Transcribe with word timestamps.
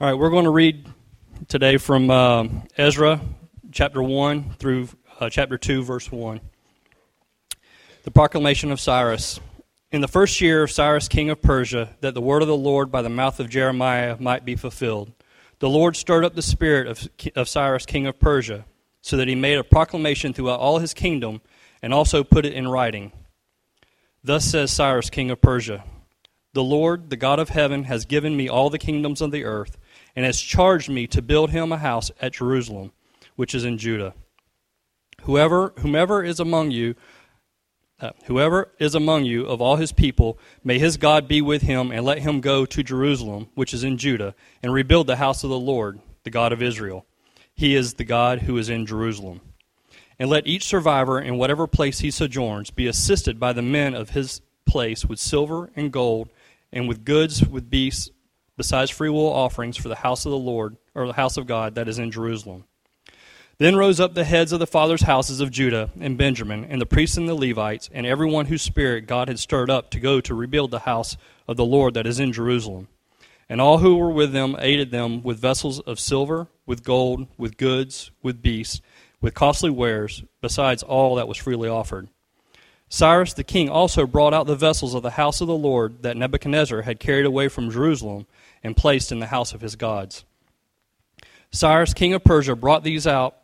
All 0.00 0.06
right, 0.06 0.14
we're 0.14 0.30
going 0.30 0.44
to 0.44 0.50
read 0.50 0.86
today 1.48 1.76
from 1.76 2.08
uh, 2.08 2.46
Ezra 2.76 3.20
chapter 3.72 4.00
1 4.00 4.52
through 4.52 4.90
uh, 5.18 5.28
chapter 5.28 5.58
2, 5.58 5.82
verse 5.82 6.12
1. 6.12 6.40
The 8.04 8.10
proclamation 8.12 8.70
of 8.70 8.78
Cyrus. 8.78 9.40
In 9.90 10.00
the 10.00 10.06
first 10.06 10.40
year 10.40 10.62
of 10.62 10.70
Cyrus, 10.70 11.08
king 11.08 11.30
of 11.30 11.42
Persia, 11.42 11.96
that 12.00 12.14
the 12.14 12.20
word 12.20 12.42
of 12.42 12.48
the 12.48 12.56
Lord 12.56 12.92
by 12.92 13.02
the 13.02 13.08
mouth 13.08 13.40
of 13.40 13.50
Jeremiah 13.50 14.16
might 14.20 14.44
be 14.44 14.54
fulfilled, 14.54 15.10
the 15.58 15.68
Lord 15.68 15.96
stirred 15.96 16.24
up 16.24 16.36
the 16.36 16.42
spirit 16.42 16.86
of, 16.86 17.08
of 17.34 17.48
Cyrus, 17.48 17.84
king 17.84 18.06
of 18.06 18.20
Persia, 18.20 18.66
so 19.00 19.16
that 19.16 19.26
he 19.26 19.34
made 19.34 19.58
a 19.58 19.64
proclamation 19.64 20.32
throughout 20.32 20.60
all 20.60 20.78
his 20.78 20.94
kingdom 20.94 21.40
and 21.82 21.92
also 21.92 22.22
put 22.22 22.46
it 22.46 22.52
in 22.52 22.68
writing. 22.68 23.10
Thus 24.22 24.44
says 24.44 24.70
Cyrus, 24.70 25.10
king 25.10 25.32
of 25.32 25.40
Persia 25.40 25.82
The 26.52 26.62
Lord, 26.62 27.10
the 27.10 27.16
God 27.16 27.40
of 27.40 27.48
heaven, 27.48 27.82
has 27.84 28.04
given 28.04 28.36
me 28.36 28.48
all 28.48 28.70
the 28.70 28.78
kingdoms 28.78 29.20
of 29.20 29.32
the 29.32 29.42
earth 29.42 29.76
and 30.18 30.26
has 30.26 30.40
charged 30.40 30.90
me 30.90 31.06
to 31.06 31.22
build 31.22 31.50
him 31.50 31.70
a 31.70 31.78
house 31.78 32.10
at 32.20 32.32
Jerusalem, 32.32 32.90
which 33.36 33.54
is 33.54 33.64
in 33.64 33.78
Judah. 33.78 34.14
Whoever, 35.22 35.72
whomever 35.78 36.24
is 36.24 36.40
among 36.40 36.72
you, 36.72 36.96
uh, 38.00 38.10
whoever 38.24 38.72
is 38.80 38.96
among 38.96 39.26
you 39.26 39.46
of 39.46 39.60
all 39.60 39.76
his 39.76 39.92
people, 39.92 40.36
may 40.64 40.80
his 40.80 40.96
God 40.96 41.28
be 41.28 41.40
with 41.40 41.62
him, 41.62 41.92
and 41.92 42.04
let 42.04 42.18
him 42.18 42.40
go 42.40 42.66
to 42.66 42.82
Jerusalem, 42.82 43.50
which 43.54 43.72
is 43.72 43.84
in 43.84 43.96
Judah, 43.96 44.34
and 44.60 44.72
rebuild 44.72 45.06
the 45.06 45.14
house 45.14 45.44
of 45.44 45.50
the 45.50 45.56
Lord, 45.56 46.00
the 46.24 46.30
God 46.30 46.52
of 46.52 46.62
Israel. 46.62 47.06
He 47.54 47.76
is 47.76 47.94
the 47.94 48.02
God 48.02 48.40
who 48.40 48.58
is 48.58 48.68
in 48.68 48.86
Jerusalem. 48.86 49.40
And 50.18 50.28
let 50.28 50.48
each 50.48 50.64
survivor 50.64 51.20
in 51.20 51.38
whatever 51.38 51.68
place 51.68 52.00
he 52.00 52.10
sojourns 52.10 52.72
be 52.72 52.88
assisted 52.88 53.38
by 53.38 53.52
the 53.52 53.62
men 53.62 53.94
of 53.94 54.10
his 54.10 54.40
place 54.66 55.04
with 55.04 55.20
silver 55.20 55.70
and 55.76 55.92
gold, 55.92 56.28
and 56.72 56.88
with 56.88 57.04
goods, 57.04 57.46
with 57.46 57.70
beasts, 57.70 58.10
besides 58.58 58.90
freewill 58.90 59.32
offerings 59.32 59.78
for 59.78 59.88
the 59.88 59.94
house 59.94 60.26
of 60.26 60.30
the 60.32 60.36
Lord, 60.36 60.76
or 60.94 61.06
the 61.06 61.14
house 61.14 61.38
of 61.38 61.46
God 61.46 61.76
that 61.76 61.88
is 61.88 61.98
in 61.98 62.10
Jerusalem. 62.10 62.64
Then 63.56 63.76
rose 63.76 63.98
up 63.98 64.14
the 64.14 64.24
heads 64.24 64.52
of 64.52 64.60
the 64.60 64.66
fathers' 64.66 65.02
houses 65.02 65.40
of 65.40 65.50
Judah 65.50 65.90
and 65.98 66.18
Benjamin, 66.18 66.66
and 66.66 66.80
the 66.80 66.86
priests 66.86 67.16
and 67.16 67.28
the 67.28 67.34
Levites, 67.34 67.88
and 67.92 68.04
everyone 68.04 68.46
whose 68.46 68.62
spirit 68.62 69.06
God 69.06 69.28
had 69.28 69.38
stirred 69.38 69.70
up 69.70 69.90
to 69.90 70.00
go 70.00 70.20
to 70.20 70.34
rebuild 70.34 70.70
the 70.70 70.80
house 70.80 71.16
of 71.48 71.56
the 71.56 71.64
Lord 71.64 71.94
that 71.94 72.06
is 72.06 72.20
in 72.20 72.32
Jerusalem. 72.32 72.88
And 73.48 73.60
all 73.60 73.78
who 73.78 73.96
were 73.96 74.10
with 74.10 74.32
them 74.32 74.56
aided 74.58 74.90
them 74.90 75.22
with 75.22 75.40
vessels 75.40 75.80
of 75.80 75.98
silver, 75.98 76.48
with 76.66 76.84
gold, 76.84 77.26
with 77.38 77.56
goods, 77.56 78.10
with 78.22 78.42
beasts, 78.42 78.82
with 79.20 79.34
costly 79.34 79.70
wares, 79.70 80.22
besides 80.40 80.82
all 80.82 81.14
that 81.14 81.28
was 81.28 81.38
freely 81.38 81.68
offered. 81.68 82.08
Cyrus 82.88 83.34
the 83.34 83.44
king 83.44 83.68
also 83.68 84.06
brought 84.06 84.32
out 84.32 84.46
the 84.46 84.56
vessels 84.56 84.94
of 84.94 85.02
the 85.02 85.10
house 85.10 85.40
of 85.40 85.46
the 85.46 85.54
Lord 85.54 86.02
that 86.02 86.16
Nebuchadnezzar 86.16 86.82
had 86.82 87.00
carried 87.00 87.26
away 87.26 87.48
from 87.48 87.70
Jerusalem 87.70 88.26
and 88.62 88.76
placed 88.76 89.12
in 89.12 89.18
the 89.18 89.26
house 89.26 89.52
of 89.54 89.60
his 89.60 89.76
gods. 89.76 90.24
Cyrus, 91.50 91.94
king 91.94 92.12
of 92.12 92.24
Persia, 92.24 92.54
brought 92.56 92.84
these 92.84 93.06
out 93.06 93.36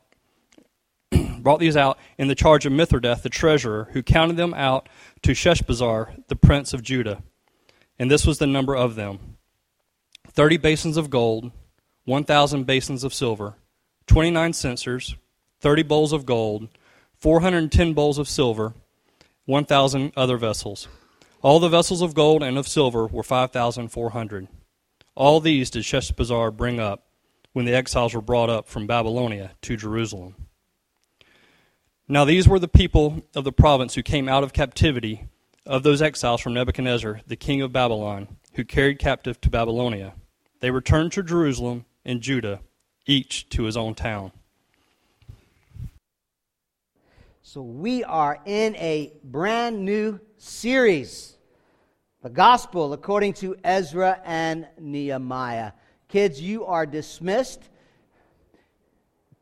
brought 1.39 1.61
these 1.61 1.77
out 1.77 1.99
in 2.19 2.29
the 2.29 2.35
charge 2.35 2.67
of 2.67 2.73
Mithredath 2.73 3.23
the 3.23 3.29
treasurer, 3.29 3.89
who 3.93 4.03
counted 4.03 4.37
them 4.37 4.55
out 4.55 4.89
to 5.23 5.33
Sheshbazzar, 5.33 6.27
the 6.29 6.37
prince 6.37 6.73
of 6.73 6.83
Judah. 6.83 7.23
And 7.99 8.11
this 8.11 8.27
was 8.27 8.39
the 8.39 8.47
number 8.47 8.75
of 8.75 8.95
them 8.95 9.37
thirty 10.29 10.57
basins 10.57 10.97
of 10.97 11.11
gold, 11.11 11.53
one 12.05 12.25
thousand 12.25 12.65
basins 12.65 13.05
of 13.05 13.15
silver, 13.15 13.55
twenty 14.07 14.31
nine 14.31 14.53
censers, 14.53 15.17
thirty 15.61 15.83
bowls 15.83 16.13
of 16.13 16.27
gold, 16.27 16.69
four 17.15 17.41
hundred 17.41 17.59
and 17.59 17.73
ten 17.73 17.93
bowls 17.93 18.19
of 18.19 18.29
silver, 18.29 18.75
one 19.45 19.65
thousand 19.65 20.13
other 20.17 20.37
vessels. 20.37 20.89
All 21.43 21.61
the 21.61 21.69
vessels 21.69 22.03
of 22.03 22.15
gold 22.15 22.43
and 22.43 22.59
of 22.59 22.67
silver 22.67 23.07
were 23.07 23.23
five 23.23 23.53
thousand 23.53 23.89
four 23.89 24.11
hundred. 24.11 24.49
All 25.15 25.41
these 25.41 25.71
did 25.71 25.85
Sheshbazzar 25.85 26.57
bring 26.57 26.81
up 26.81 27.07
when 27.53 27.65
the 27.65 27.75
exiles 27.75 28.15
were 28.15 28.21
brought 28.21 28.51
up 28.51 28.69
from 28.69 28.87
Babylonia 28.87 29.53
to 29.63 29.77
Jerusalem. 29.77 30.35
Now 32.09 32.25
these 32.25 32.49
were 32.49 32.59
the 32.59 32.69
people 32.69 33.23
of 33.35 33.45
the 33.45 33.53
province 33.53 33.95
who 33.95 34.03
came 34.03 34.29
out 34.29 34.43
of 34.43 34.53
captivity 34.53 35.27
of 35.65 35.83
those 35.83 36.03
exiles 36.03 36.41
from 36.41 36.55
Nebuchadnezzar, 36.55 37.21
the 37.27 37.37
king 37.37 37.63
of 37.63 37.73
Babylon, 37.73 38.37
who 38.55 38.65
carried 38.65 38.99
captive 38.99 39.41
to 39.41 39.51
Babylonia. 39.51 40.15
They 40.61 40.71
returned 40.71 41.13
to 41.13 41.23
Jerusalem 41.23 41.87
and 42.05 42.21
Judah, 42.21 42.61
each 43.07 43.49
to 43.51 43.65
his 43.65 43.77
own 43.77 43.95
town. 43.95 44.33
So 47.43 47.63
we 47.63 48.03
are 48.03 48.41
in 48.45 48.75
a 48.77 49.13
brand 49.23 49.85
new 49.85 50.19
series 50.39 51.34
the 52.25 52.31
gospel 52.31 52.95
according 52.95 53.35
to 53.35 53.55
Ezra 53.63 54.19
and 54.25 54.67
Nehemiah. 54.81 55.73
Kids, 56.09 56.41
you 56.41 56.65
are 56.65 56.87
dismissed. 56.87 57.61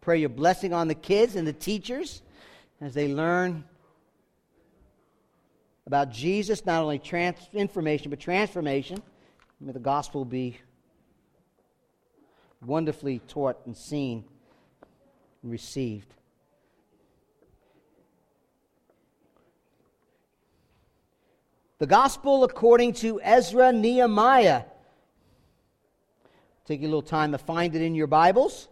Pray 0.01 0.19
your 0.19 0.29
blessing 0.29 0.73
on 0.73 0.89
the 0.89 0.95
kids 0.97 1.37
and 1.37 1.47
the 1.47 1.53
teachers 1.53 2.23
as 2.81 2.93
they 2.93 3.07
learn 3.07 3.63
about 5.87 6.11
Jesus, 6.11 6.67
not 6.67 6.83
only 6.83 6.99
trans- 6.99 7.49
information, 7.53 8.11
but 8.11 8.19
transformation. 8.19 9.01
May 9.61 9.71
the 9.71 9.79
gospel 9.79 10.25
be 10.25 10.59
wonderfully 12.67 13.21
taught 13.29 13.65
and 13.65 13.77
seen 13.77 14.25
and 15.45 15.53
received. 15.53 16.13
The 21.83 21.89
Gospel 21.89 22.45
according 22.45 22.93
to 22.93 23.21
Ezra 23.21 23.73
Nehemiah. 23.73 24.63
Take 26.65 26.79
a 26.83 26.85
little 26.85 27.03
time 27.03 27.33
to 27.33 27.39
find 27.39 27.75
it 27.75 27.83
in 27.83 27.97
your 27.97 28.07
Bibles. 28.07 28.69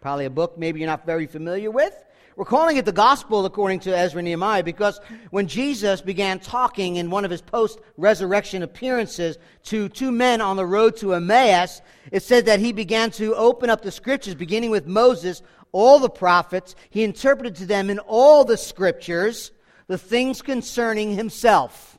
Probably 0.00 0.26
a 0.26 0.30
book 0.30 0.56
maybe 0.56 0.78
you're 0.78 0.88
not 0.88 1.04
very 1.04 1.26
familiar 1.26 1.72
with. 1.72 1.92
We're 2.36 2.44
calling 2.44 2.76
it 2.76 2.84
the 2.84 2.92
Gospel 2.92 3.46
according 3.46 3.80
to 3.80 3.98
Ezra 3.98 4.22
Nehemiah 4.22 4.62
because 4.62 5.00
when 5.30 5.48
Jesus 5.48 6.00
began 6.00 6.38
talking 6.38 6.94
in 6.94 7.10
one 7.10 7.24
of 7.24 7.32
his 7.32 7.42
post 7.42 7.80
resurrection 7.96 8.62
appearances 8.62 9.36
to 9.64 9.88
two 9.88 10.12
men 10.12 10.40
on 10.40 10.56
the 10.56 10.64
road 10.64 10.96
to 10.98 11.14
Emmaus, 11.14 11.82
it 12.12 12.22
said 12.22 12.46
that 12.46 12.60
he 12.60 12.70
began 12.70 13.10
to 13.10 13.34
open 13.34 13.70
up 13.70 13.82
the 13.82 13.90
scriptures, 13.90 14.36
beginning 14.36 14.70
with 14.70 14.86
Moses, 14.86 15.42
all 15.72 15.98
the 15.98 16.08
prophets. 16.08 16.76
He 16.90 17.02
interpreted 17.02 17.56
to 17.56 17.66
them 17.66 17.90
in 17.90 17.98
all 17.98 18.44
the 18.44 18.56
scriptures 18.56 19.50
the 19.90 19.98
things 19.98 20.40
concerning 20.40 21.16
himself. 21.16 21.98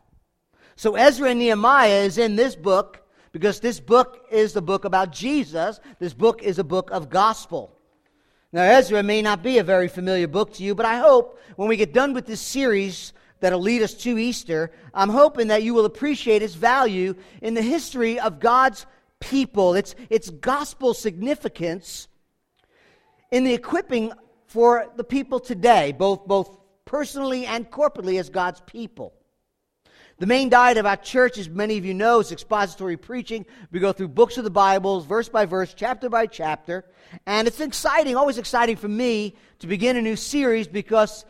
So 0.77 0.95
Ezra 0.95 1.31
and 1.31 1.39
Nehemiah 1.39 2.03
is 2.03 2.17
in 2.17 2.37
this 2.37 2.55
book 2.55 3.05
because 3.33 3.59
this 3.59 3.81
book 3.81 4.25
is 4.31 4.53
the 4.53 4.61
book 4.61 4.85
about 4.85 5.11
Jesus. 5.11 5.77
This 5.99 6.13
book 6.13 6.41
is 6.41 6.57
a 6.57 6.63
book 6.63 6.89
of 6.91 7.09
gospel. 7.09 7.77
Now, 8.53 8.61
Ezra 8.61 9.03
may 9.03 9.21
not 9.21 9.43
be 9.43 9.57
a 9.57 9.63
very 9.65 9.89
familiar 9.89 10.29
book 10.29 10.53
to 10.53 10.63
you, 10.63 10.73
but 10.73 10.85
I 10.85 10.99
hope 10.99 11.37
when 11.57 11.67
we 11.67 11.75
get 11.75 11.91
done 11.91 12.13
with 12.13 12.25
this 12.25 12.39
series 12.39 13.11
that'll 13.41 13.59
lead 13.59 13.81
us 13.81 13.93
to 13.95 14.17
Easter, 14.17 14.71
I'm 14.93 15.09
hoping 15.09 15.49
that 15.49 15.63
you 15.63 15.73
will 15.73 15.83
appreciate 15.83 16.41
its 16.41 16.55
value 16.55 17.13
in 17.41 17.55
the 17.55 17.61
history 17.61 18.21
of 18.21 18.39
God's 18.39 18.85
people, 19.19 19.73
its, 19.73 19.95
its 20.09 20.29
gospel 20.29 20.93
significance 20.93 22.07
in 23.31 23.43
the 23.43 23.53
equipping 23.53 24.13
for 24.45 24.87
the 24.95 25.03
people 25.03 25.41
today, 25.41 25.91
both, 25.91 26.25
both 26.25 26.60
personally 26.85 27.45
and 27.45 27.69
corporately 27.69 28.19
as 28.19 28.29
God's 28.29 28.61
people. 28.61 29.13
The 30.21 30.27
main 30.27 30.49
diet 30.49 30.77
of 30.77 30.85
our 30.85 30.97
church, 30.97 31.39
as 31.39 31.49
many 31.49 31.79
of 31.79 31.85
you 31.85 31.95
know, 31.95 32.19
is 32.19 32.31
expository 32.31 32.95
preaching. 32.95 33.43
We 33.71 33.79
go 33.79 33.91
through 33.91 34.09
books 34.09 34.37
of 34.37 34.43
the 34.43 34.51
Bible, 34.51 35.01
verse 35.01 35.29
by 35.29 35.47
verse, 35.47 35.73
chapter 35.73 36.09
by 36.09 36.27
chapter. 36.27 36.85
And 37.25 37.47
it's 37.47 37.59
exciting, 37.59 38.15
always 38.15 38.37
exciting 38.37 38.75
for 38.75 38.87
me 38.87 39.35
to 39.59 39.67
begin 39.67 39.97
a 39.97 40.01
new 40.01 40.15
series 40.15 40.67
because, 40.67 41.25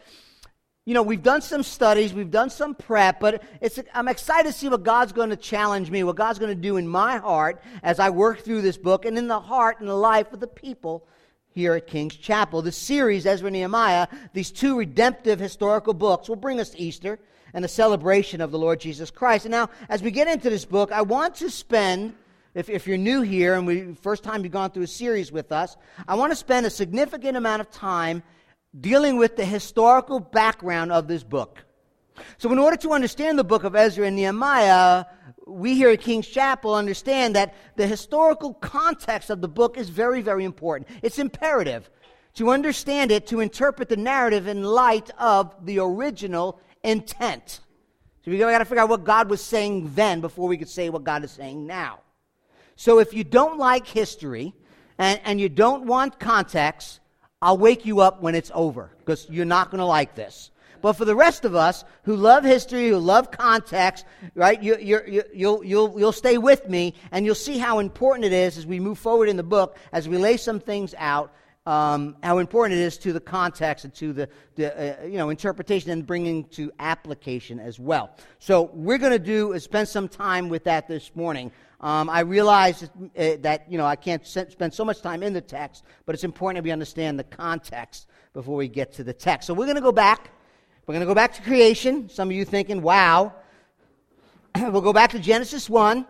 you 0.85 0.93
know, 0.93 1.03
we've 1.03 1.23
done 1.23 1.41
some 1.41 1.63
studies, 1.63 2.13
we've 2.13 2.31
done 2.31 2.49
some 2.49 2.75
prep, 2.75 3.21
but 3.21 3.41
it's, 3.61 3.79
I'm 3.93 4.09
excited 4.09 4.51
to 4.51 4.57
see 4.57 4.67
what 4.67 4.83
God's 4.83 5.13
going 5.13 5.29
to 5.29 5.37
challenge 5.37 5.89
me, 5.89 6.03
what 6.03 6.17
God's 6.17 6.39
going 6.39 6.53
to 6.53 6.61
do 6.61 6.75
in 6.75 6.85
my 6.85 7.15
heart 7.15 7.63
as 7.83 7.97
I 7.97 8.09
work 8.09 8.41
through 8.41 8.61
this 8.61 8.77
book 8.77 9.05
and 9.05 9.17
in 9.17 9.29
the 9.29 9.39
heart 9.39 9.79
and 9.79 9.87
the 9.87 9.95
life 9.95 10.33
of 10.33 10.41
the 10.41 10.47
people 10.47 11.07
here 11.53 11.73
at 11.73 11.87
King's 11.87 12.15
Chapel. 12.15 12.61
The 12.61 12.71
series, 12.71 13.25
Ezra 13.25 13.47
and 13.47 13.53
Nehemiah, 13.53 14.07
these 14.33 14.51
two 14.51 14.77
redemptive 14.77 15.39
historical 15.39 15.93
books, 15.93 16.29
will 16.29 16.35
bring 16.35 16.59
us 16.59 16.71
to 16.71 16.81
Easter 16.81 17.19
and 17.53 17.63
the 17.63 17.69
celebration 17.69 18.41
of 18.41 18.51
the 18.51 18.59
Lord 18.59 18.79
Jesus 18.79 19.11
Christ. 19.11 19.45
And 19.45 19.51
now, 19.51 19.69
as 19.89 20.01
we 20.01 20.11
get 20.11 20.27
into 20.27 20.49
this 20.49 20.65
book, 20.65 20.91
I 20.91 21.01
want 21.01 21.35
to 21.35 21.49
spend, 21.49 22.15
if, 22.53 22.69
if 22.69 22.87
you're 22.87 22.97
new 22.97 23.21
here 23.21 23.55
and 23.55 23.67
we 23.67 23.93
first 23.95 24.23
time 24.23 24.43
you've 24.43 24.53
gone 24.53 24.71
through 24.71 24.83
a 24.83 24.87
series 24.87 25.31
with 25.31 25.51
us, 25.51 25.75
I 26.07 26.15
want 26.15 26.31
to 26.31 26.35
spend 26.35 26.65
a 26.65 26.69
significant 26.69 27.35
amount 27.35 27.61
of 27.61 27.69
time 27.71 28.23
dealing 28.79 29.17
with 29.17 29.35
the 29.35 29.45
historical 29.45 30.19
background 30.19 30.91
of 30.91 31.07
this 31.07 31.23
book. 31.23 31.65
So, 32.37 32.51
in 32.51 32.59
order 32.59 32.77
to 32.77 32.91
understand 32.91 33.39
the 33.39 33.43
book 33.43 33.63
of 33.63 33.75
Ezra 33.75 34.05
and 34.05 34.15
Nehemiah, 34.15 35.05
we 35.47 35.75
here 35.75 35.89
at 35.89 36.01
King's 36.01 36.27
Chapel 36.27 36.75
understand 36.75 37.35
that 37.35 37.55
the 37.75 37.87
historical 37.87 38.53
context 38.55 39.29
of 39.29 39.41
the 39.41 39.47
book 39.47 39.77
is 39.77 39.89
very, 39.89 40.21
very 40.21 40.45
important. 40.45 40.89
It's 41.01 41.19
imperative 41.19 41.89
to 42.35 42.51
understand 42.51 43.11
it, 43.11 43.27
to 43.27 43.39
interpret 43.39 43.89
the 43.89 43.97
narrative 43.97 44.47
in 44.47 44.63
light 44.63 45.09
of 45.17 45.53
the 45.65 45.79
original 45.79 46.59
intent. 46.83 47.59
So 48.23 48.31
we 48.31 48.37
got 48.37 48.59
to 48.59 48.65
figure 48.65 48.81
out 48.81 48.89
what 48.89 49.03
God 49.03 49.29
was 49.29 49.41
saying 49.41 49.91
then 49.95 50.21
before 50.21 50.47
we 50.47 50.57
could 50.57 50.69
say 50.69 50.89
what 50.89 51.03
God 51.03 51.23
is 51.23 51.31
saying 51.31 51.65
now. 51.65 51.99
So 52.75 52.99
if 52.99 53.13
you 53.13 53.23
don't 53.23 53.57
like 53.57 53.87
history 53.87 54.53
and, 54.97 55.19
and 55.25 55.41
you 55.41 55.49
don't 55.49 55.85
want 55.85 56.19
context, 56.19 56.99
I'll 57.41 57.57
wake 57.57 57.85
you 57.85 58.01
up 58.01 58.21
when 58.21 58.35
it's 58.35 58.51
over 58.53 58.91
because 58.99 59.27
you're 59.29 59.45
not 59.45 59.71
going 59.71 59.79
to 59.79 59.85
like 59.85 60.15
this. 60.15 60.51
But 60.81 60.93
for 60.93 61.05
the 61.05 61.15
rest 61.15 61.45
of 61.45 61.55
us 61.55 61.83
who 62.03 62.15
love 62.15 62.43
history, 62.43 62.89
who 62.89 62.97
love 62.97 63.31
context, 63.31 64.05
right, 64.35 64.61
you, 64.61 64.77
you, 64.77 65.01
you, 65.07 65.23
you'll, 65.33 65.63
you'll, 65.63 65.99
you'll 65.99 66.11
stay 66.11 66.37
with 66.37 66.67
me 66.67 66.93
and 67.11 67.25
you'll 67.25 67.35
see 67.35 67.57
how 67.57 67.79
important 67.79 68.25
it 68.25 68.33
is 68.33 68.57
as 68.57 68.65
we 68.65 68.79
move 68.79 68.97
forward 68.97 69.29
in 69.29 69.37
the 69.37 69.43
book, 69.43 69.77
as 69.91 70.09
we 70.09 70.17
lay 70.17 70.37
some 70.37 70.59
things 70.59 70.95
out, 70.97 71.33
um, 71.65 72.15
how 72.23 72.39
important 72.39 72.79
it 72.79 72.83
is 72.83 72.97
to 72.99 73.13
the 73.13 73.19
context 73.19 73.85
and 73.85 73.93
to 73.95 74.13
the, 74.13 74.29
the 74.55 75.03
uh, 75.03 75.05
you 75.05 75.17
know, 75.17 75.29
interpretation 75.29 75.91
and 75.91 76.05
bringing 76.05 76.45
to 76.45 76.71
application 76.79 77.59
as 77.59 77.79
well. 77.79 78.15
So 78.39 78.71
we're 78.73 78.97
going 78.97 79.11
to 79.11 79.19
do 79.19 79.53
is 79.53 79.63
spend 79.63 79.87
some 79.87 80.07
time 80.07 80.49
with 80.49 80.63
that 80.63 80.87
this 80.87 81.15
morning. 81.15 81.51
Um, 81.79 82.09
I 82.09 82.21
realize 82.21 82.83
uh, 82.83 82.89
that 83.39 83.65
you 83.67 83.77
know 83.77 83.85
I 83.85 83.95
can't 83.95 84.25
spend 84.25 84.73
so 84.73 84.85
much 84.85 85.01
time 85.01 85.23
in 85.23 85.33
the 85.33 85.41
text, 85.41 85.83
but 86.05 86.13
it's 86.13 86.23
important 86.23 86.57
that 86.57 86.63
we 86.63 86.71
understand 86.71 87.17
the 87.17 87.23
context 87.23 88.07
before 88.33 88.55
we 88.55 88.67
get 88.67 88.93
to 88.93 89.03
the 89.03 89.13
text. 89.13 89.47
So 89.47 89.53
we're 89.53 89.65
going 89.65 89.75
to 89.75 89.81
go 89.81 89.91
back. 89.91 90.31
We're 90.91 90.95
going 90.95 91.07
to 91.07 91.11
go 91.11 91.15
back 91.15 91.35
to 91.35 91.41
creation. 91.41 92.09
Some 92.09 92.27
of 92.27 92.35
you 92.35 92.43
thinking, 92.43 92.81
"Wow." 92.81 93.33
we'll 94.57 94.81
go 94.81 94.91
back 94.91 95.11
to 95.11 95.19
Genesis 95.19 95.69
one. 95.69 96.05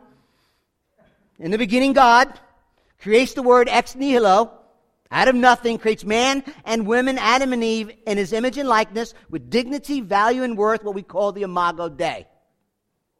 In 1.38 1.51
the 1.51 1.60
beginning, 1.60 1.94
God 1.94 2.33
creates 3.00 3.36
the 3.36 3.44
word 3.44 3.69
ex 3.69 3.94
nihilo. 3.94 4.51
Out 5.12 5.28
of 5.28 5.36
nothing, 5.36 5.78
creates 5.78 6.04
man 6.04 6.44
and 6.66 6.88
women, 6.88 7.19
Adam 7.19 7.54
and 7.54 7.63
Eve, 7.63 7.92
in 8.07 8.18
his 8.18 8.33
image 8.33 8.57
and 8.57 8.68
likeness, 8.68 9.13
with 9.30 9.51
dignity, 9.51 10.01
value, 10.01 10.42
and 10.42 10.57
worth, 10.57 10.83
what 10.83 10.95
we 10.95 11.04
call 11.04 11.31
the 11.31 11.44
Imago 11.44 11.88
Dei. 11.88 12.25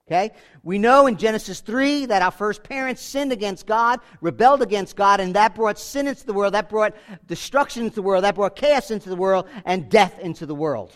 Okay? 0.08 0.32
We 0.64 0.80
know 0.80 1.06
in 1.06 1.16
Genesis 1.16 1.60
3 1.60 2.08
that 2.08 2.24
our 2.24 2.32
first 2.32 2.64
parents 2.64 3.04
sinned 3.04 3.32
against 3.32 3.68
God, 3.68 4.00
rebelled 4.20 4.64
against 4.64 4.96
God, 4.96 5.20
and 5.20 5.36
that 5.36 5.54
brought 5.54 5.78
sin 5.78 6.08
into 6.08 6.26
the 6.26 6.34
world, 6.34 6.56
that 6.56 6.70
brought 6.70 6.96
destruction 7.28 7.84
into 7.84 7.98
the 7.98 8.02
world, 8.02 8.24
that 8.24 8.34
brought 8.34 8.56
chaos 8.56 8.90
into 8.90 9.10
the 9.10 9.16
world, 9.16 9.48
and 9.64 9.92
death 9.92 10.18
into 10.18 10.48
the 10.48 10.56
world. 10.56 10.92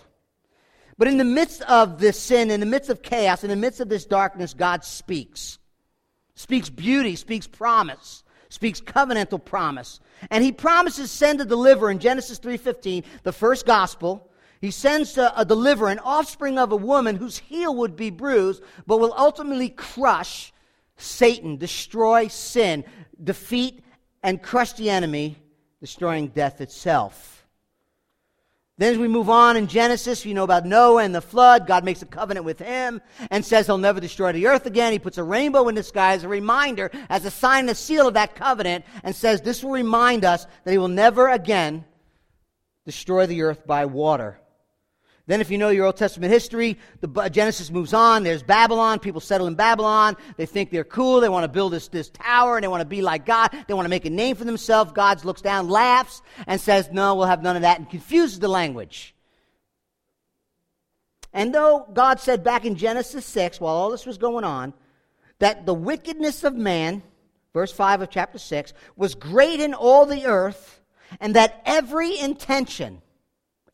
But 0.97 1.07
in 1.07 1.17
the 1.17 1.25
midst 1.25 1.61
of 1.63 1.99
this 1.99 2.19
sin, 2.19 2.49
in 2.49 2.59
the 2.59 2.65
midst 2.65 2.89
of 2.89 3.01
chaos, 3.01 3.43
in 3.43 3.49
the 3.49 3.55
midst 3.55 3.81
of 3.81 3.89
this 3.89 4.05
darkness, 4.05 4.53
God 4.53 4.85
speaks. 4.85 5.59
Speaks 6.35 6.69
beauty, 6.69 7.15
speaks 7.15 7.47
promise, 7.47 8.23
speaks 8.49 8.81
covenantal 8.81 9.43
promise. 9.43 9.99
And 10.29 10.43
he 10.43 10.51
promises 10.51 11.11
send 11.11 11.39
to 11.39 11.45
deliver 11.45 11.89
in 11.89 11.99
Genesis 11.99 12.39
3:15, 12.39 13.03
the 13.23 13.33
first 13.33 13.65
gospel, 13.65 14.29
he 14.61 14.71
sends 14.71 15.17
a, 15.17 15.33
a 15.35 15.45
deliverer, 15.45 15.89
an 15.89 15.99
offspring 15.99 16.57
of 16.57 16.71
a 16.71 16.77
woman 16.77 17.17
whose 17.17 17.37
heel 17.37 17.75
would 17.75 17.95
be 17.95 18.09
bruised, 18.09 18.63
but 18.87 18.99
will 18.99 19.13
ultimately 19.15 19.69
crush 19.69 20.53
Satan, 20.97 21.57
destroy 21.57 22.27
sin, 22.27 22.85
defeat 23.21 23.83
and 24.23 24.41
crush 24.41 24.73
the 24.73 24.89
enemy, 24.89 25.37
destroying 25.81 26.29
death 26.29 26.61
itself. 26.61 27.34
Then, 28.77 28.91
as 28.91 28.99
we 28.99 29.07
move 29.07 29.29
on 29.29 29.55
in 29.55 29.67
Genesis, 29.67 30.25
you 30.25 30.33
know 30.33 30.43
about 30.43 30.65
Noah 30.65 31.03
and 31.03 31.15
the 31.15 31.21
flood. 31.21 31.65
God 31.65 31.85
makes 31.85 32.01
a 32.01 32.05
covenant 32.05 32.45
with 32.45 32.59
him 32.59 33.01
and 33.31 33.45
says 33.45 33.67
he'll 33.67 33.77
never 33.77 34.01
destroy 34.01 34.33
the 34.33 34.47
earth 34.47 34.65
again. 34.65 34.91
He 34.91 34.99
puts 34.99 35.17
a 35.17 35.23
rainbow 35.23 35.69
in 35.69 35.75
the 35.75 35.83
sky 35.83 36.13
as 36.13 36.25
a 36.25 36.27
reminder, 36.27 36.91
as 37.09 37.23
a 37.23 37.31
sign 37.31 37.61
and 37.61 37.69
a 37.69 37.75
seal 37.75 38.05
of 38.05 38.15
that 38.15 38.35
covenant, 38.35 38.83
and 39.03 39.15
says 39.15 39.39
this 39.39 39.63
will 39.63 39.71
remind 39.71 40.25
us 40.25 40.45
that 40.65 40.71
he 40.71 40.77
will 40.77 40.89
never 40.89 41.29
again 41.29 41.85
destroy 42.85 43.25
the 43.25 43.43
earth 43.43 43.65
by 43.65 43.85
water. 43.85 44.41
Then, 45.27 45.41
if 45.41 45.49
you 45.49 45.57
know 45.57 45.69
your 45.69 45.87
Old 45.87 45.97
Testament 45.97 46.31
history, 46.31 46.77
the 47.01 47.29
Genesis 47.29 47.71
moves 47.71 47.95
on. 47.95 48.23
There's 48.23 48.43
Babylon. 48.43 48.99
People 48.99 49.21
settle 49.21 49.47
in 49.47 49.55
Babylon. 49.55 50.15
They 50.37 50.45
think 50.45 50.69
they're 50.69 50.83
cool. 50.83 51.19
They 51.19 51.29
want 51.29 51.45
to 51.45 51.47
build 51.47 51.73
this, 51.73 51.87
this 51.87 52.11
tower 52.11 52.57
and 52.57 52.63
they 52.63 52.67
want 52.67 52.81
to 52.81 52.87
be 52.87 53.01
like 53.01 53.25
God. 53.25 53.49
They 53.67 53.73
want 53.73 53.85
to 53.85 53.89
make 53.89 54.05
a 54.05 54.11
name 54.11 54.35
for 54.35 54.43
themselves. 54.43 54.91
God 54.91 55.25
looks 55.25 55.41
down, 55.41 55.67
laughs, 55.67 56.21
and 56.45 56.61
says, 56.61 56.89
No, 56.91 57.15
we'll 57.15 57.25
have 57.25 57.41
none 57.41 57.55
of 57.55 57.63
that, 57.63 57.79
and 57.79 57.89
confuses 57.89 58.39
the 58.39 58.47
language. 58.47 59.15
And 61.33 61.53
though 61.53 61.87
God 61.91 62.19
said 62.19 62.43
back 62.43 62.63
in 62.63 62.75
Genesis 62.75 63.25
6, 63.25 63.59
while 63.59 63.75
all 63.75 63.89
this 63.89 64.05
was 64.05 64.19
going 64.19 64.45
on, 64.45 64.73
that 65.39 65.65
the 65.65 65.73
wickedness 65.73 66.43
of 66.43 66.55
man, 66.55 67.01
verse 67.51 67.71
5 67.71 68.03
of 68.03 68.09
chapter 68.11 68.37
6, 68.37 68.73
was 68.95 69.15
great 69.15 69.59
in 69.59 69.73
all 69.73 70.05
the 70.05 70.27
earth, 70.27 70.79
and 71.19 71.35
that 71.35 71.61
every 71.65 72.17
intention, 72.17 73.01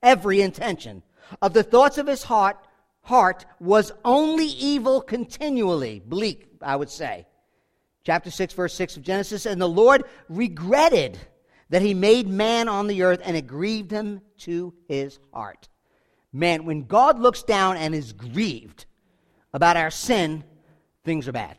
every 0.01 0.41
intention, 0.41 1.03
of 1.41 1.53
the 1.53 1.63
thoughts 1.63 1.97
of 1.97 2.07
his 2.07 2.23
heart, 2.23 2.57
heart 3.01 3.45
was 3.59 3.91
only 4.03 4.45
evil 4.45 5.01
continually. 5.01 6.01
Bleak, 6.05 6.47
I 6.61 6.75
would 6.75 6.89
say. 6.89 7.25
Chapter 8.03 8.31
6, 8.31 8.53
verse 8.53 8.73
6 8.73 8.97
of 8.97 9.03
Genesis. 9.03 9.45
And 9.45 9.61
the 9.61 9.69
Lord 9.69 10.03
regretted 10.29 11.17
that 11.69 11.81
he 11.81 11.93
made 11.93 12.27
man 12.27 12.67
on 12.67 12.87
the 12.87 13.03
earth, 13.03 13.21
and 13.23 13.37
it 13.37 13.47
grieved 13.47 13.91
him 13.91 14.21
to 14.39 14.73
his 14.87 15.19
heart. 15.33 15.69
Man, 16.33 16.65
when 16.65 16.85
God 16.85 17.19
looks 17.19 17.43
down 17.43 17.77
and 17.77 17.93
is 17.93 18.13
grieved 18.13 18.85
about 19.53 19.77
our 19.77 19.91
sin, 19.91 20.43
things 21.03 21.27
are 21.27 21.33
bad. 21.33 21.57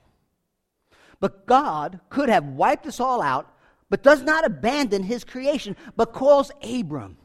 But 1.20 1.46
God 1.46 2.00
could 2.08 2.28
have 2.28 2.44
wiped 2.44 2.86
us 2.86 2.98
all 2.98 3.22
out, 3.22 3.54
but 3.88 4.02
does 4.02 4.22
not 4.22 4.44
abandon 4.44 5.02
his 5.02 5.24
creation, 5.24 5.76
but 5.96 6.12
calls 6.12 6.50
Abram 6.62 7.16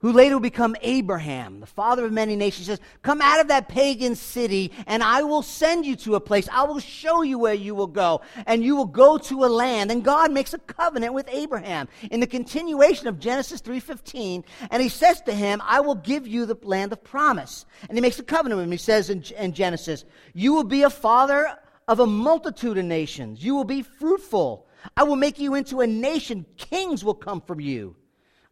who 0.00 0.12
later 0.12 0.34
will 0.34 0.40
become 0.40 0.76
Abraham, 0.82 1.60
the 1.60 1.66
father 1.66 2.04
of 2.04 2.12
many 2.12 2.36
nations, 2.36 2.66
says, 2.66 2.80
Come 3.00 3.22
out 3.22 3.40
of 3.40 3.48
that 3.48 3.68
pagan 3.68 4.14
city, 4.14 4.70
and 4.86 5.02
I 5.02 5.22
will 5.22 5.40
send 5.40 5.86
you 5.86 5.96
to 5.96 6.16
a 6.16 6.20
place. 6.20 6.48
I 6.52 6.64
will 6.64 6.80
show 6.80 7.22
you 7.22 7.38
where 7.38 7.54
you 7.54 7.74
will 7.74 7.86
go, 7.86 8.20
and 8.44 8.62
you 8.62 8.76
will 8.76 8.84
go 8.84 9.16
to 9.16 9.44
a 9.44 9.46
land. 9.46 9.90
And 9.90 10.04
God 10.04 10.32
makes 10.32 10.52
a 10.52 10.58
covenant 10.58 11.14
with 11.14 11.26
Abraham 11.30 11.88
in 12.10 12.20
the 12.20 12.26
continuation 12.26 13.06
of 13.06 13.18
Genesis 13.18 13.62
3.15, 13.62 14.44
and 14.70 14.82
he 14.82 14.90
says 14.90 15.22
to 15.22 15.32
him, 15.32 15.62
I 15.64 15.80
will 15.80 15.94
give 15.94 16.26
you 16.26 16.44
the 16.44 16.58
land 16.62 16.92
of 16.92 17.02
promise. 17.02 17.64
And 17.88 17.96
he 17.96 18.02
makes 18.02 18.18
a 18.18 18.22
covenant 18.22 18.58
with 18.58 18.66
him. 18.66 18.72
He 18.72 18.78
says 18.78 19.08
in, 19.08 19.22
in 19.38 19.54
Genesis, 19.54 20.04
You 20.34 20.52
will 20.52 20.64
be 20.64 20.82
a 20.82 20.90
father 20.90 21.56
of 21.88 22.00
a 22.00 22.06
multitude 22.06 22.76
of 22.76 22.84
nations. 22.84 23.42
You 23.42 23.54
will 23.54 23.64
be 23.64 23.80
fruitful. 23.80 24.66
I 24.94 25.04
will 25.04 25.16
make 25.16 25.38
you 25.38 25.54
into 25.54 25.80
a 25.80 25.86
nation. 25.86 26.44
Kings 26.58 27.02
will 27.02 27.14
come 27.14 27.40
from 27.40 27.60
you. 27.60 27.96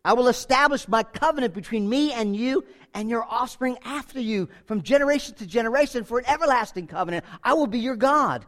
I 0.04 0.12
will 0.12 0.28
establish 0.28 0.86
my 0.86 1.02
covenant 1.02 1.54
between 1.54 1.88
me 1.88 2.12
and 2.12 2.36
you 2.36 2.64
and 2.92 3.08
your 3.08 3.24
offspring 3.24 3.78
after 3.84 4.20
you 4.20 4.48
from 4.66 4.82
generation 4.82 5.34
to 5.36 5.46
generation 5.46 6.04
for 6.04 6.18
an 6.18 6.26
everlasting 6.26 6.86
covenant. 6.86 7.24
I 7.42 7.54
will 7.54 7.66
be 7.66 7.78
your 7.78 7.96
God. 7.96 8.44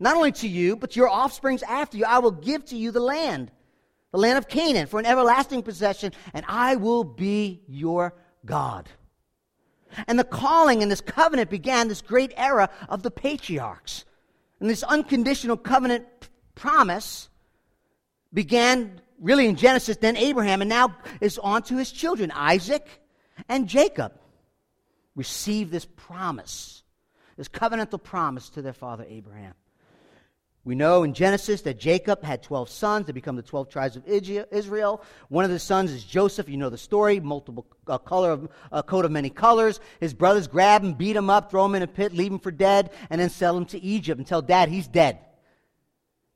Not 0.00 0.16
only 0.16 0.32
to 0.32 0.48
you, 0.48 0.76
but 0.76 0.92
to 0.92 1.00
your 1.00 1.10
offsprings 1.10 1.62
after 1.62 1.98
you. 1.98 2.04
I 2.06 2.20
will 2.20 2.30
give 2.30 2.64
to 2.66 2.76
you 2.76 2.90
the 2.90 3.00
land, 3.00 3.50
the 4.12 4.18
land 4.18 4.38
of 4.38 4.48
Canaan, 4.48 4.86
for 4.86 4.98
an 4.98 5.06
everlasting 5.06 5.62
possession, 5.62 6.12
and 6.32 6.46
I 6.48 6.76
will 6.76 7.04
be 7.04 7.62
your 7.68 8.14
God. 8.46 8.88
And 10.06 10.18
the 10.18 10.24
calling 10.24 10.82
and 10.82 10.90
this 10.90 11.00
covenant 11.00 11.50
began 11.50 11.88
this 11.88 12.02
great 12.02 12.32
era 12.36 12.70
of 12.88 13.02
the 13.02 13.10
patriarchs. 13.10 14.04
And 14.60 14.70
this 14.70 14.82
unconditional 14.82 15.56
covenant 15.56 16.06
promise 16.54 17.28
began 18.32 19.00
really 19.20 19.46
in 19.46 19.56
Genesis, 19.56 19.96
then 19.96 20.16
Abraham, 20.16 20.62
and 20.62 20.68
now 20.68 20.96
is 21.20 21.38
on 21.38 21.62
to 21.64 21.76
his 21.76 21.90
children, 21.90 22.30
Isaac 22.30 22.86
and 23.48 23.68
Jacob. 23.68 24.12
Receive 25.14 25.70
this 25.70 25.84
promise, 25.84 26.82
this 27.36 27.48
covenantal 27.48 28.02
promise 28.02 28.50
to 28.50 28.62
their 28.62 28.72
father 28.72 29.04
Abraham. 29.08 29.54
We 30.68 30.74
know 30.74 31.02
in 31.02 31.14
Genesis 31.14 31.62
that 31.62 31.78
Jacob 31.78 32.22
had 32.22 32.42
12 32.42 32.68
sons. 32.68 33.06
They 33.06 33.12
become 33.12 33.36
the 33.36 33.42
12 33.42 33.70
tribes 33.70 33.96
of 33.96 34.06
Israel. 34.06 35.02
One 35.28 35.46
of 35.46 35.50
the 35.50 35.58
sons 35.58 35.90
is 35.90 36.04
Joseph. 36.04 36.46
You 36.46 36.58
know 36.58 36.68
the 36.68 36.76
story. 36.76 37.20
Multiple 37.20 37.66
uh, 37.86 37.96
color 37.96 38.32
of, 38.32 38.50
uh, 38.70 38.82
coat 38.82 39.06
of 39.06 39.10
many 39.10 39.30
colors. 39.30 39.80
His 39.98 40.12
brothers 40.12 40.46
grab 40.46 40.84
him, 40.84 40.92
beat 40.92 41.16
him 41.16 41.30
up, 41.30 41.50
throw 41.50 41.64
him 41.64 41.74
in 41.74 41.82
a 41.82 41.86
pit, 41.86 42.12
leave 42.12 42.32
him 42.32 42.38
for 42.38 42.50
dead, 42.50 42.90
and 43.08 43.18
then 43.18 43.30
sell 43.30 43.56
him 43.56 43.64
to 43.66 43.82
Egypt 43.82 44.18
and 44.18 44.26
tell 44.26 44.42
dad 44.42 44.68
he's 44.68 44.86
dead. 44.86 45.18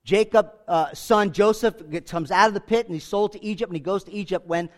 Jacob's 0.04 0.50
uh, 0.66 0.92
son 0.94 1.32
Joseph 1.32 1.74
comes 2.06 2.30
out 2.30 2.48
of 2.48 2.54
the 2.54 2.60
pit 2.60 2.86
and 2.86 2.94
he's 2.94 3.04
sold 3.04 3.32
to 3.32 3.44
Egypt, 3.44 3.70
and 3.70 3.76
he 3.76 3.80
goes 3.80 4.04
to 4.04 4.12
Egypt 4.12 4.46
when 4.46 4.68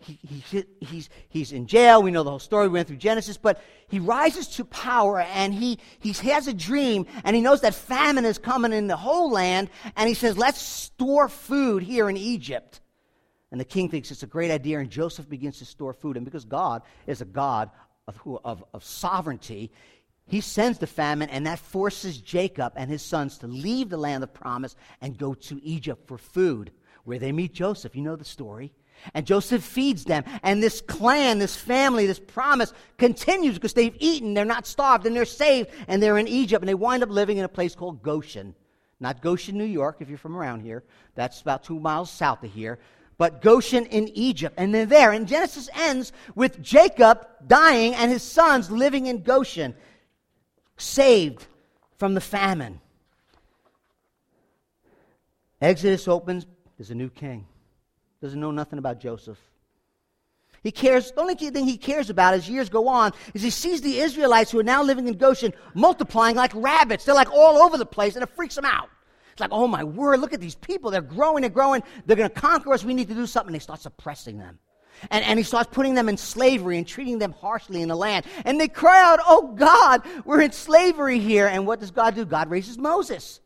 he, 0.00 0.18
he, 0.22 0.64
he's, 0.80 1.10
he's 1.28 1.52
in 1.52 1.66
jail. 1.66 2.02
We 2.02 2.10
know 2.10 2.22
the 2.22 2.30
whole 2.30 2.38
story. 2.38 2.68
We 2.68 2.74
went 2.74 2.88
through 2.88 2.96
Genesis, 2.96 3.36
but 3.36 3.62
he 3.88 3.98
rises 3.98 4.48
to 4.56 4.64
power 4.64 5.20
and 5.20 5.52
he, 5.52 5.78
he 5.98 6.12
has 6.30 6.48
a 6.48 6.54
dream 6.54 7.06
and 7.22 7.36
he 7.36 7.42
knows 7.42 7.60
that 7.60 7.74
famine 7.74 8.24
is 8.24 8.38
coming 8.38 8.72
in 8.72 8.86
the 8.86 8.96
whole 8.96 9.30
land. 9.30 9.68
And 9.96 10.08
he 10.08 10.14
says, 10.14 10.38
Let's 10.38 10.60
store 10.60 11.28
food 11.28 11.82
here 11.82 12.08
in 12.08 12.16
Egypt. 12.16 12.80
And 13.50 13.60
the 13.60 13.64
king 13.64 13.88
thinks 13.88 14.10
it's 14.10 14.22
a 14.22 14.28
great 14.28 14.50
idea, 14.50 14.78
and 14.78 14.88
Joseph 14.88 15.28
begins 15.28 15.58
to 15.58 15.64
store 15.64 15.92
food. 15.92 16.16
And 16.16 16.24
because 16.24 16.44
God 16.44 16.82
is 17.06 17.20
a 17.20 17.24
God 17.24 17.70
of, 18.06 18.38
of, 18.44 18.64
of 18.72 18.84
sovereignty, 18.84 19.72
he 20.30 20.40
sends 20.40 20.78
the 20.78 20.86
famine, 20.86 21.28
and 21.28 21.46
that 21.46 21.58
forces 21.58 22.18
Jacob 22.18 22.72
and 22.76 22.90
his 22.90 23.02
sons 23.02 23.38
to 23.38 23.46
leave 23.46 23.90
the 23.90 23.96
land 23.96 24.22
of 24.22 24.32
promise 24.32 24.76
and 25.00 25.18
go 25.18 25.34
to 25.34 25.62
Egypt 25.64 26.06
for 26.06 26.16
food, 26.16 26.70
where 27.04 27.18
they 27.18 27.32
meet 27.32 27.52
Joseph. 27.52 27.96
You 27.96 28.02
know 28.02 28.16
the 28.16 28.24
story. 28.24 28.72
And 29.14 29.26
Joseph 29.26 29.64
feeds 29.64 30.04
them. 30.04 30.24
And 30.42 30.62
this 30.62 30.82
clan, 30.82 31.38
this 31.38 31.56
family, 31.56 32.06
this 32.06 32.18
promise 32.18 32.72
continues 32.98 33.54
because 33.54 33.72
they've 33.72 33.96
eaten, 33.98 34.34
they're 34.34 34.44
not 34.44 34.66
starved, 34.66 35.06
and 35.06 35.16
they're 35.16 35.24
saved, 35.24 35.70
and 35.88 36.02
they're 36.02 36.18
in 36.18 36.28
Egypt, 36.28 36.62
and 36.62 36.68
they 36.68 36.74
wind 36.74 37.02
up 37.02 37.08
living 37.08 37.38
in 37.38 37.44
a 37.44 37.48
place 37.48 37.74
called 37.74 38.02
Goshen. 38.02 38.54
not 39.00 39.22
Goshen, 39.22 39.56
New 39.56 39.64
York, 39.64 39.96
if 40.00 40.08
you're 40.08 40.18
from 40.18 40.36
around 40.36 40.60
here. 40.60 40.84
That's 41.14 41.40
about 41.40 41.64
two 41.64 41.80
miles 41.80 42.10
south 42.10 42.44
of 42.44 42.52
here. 42.52 42.78
But 43.16 43.42
Goshen 43.42 43.86
in 43.86 44.08
Egypt. 44.08 44.54
And 44.58 44.74
they're 44.74 44.86
there. 44.86 45.12
And 45.12 45.26
Genesis 45.26 45.68
ends 45.74 46.12
with 46.34 46.62
Jacob 46.62 47.26
dying 47.46 47.94
and 47.94 48.10
his 48.10 48.22
sons 48.22 48.70
living 48.70 49.06
in 49.06 49.22
Goshen, 49.22 49.74
saved 50.80 51.46
from 51.98 52.14
the 52.14 52.20
famine. 52.20 52.80
Exodus 55.60 56.08
opens, 56.08 56.46
there's 56.78 56.90
a 56.90 56.94
new 56.94 57.10
king. 57.10 57.46
Doesn't 58.22 58.40
know 58.40 58.50
nothing 58.50 58.78
about 58.78 59.00
Joseph. 59.00 59.38
He 60.62 60.70
cares, 60.70 61.10
the 61.12 61.20
only 61.20 61.34
thing 61.34 61.64
he 61.64 61.78
cares 61.78 62.10
about 62.10 62.34
as 62.34 62.48
years 62.48 62.68
go 62.68 62.88
on 62.88 63.12
is 63.32 63.42
he 63.42 63.50
sees 63.50 63.80
the 63.80 63.98
Israelites 63.98 64.50
who 64.50 64.58
are 64.58 64.64
now 64.64 64.82
living 64.82 65.08
in 65.08 65.14
Goshen 65.16 65.54
multiplying 65.74 66.36
like 66.36 66.52
rabbits. 66.54 67.04
They're 67.04 67.14
like 67.14 67.32
all 67.32 67.58
over 67.58 67.78
the 67.78 67.86
place 67.86 68.14
and 68.14 68.22
it 68.22 68.28
freaks 68.30 68.58
him 68.58 68.66
out. 68.66 68.90
It's 69.32 69.40
like, 69.40 69.52
oh 69.52 69.66
my 69.66 69.84
word, 69.84 70.20
look 70.20 70.34
at 70.34 70.40
these 70.40 70.54
people. 70.54 70.90
They're 70.90 71.00
growing 71.00 71.44
and 71.44 71.54
growing. 71.54 71.82
They're 72.04 72.16
going 72.16 72.28
to 72.28 72.34
conquer 72.34 72.74
us. 72.74 72.84
We 72.84 72.92
need 72.92 73.08
to 73.08 73.14
do 73.14 73.26
something. 73.26 73.52
They 73.54 73.58
start 73.58 73.80
suppressing 73.80 74.38
them. 74.38 74.58
And, 75.10 75.24
and 75.24 75.38
he 75.38 75.42
starts 75.42 75.70
putting 75.72 75.94
them 75.94 76.08
in 76.08 76.16
slavery 76.16 76.78
and 76.78 76.86
treating 76.86 77.18
them 77.18 77.32
harshly 77.32 77.82
in 77.82 77.88
the 77.88 77.96
land. 77.96 78.26
And 78.44 78.60
they 78.60 78.68
cry 78.68 79.02
out, 79.02 79.20
oh 79.26 79.54
God, 79.54 80.02
we're 80.24 80.42
in 80.42 80.52
slavery 80.52 81.18
here. 81.18 81.46
And 81.46 81.66
what 81.66 81.80
does 81.80 81.90
God 81.90 82.14
do? 82.14 82.24
God 82.24 82.50
raises 82.50 82.78
Moses. 82.78 83.40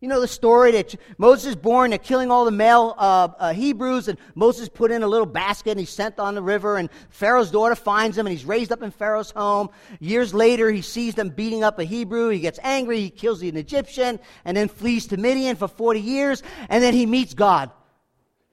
You 0.00 0.08
know 0.08 0.20
the 0.20 0.28
story 0.28 0.72
that 0.72 0.94
Moses 1.16 1.46
is 1.46 1.56
born, 1.56 1.88
they're 1.88 1.98
killing 1.98 2.30
all 2.30 2.44
the 2.44 2.50
male 2.50 2.94
uh, 2.98 3.28
uh, 3.38 3.52
Hebrews, 3.54 4.08
and 4.08 4.18
Moses 4.34 4.68
put 4.68 4.90
in 4.90 5.02
a 5.02 5.08
little 5.08 5.26
basket 5.26 5.70
and 5.70 5.80
he's 5.80 5.90
sent 5.90 6.18
on 6.18 6.34
the 6.34 6.42
river, 6.42 6.76
and 6.76 6.90
Pharaoh's 7.08 7.50
daughter 7.50 7.74
finds 7.74 8.18
him, 8.18 8.26
and 8.26 8.32
he's 8.32 8.44
raised 8.44 8.72
up 8.72 8.82
in 8.82 8.90
Pharaoh's 8.90 9.30
home. 9.30 9.70
Years 9.98 10.34
later, 10.34 10.70
he 10.70 10.82
sees 10.82 11.14
them 11.14 11.30
beating 11.30 11.64
up 11.64 11.78
a 11.78 11.84
Hebrew. 11.84 12.28
He 12.28 12.40
gets 12.40 12.58
angry, 12.62 13.00
he 13.00 13.10
kills 13.10 13.40
an 13.40 13.56
Egyptian, 13.56 14.20
and 14.44 14.54
then 14.54 14.68
flees 14.68 15.06
to 15.08 15.16
Midian 15.16 15.56
for 15.56 15.66
40 15.66 16.00
years, 16.00 16.42
and 16.68 16.84
then 16.84 16.92
he 16.92 17.06
meets 17.06 17.32
God 17.32 17.70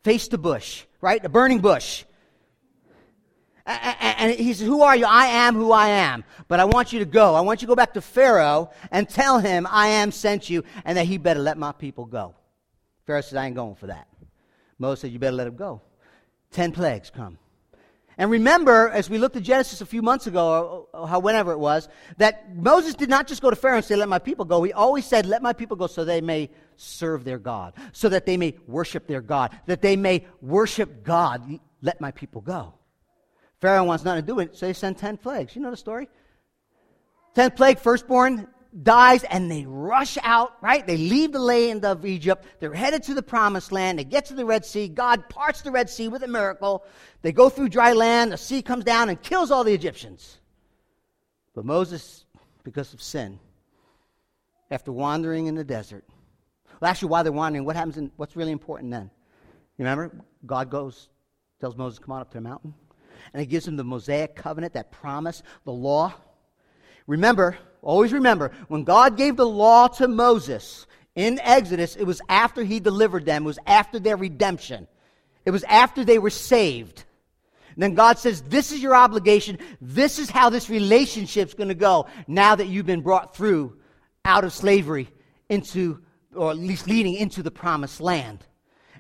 face 0.04 0.30
to 0.30 0.38
bush, 0.38 0.86
right? 1.02 1.22
The 1.22 1.30
burning 1.30 1.60
bush. 1.60 2.06
And 3.66 4.34
he 4.34 4.54
says, 4.54 4.68
Who 4.68 4.82
are 4.82 4.96
you? 4.96 5.06
I 5.06 5.26
am 5.28 5.56
who 5.56 5.72
I 5.72 5.88
am. 5.90 6.24
But 6.48 6.60
I 6.60 6.66
want 6.66 6.92
you 6.92 7.00
to 7.00 7.06
go. 7.06 7.36
I 7.36 7.42
want 7.42 7.62
you 7.62 7.68
to 7.68 7.72
go 7.72 7.76
back 7.76 7.94
to 7.94 8.02
Pharaoh 8.02 8.72
and 8.92 9.08
tell 9.08 9.40
him 9.40 9.68
I 9.70 9.88
am 9.88 10.12
sent 10.12 10.50
you 10.50 10.64
and 10.84 10.98
that 10.98 11.06
he 11.06 11.18
better 11.18 11.40
let 11.40 11.58
my 11.58 11.72
people 11.72 12.06
go. 12.06 12.36
Pharaoh 13.06 13.22
says, 13.22 13.36
I 13.36 13.46
ain't 13.46 13.56
going 13.56 13.76
for 13.76 13.88
that. 13.88 14.08
Moses 14.80 15.02
said, 15.02 15.12
You 15.12 15.20
better 15.20 15.36
let 15.36 15.48
him 15.48 15.56
go. 15.56 15.82
Ten 16.52 16.72
plagues 16.72 17.10
come. 17.10 17.38
And 18.18 18.30
remember, 18.30 18.90
as 18.90 19.10
we 19.10 19.18
looked 19.18 19.38
at 19.38 19.44
Genesis 19.44 19.82
a 19.82 19.86
few 19.86 20.02
months 20.02 20.28
ago, 20.28 20.88
or 20.94 21.08
how 21.08 21.20
whenever 21.20 21.52
it 21.52 21.58
was, 21.58 21.90
that 22.18 22.56
Moses 22.56 22.94
did 22.94 23.10
not 23.10 23.28
just 23.28 23.42
go 23.42 23.50
to 23.50 23.56
Pharaoh 23.56 23.78
and 23.78 23.86
say, 23.86 23.96
Let 23.96 24.10
my 24.10 24.20
people 24.20 24.46
go. 24.46 24.62
He 24.64 24.74
always 24.74 25.06
said, 25.06 25.26
Let 25.26 25.42
my 25.42 25.54
people 25.54 25.78
go 25.78 25.88
so 25.88 26.04
they 26.04 26.22
may 26.22 26.50
serve 26.76 27.24
their 27.24 27.40
God, 27.40 27.74
so 27.92 28.10
that 28.10 28.26
they 28.26 28.36
may 28.36 28.56
worship 28.68 29.08
their 29.08 29.22
God, 29.22 29.58
that 29.68 29.82
they 29.82 29.96
may 29.96 30.26
worship 30.42 31.04
God. 31.04 31.60
Let 31.82 32.02
my 32.02 32.12
people 32.12 32.42
go. 32.42 32.74
Pharaoh 33.64 33.86
wants 33.86 34.04
nothing 34.04 34.24
to 34.24 34.28
do 34.28 34.36
with 34.36 34.50
it, 34.50 34.58
so 34.58 34.68
he 34.68 34.74
sent 34.74 34.98
10 34.98 35.16
plagues. 35.16 35.56
You 35.56 35.62
know 35.62 35.72
the 35.72 35.78
story? 35.78 36.10
10th 37.34 37.56
plague, 37.56 37.80
firstborn 37.80 38.50
dies, 38.84 39.24
and 39.24 39.50
they 39.50 39.64
rush 39.66 40.18
out, 40.22 40.62
right? 40.62 40.86
They 40.86 40.98
leave 40.98 41.32
the 41.32 41.40
land 41.40 41.86
of 41.86 42.06
Egypt. 42.06 42.46
They're 42.60 42.74
headed 42.74 43.04
to 43.04 43.14
the 43.14 43.24
promised 43.24 43.72
land. 43.72 44.00
They 44.00 44.04
get 44.04 44.26
to 44.26 44.34
the 44.34 44.44
Red 44.44 44.66
Sea. 44.66 44.90
God 44.90 45.30
parts 45.30 45.62
the 45.62 45.72
Red 45.72 45.90
Sea 45.90 46.10
with 46.10 46.24
a 46.24 46.28
miracle. 46.28 46.84
They 47.22 47.32
go 47.32 47.48
through 47.48 47.70
dry 47.70 47.94
land. 47.94 48.34
The 48.34 48.38
sea 48.38 48.62
comes 48.62 48.84
down 48.84 49.08
and 49.08 49.22
kills 49.22 49.50
all 49.50 49.64
the 49.64 49.74
Egyptians. 49.74 50.40
But 51.56 51.64
Moses, 51.64 52.26
because 52.66 52.94
of 52.94 53.02
sin, 53.02 53.40
after 54.72 54.92
wandering 54.92 55.48
in 55.48 55.56
the 55.56 55.64
desert, 55.64 56.04
well, 56.82 56.92
actually, 56.92 57.12
while 57.12 57.24
they're 57.24 57.32
wandering, 57.32 57.64
what 57.64 57.78
happens? 57.78 57.96
In, 57.96 58.12
what's 58.18 58.36
really 58.36 58.52
important 58.52 58.92
then? 58.92 59.10
You 59.78 59.86
remember? 59.86 60.12
God 60.46 60.70
goes, 60.70 61.08
tells 61.62 61.78
Moses, 61.78 61.98
"Come 61.98 62.12
on 62.12 62.20
up 62.20 62.30
to 62.32 62.40
the 62.40 62.42
mountain." 62.42 62.74
And 63.32 63.42
it 63.42 63.48
gives 63.48 63.66
them 63.66 63.76
the 63.76 63.84
Mosaic 63.84 64.36
covenant, 64.36 64.74
that 64.74 64.92
promise, 64.92 65.44
the 65.66 65.72
law. 65.72 66.14
Remember, 67.08 67.58
always 67.82 68.14
remember, 68.14 68.52
when 68.68 68.84
God 68.84 69.18
gave 69.18 69.36
the 69.36 69.48
law 69.48 69.88
to 69.88 70.08
Moses 70.08 70.88
in 71.16 71.40
Exodus, 71.40 71.96
it 71.96 72.06
was 72.06 72.22
after 72.30 72.64
he 72.64 72.80
delivered 72.80 73.26
them, 73.26 73.44
it 73.44 73.48
was 73.48 73.60
after 73.66 74.00
their 74.00 74.18
redemption, 74.18 74.88
it 75.46 75.52
was 75.52 75.64
after 75.66 76.04
they 76.04 76.20
were 76.20 76.30
saved. 76.30 77.04
And 77.76 77.82
then 77.82 77.96
God 77.96 78.20
says, 78.20 78.42
This 78.44 78.72
is 78.72 78.82
your 78.82 78.96
obligation. 78.96 79.58
This 79.82 80.20
is 80.20 80.30
how 80.30 80.50
this 80.50 80.70
relationship's 80.70 81.54
going 81.54 81.70
to 81.70 81.76
go 81.76 82.08
now 82.28 82.56
that 82.56 82.68
you've 82.68 82.86
been 82.86 83.02
brought 83.02 83.36
through 83.36 83.78
out 84.26 84.44
of 84.44 84.54
slavery 84.54 85.10
into, 85.50 86.02
or 86.36 86.52
at 86.52 86.58
least 86.58 86.88
leading 86.88 87.16
into 87.16 87.42
the 87.42 87.52
promised 87.52 88.00
land. 88.00 88.46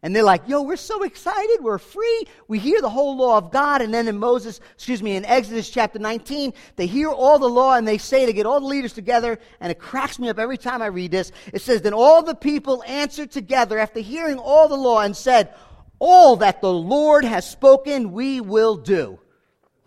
And 0.03 0.13
they're 0.13 0.21
like, 0.21 0.49
yo, 0.49 0.61
we're 0.61 0.75
so 0.75 1.03
excited. 1.03 1.59
We're 1.61 1.77
free. 1.77 2.27
We 2.49 2.59
hear 2.59 2.81
the 2.81 2.89
whole 2.89 3.15
law 3.15 3.37
of 3.37 3.51
God. 3.51 3.81
And 3.81 3.93
then 3.93 4.09
in 4.09 4.19
Moses, 4.19 4.59
excuse 4.75 5.01
me, 5.01 5.15
in 5.15 5.23
Exodus 5.23 5.69
chapter 5.69 5.97
19, 5.97 6.53
they 6.75 6.87
hear 6.87 7.09
all 7.09 7.39
the 7.39 7.47
law 7.47 7.75
and 7.75 7.87
they 7.87 7.97
say 7.97 8.25
to 8.25 8.33
get 8.33 8.45
all 8.45 8.59
the 8.59 8.67
leaders 8.67 8.91
together. 8.91 9.39
And 9.61 9.71
it 9.71 9.79
cracks 9.79 10.19
me 10.19 10.27
up 10.27 10.39
every 10.39 10.57
time 10.57 10.81
I 10.81 10.87
read 10.87 11.11
this. 11.11 11.31
It 11.53 11.61
says, 11.61 11.81
then 11.81 11.93
all 11.93 12.21
the 12.21 12.35
people 12.35 12.83
answered 12.85 13.31
together 13.31 13.79
after 13.79 14.01
hearing 14.01 14.39
all 14.39 14.67
the 14.67 14.75
law 14.75 14.99
and 14.99 15.15
said, 15.15 15.55
all 15.99 16.35
that 16.35 16.59
the 16.59 16.73
Lord 16.73 17.23
has 17.23 17.49
spoken, 17.49 18.11
we 18.11 18.41
will 18.41 18.75
do. 18.75 19.19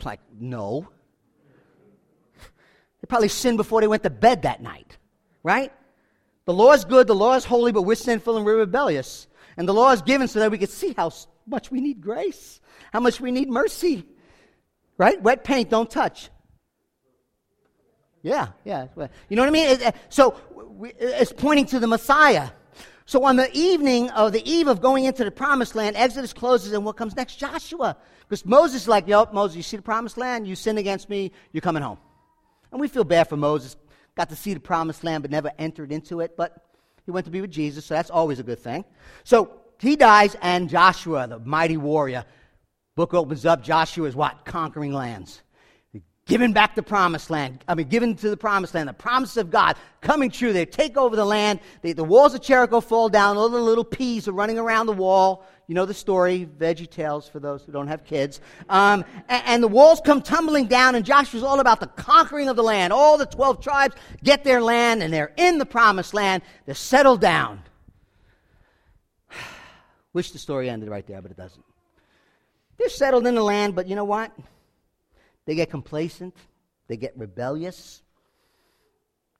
like, 0.02 0.20
no. 0.40 0.88
They 2.40 3.06
probably 3.06 3.28
sinned 3.28 3.58
before 3.58 3.82
they 3.82 3.86
went 3.86 4.02
to 4.04 4.10
bed 4.10 4.42
that 4.42 4.62
night, 4.62 4.96
right? 5.42 5.74
The 6.46 6.54
law 6.54 6.72
is 6.72 6.86
good, 6.86 7.06
the 7.06 7.14
law 7.14 7.34
is 7.34 7.44
holy, 7.44 7.70
but 7.70 7.82
we're 7.82 7.96
sinful 7.96 8.36
and 8.38 8.46
we're 8.46 8.56
rebellious. 8.56 9.26
And 9.56 9.68
the 9.68 9.74
law 9.74 9.92
is 9.92 10.02
given 10.02 10.28
so 10.28 10.40
that 10.40 10.50
we 10.50 10.58
can 10.58 10.68
see 10.68 10.94
how 10.96 11.10
much 11.46 11.70
we 11.70 11.80
need 11.80 12.00
grace, 12.00 12.60
how 12.92 13.00
much 13.00 13.20
we 13.20 13.30
need 13.30 13.48
mercy. 13.48 14.04
Right? 14.98 15.20
Wet 15.20 15.44
paint, 15.44 15.70
don't 15.70 15.90
touch. 15.90 16.30
Yeah, 18.22 18.48
yeah. 18.64 18.86
You 19.28 19.36
know 19.36 19.42
what 19.42 19.48
I 19.48 19.50
mean? 19.50 19.82
Uh, 19.82 19.92
so 20.08 20.32
uh, 20.32 20.88
it's 20.98 21.32
pointing 21.32 21.66
to 21.66 21.78
the 21.78 21.86
Messiah. 21.86 22.50
So 23.04 23.22
on 23.24 23.36
the 23.36 23.48
evening 23.56 24.10
of 24.10 24.32
the 24.32 24.44
eve 24.50 24.66
of 24.66 24.80
going 24.80 25.04
into 25.04 25.22
the 25.22 25.30
promised 25.30 25.76
land, 25.76 25.96
Exodus 25.96 26.32
closes, 26.32 26.72
and 26.72 26.84
what 26.84 26.96
comes 26.96 27.14
next? 27.14 27.36
Joshua. 27.36 27.96
Because 28.28 28.44
Moses 28.44 28.82
is 28.82 28.88
like, 28.88 29.06
yo, 29.06 29.28
Moses, 29.32 29.56
you 29.56 29.62
see 29.62 29.76
the 29.76 29.82
promised 29.82 30.18
land? 30.18 30.48
You 30.48 30.56
sin 30.56 30.76
against 30.76 31.08
me, 31.08 31.30
you're 31.52 31.60
coming 31.60 31.84
home. 31.84 31.98
And 32.72 32.80
we 32.80 32.88
feel 32.88 33.04
bad 33.04 33.28
for 33.28 33.36
Moses. 33.36 33.76
Got 34.16 34.30
to 34.30 34.36
see 34.36 34.54
the 34.54 34.60
promised 34.60 35.04
land, 35.04 35.22
but 35.22 35.30
never 35.30 35.52
entered 35.56 35.92
into 35.92 36.20
it. 36.20 36.36
But 36.36 36.65
he 37.06 37.12
went 37.12 37.24
to 37.24 37.30
be 37.30 37.40
with 37.40 37.52
Jesus, 37.52 37.86
so 37.86 37.94
that's 37.94 38.10
always 38.10 38.40
a 38.40 38.42
good 38.42 38.58
thing. 38.58 38.84
So 39.24 39.60
he 39.80 39.96
dies, 39.96 40.36
and 40.42 40.68
Joshua, 40.68 41.26
the 41.28 41.38
mighty 41.38 41.76
warrior, 41.76 42.24
book 42.96 43.14
opens 43.14 43.46
up. 43.46 43.62
Joshua 43.62 44.08
is 44.08 44.16
what? 44.16 44.44
Conquering 44.44 44.92
lands. 44.92 45.42
Given 46.26 46.52
back 46.52 46.74
the 46.74 46.82
promised 46.82 47.30
land. 47.30 47.62
I 47.68 47.76
mean, 47.76 47.86
given 47.86 48.16
to 48.16 48.28
the 48.28 48.36
promised 48.36 48.74
land. 48.74 48.88
The 48.88 48.94
promise 48.94 49.36
of 49.36 49.48
God 49.48 49.76
coming 50.00 50.28
true. 50.28 50.52
They 50.52 50.66
take 50.66 50.96
over 50.96 51.14
the 51.14 51.24
land. 51.24 51.60
They, 51.82 51.92
the 51.92 52.02
walls 52.02 52.34
of 52.34 52.42
Jericho 52.42 52.80
fall 52.80 53.08
down. 53.08 53.36
All 53.36 53.48
the 53.48 53.60
little 53.60 53.84
peas 53.84 54.26
are 54.26 54.32
running 54.32 54.58
around 54.58 54.86
the 54.86 54.92
wall. 54.92 55.46
You 55.66 55.74
know 55.74 55.84
the 55.84 55.94
story, 55.94 56.48
Veggie 56.58 56.88
Tales 56.88 57.28
for 57.28 57.40
those 57.40 57.64
who 57.64 57.72
don't 57.72 57.88
have 57.88 58.04
kids. 58.04 58.40
Um, 58.68 59.04
and, 59.28 59.42
and, 59.46 59.62
the 59.62 59.68
walls 59.68 60.00
come 60.04 60.22
tumbling 60.22 60.66
down, 60.66 60.94
and 60.94 61.04
Joshua's 61.04 61.42
all 61.42 61.58
about 61.58 61.80
the 61.80 61.88
conquering 61.88 62.48
of 62.48 62.54
the 62.54 62.62
land. 62.62 62.92
All 62.92 63.18
the 63.18 63.26
12 63.26 63.60
tribes 63.60 63.96
get 64.22 64.44
their 64.44 64.62
land, 64.62 65.02
and 65.02 65.12
they're 65.12 65.32
in 65.36 65.58
the 65.58 65.66
promised 65.66 66.14
land. 66.14 66.44
They're 66.66 66.74
settled 66.76 67.20
down. 67.20 67.62
Wish 70.12 70.30
the 70.30 70.38
story 70.38 70.70
ended 70.70 70.88
right 70.88 71.06
there, 71.06 71.20
but 71.20 71.32
it 71.32 71.36
doesn't. 71.36 71.64
They're 72.78 72.88
settled 72.88 73.26
in 73.26 73.34
the 73.34 73.42
land, 73.42 73.74
but 73.74 73.88
you 73.88 73.96
know 73.96 74.04
what? 74.04 74.32
They 75.46 75.56
get 75.56 75.70
complacent, 75.70 76.36
they 76.86 76.96
get 76.96 77.16
rebellious. 77.16 78.02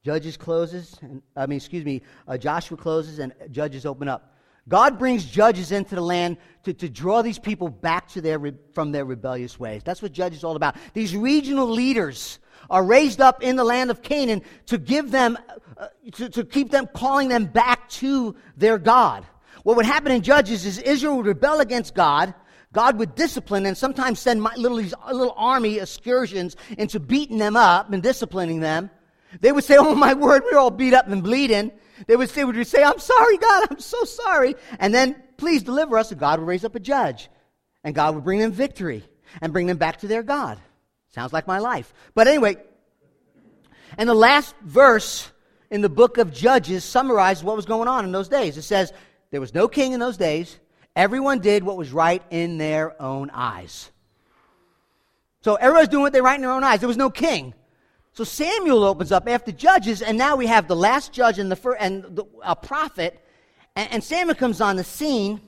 Judges 0.05 0.37
closes, 0.37 0.97
and, 1.03 1.21
I 1.35 1.47
mean, 1.47 1.57
excuse 1.57 1.85
me, 1.85 2.01
uh, 2.29 2.39
Joshua 2.39 2.77
closes, 2.77 3.19
and 3.19 3.33
Judges 3.51 3.85
open 3.85 4.07
up. 4.07 4.36
God 4.69 4.99
brings 4.99 5.25
judges 5.25 5.71
into 5.71 5.95
the 5.95 6.01
land 6.01 6.39
to, 6.65 6.75
to 6.75 6.89
draw 6.89 7.23
these 7.23 7.39
people 7.39 7.69
back 7.69 8.09
to 8.09 8.21
their, 8.21 8.41
from 8.73 8.91
their 8.93 9.05
rebellious 9.05 9.61
ways. 9.61 9.83
That's 9.85 10.03
what 10.03 10.13
judges 10.13 10.39
is 10.39 10.45
all 10.45 10.57
about. 10.57 10.77
These 10.93 11.17
regional 11.17 11.69
leaders 11.69 12.41
are 12.69 12.85
raised 12.85 13.21
up 13.21 13.43
in 13.43 13.57
the 13.57 13.65
land 13.65 13.91
of 13.91 14.03
Canaan 14.03 14.43
to 14.67 14.79
give 14.79 15.13
them, 15.13 15.39
uh, 15.77 15.87
to, 16.13 16.29
to 16.31 16.45
keep 16.45 16.71
them, 16.71 16.89
calling 16.93 17.29
them 17.29 17.45
back 17.45 17.89
to 17.91 18.35
their 18.57 18.79
God. 18.79 19.25
What 19.63 19.77
would 19.77 19.87
happen 19.87 20.11
in 20.13 20.23
Judges 20.23 20.67
is 20.67 20.79
Israel 20.79 21.17
would 21.19 21.27
rebel 21.27 21.61
against 21.61 21.95
God. 21.95 22.35
God 22.73 22.99
would 22.99 23.15
discipline 23.15 23.67
and 23.67 23.77
sometimes 23.77 24.19
send 24.19 24.43
my, 24.43 24.55
little, 24.57 24.79
little 24.79 25.35
army 25.37 25.79
excursions 25.79 26.57
into 26.77 27.01
beating 27.01 27.39
them 27.39 27.57
up 27.57 27.93
and 27.93 28.03
disciplining 28.03 28.61
them. 28.61 28.91
They 29.41 29.53
would 29.53 29.65
say, 29.65 29.77
Oh 29.77 29.95
my 29.95 30.15
word, 30.15 30.43
we're 30.45 30.59
all 30.59 30.71
beat 30.71 30.95
up 30.95 31.09
and 31.09 31.23
bleeding. 31.23 31.73
They 32.07 32.17
would, 32.17 32.31
say, 32.31 32.45
would 32.45 32.67
say, 32.67 32.83
I'm 32.83 32.99
sorry, 32.99 33.39
God, 33.39 33.69
I'm 33.71 33.79
so 33.79 34.05
sorry. 34.05 34.55
And 34.79 34.95
then, 34.95 35.17
please 35.37 35.63
deliver 35.63 35.99
us. 35.99 36.11
And 36.11 36.21
God 36.21 36.39
would 36.41 36.49
raise 36.49 36.65
up 36.65 36.75
a 36.75 36.81
judge. 36.81 37.29
And 37.85 37.95
God 37.95 38.15
would 38.15 38.25
bring 38.25 38.41
them 38.41 38.53
victory 38.53 39.05
and 39.41 39.53
bring 39.53 39.67
them 39.67 39.77
back 39.77 39.99
to 39.99 40.09
their 40.09 40.23
God. 40.23 40.59
Sounds 41.15 41.33
like 41.33 41.47
my 41.47 41.59
life. 41.59 41.93
But 42.15 42.29
anyway, 42.29 42.57
and 43.97 44.09
the 44.09 44.15
last 44.15 44.55
verse 44.63 45.31
in 45.71 45.81
the 45.81 45.89
book 45.89 46.19
of 46.19 46.33
Judges 46.33 46.85
summarizes 46.85 47.45
what 47.45 47.57
was 47.57 47.67
going 47.67 47.89
on 47.89 48.05
in 48.05 48.13
those 48.13 48.29
days. 48.29 48.57
It 48.57 48.63
says, 48.63 48.93
There 49.31 49.41
was 49.41 49.55
no 49.55 49.69
king 49.69 49.93
in 49.93 50.01
those 50.01 50.17
days. 50.17 50.59
Everyone 50.95 51.41
did 51.41 51.63
what 51.63 51.77
was 51.77 51.93
right 51.93 52.23
in 52.31 52.59
their 52.59 53.01
own 53.01 53.31
eyes. 53.31 53.91
So 55.43 55.55
everybody's 55.55 55.89
doing 55.89 56.03
what 56.03 56.13
they 56.13 56.21
right 56.21 56.35
in 56.35 56.41
their 56.41 56.53
own 56.53 56.65
eyes. 56.65 56.81
There 56.81 56.89
was 56.89 56.97
no 56.97 57.11
king. 57.11 57.55
So 58.17 58.25
Samuel 58.25 58.83
opens 58.83 59.13
up 59.13 59.29
after 59.29 59.53
Judges, 59.53 60.01
and 60.01 60.17
now 60.17 60.37
we 60.37 60.47
have 60.47 60.69
the 60.69 60.75
last 60.75 61.13
judge 61.13 61.39
and, 61.39 61.53
the 61.53 61.57
fir- 61.57 61.75
and 61.75 62.03
the, 62.17 62.25
a 62.43 62.57
prophet. 62.57 63.23
And, 63.75 63.93
and 63.93 64.03
Samuel 64.03 64.35
comes 64.35 64.63
on 64.63 64.77
the 64.77 64.85
scene, 64.85 65.39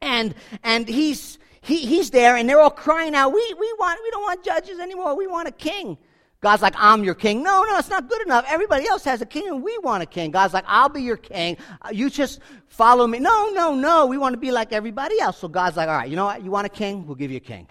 and, 0.00 0.36
and 0.62 0.86
he's, 0.86 1.36
he, 1.62 1.78
he's 1.78 2.10
there, 2.10 2.36
and 2.36 2.48
they're 2.48 2.60
all 2.60 2.70
crying 2.70 3.16
out, 3.16 3.32
we, 3.32 3.54
we, 3.58 3.74
want, 3.80 3.98
we 4.04 4.10
don't 4.12 4.22
want 4.22 4.44
judges 4.44 4.78
anymore. 4.78 5.16
We 5.16 5.26
want 5.26 5.48
a 5.48 5.50
king. 5.50 5.98
God's 6.40 6.62
like, 6.62 6.74
I'm 6.76 7.02
your 7.02 7.16
king. 7.16 7.42
No, 7.42 7.64
no, 7.64 7.76
it's 7.76 7.90
not 7.90 8.08
good 8.08 8.22
enough. 8.22 8.44
Everybody 8.46 8.86
else 8.86 9.02
has 9.02 9.20
a 9.20 9.26
king, 9.26 9.48
and 9.48 9.60
we 9.60 9.76
want 9.78 10.00
a 10.00 10.06
king. 10.06 10.30
God's 10.30 10.54
like, 10.54 10.66
I'll 10.68 10.88
be 10.88 11.02
your 11.02 11.16
king. 11.16 11.56
Uh, 11.82 11.88
you 11.92 12.08
just 12.08 12.38
follow 12.68 13.04
me. 13.04 13.18
No, 13.18 13.50
no, 13.50 13.74
no. 13.74 14.06
We 14.06 14.16
want 14.16 14.34
to 14.34 14.38
be 14.38 14.52
like 14.52 14.72
everybody 14.72 15.18
else. 15.18 15.38
So 15.38 15.48
God's 15.48 15.76
like, 15.76 15.88
all 15.88 15.96
right, 15.96 16.08
you 16.08 16.14
know 16.14 16.26
what? 16.26 16.44
You 16.44 16.52
want 16.52 16.66
a 16.66 16.70
king? 16.70 17.04
We'll 17.04 17.16
give 17.16 17.32
you 17.32 17.38
a 17.38 17.40
king. 17.40 17.66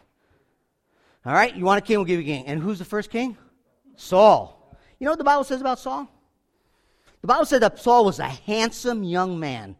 All 1.25 1.31
right, 1.33 1.55
you 1.55 1.63
want 1.63 1.77
a 1.77 1.81
king? 1.81 1.99
We'll 1.99 2.05
give 2.05 2.19
you 2.19 2.25
a 2.25 2.35
king. 2.35 2.47
And 2.47 2.61
who's 2.61 2.79
the 2.79 2.85
first 2.85 3.09
king? 3.09 3.37
Saul. 3.95 4.77
You 4.99 5.05
know 5.05 5.11
what 5.11 5.17
the 5.17 5.23
Bible 5.23 5.43
says 5.43 5.61
about 5.61 5.79
Saul? 5.79 6.09
The 7.21 7.27
Bible 7.27 7.45
said 7.45 7.61
that 7.61 7.79
Saul 7.79 8.05
was 8.05 8.19
a 8.19 8.27
handsome 8.27 9.03
young 9.03 9.39
man. 9.39 9.75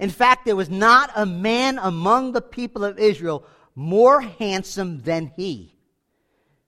In 0.00 0.10
fact, 0.10 0.44
there 0.44 0.56
was 0.56 0.70
not 0.70 1.10
a 1.14 1.26
man 1.26 1.78
among 1.78 2.32
the 2.32 2.40
people 2.40 2.84
of 2.84 2.98
Israel 2.98 3.46
more 3.74 4.20
handsome 4.20 5.02
than 5.02 5.32
he. 5.36 5.76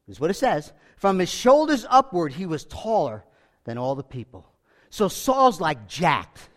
This 0.06 0.16
is 0.16 0.20
what 0.20 0.30
it 0.30 0.34
says. 0.34 0.72
From 0.96 1.18
his 1.18 1.30
shoulders 1.30 1.86
upward, 1.88 2.32
he 2.32 2.46
was 2.46 2.64
taller 2.64 3.24
than 3.64 3.78
all 3.78 3.94
the 3.94 4.02
people. 4.02 4.52
So 4.90 5.08
Saul's 5.08 5.60
like 5.60 5.88
jacked, 5.88 6.48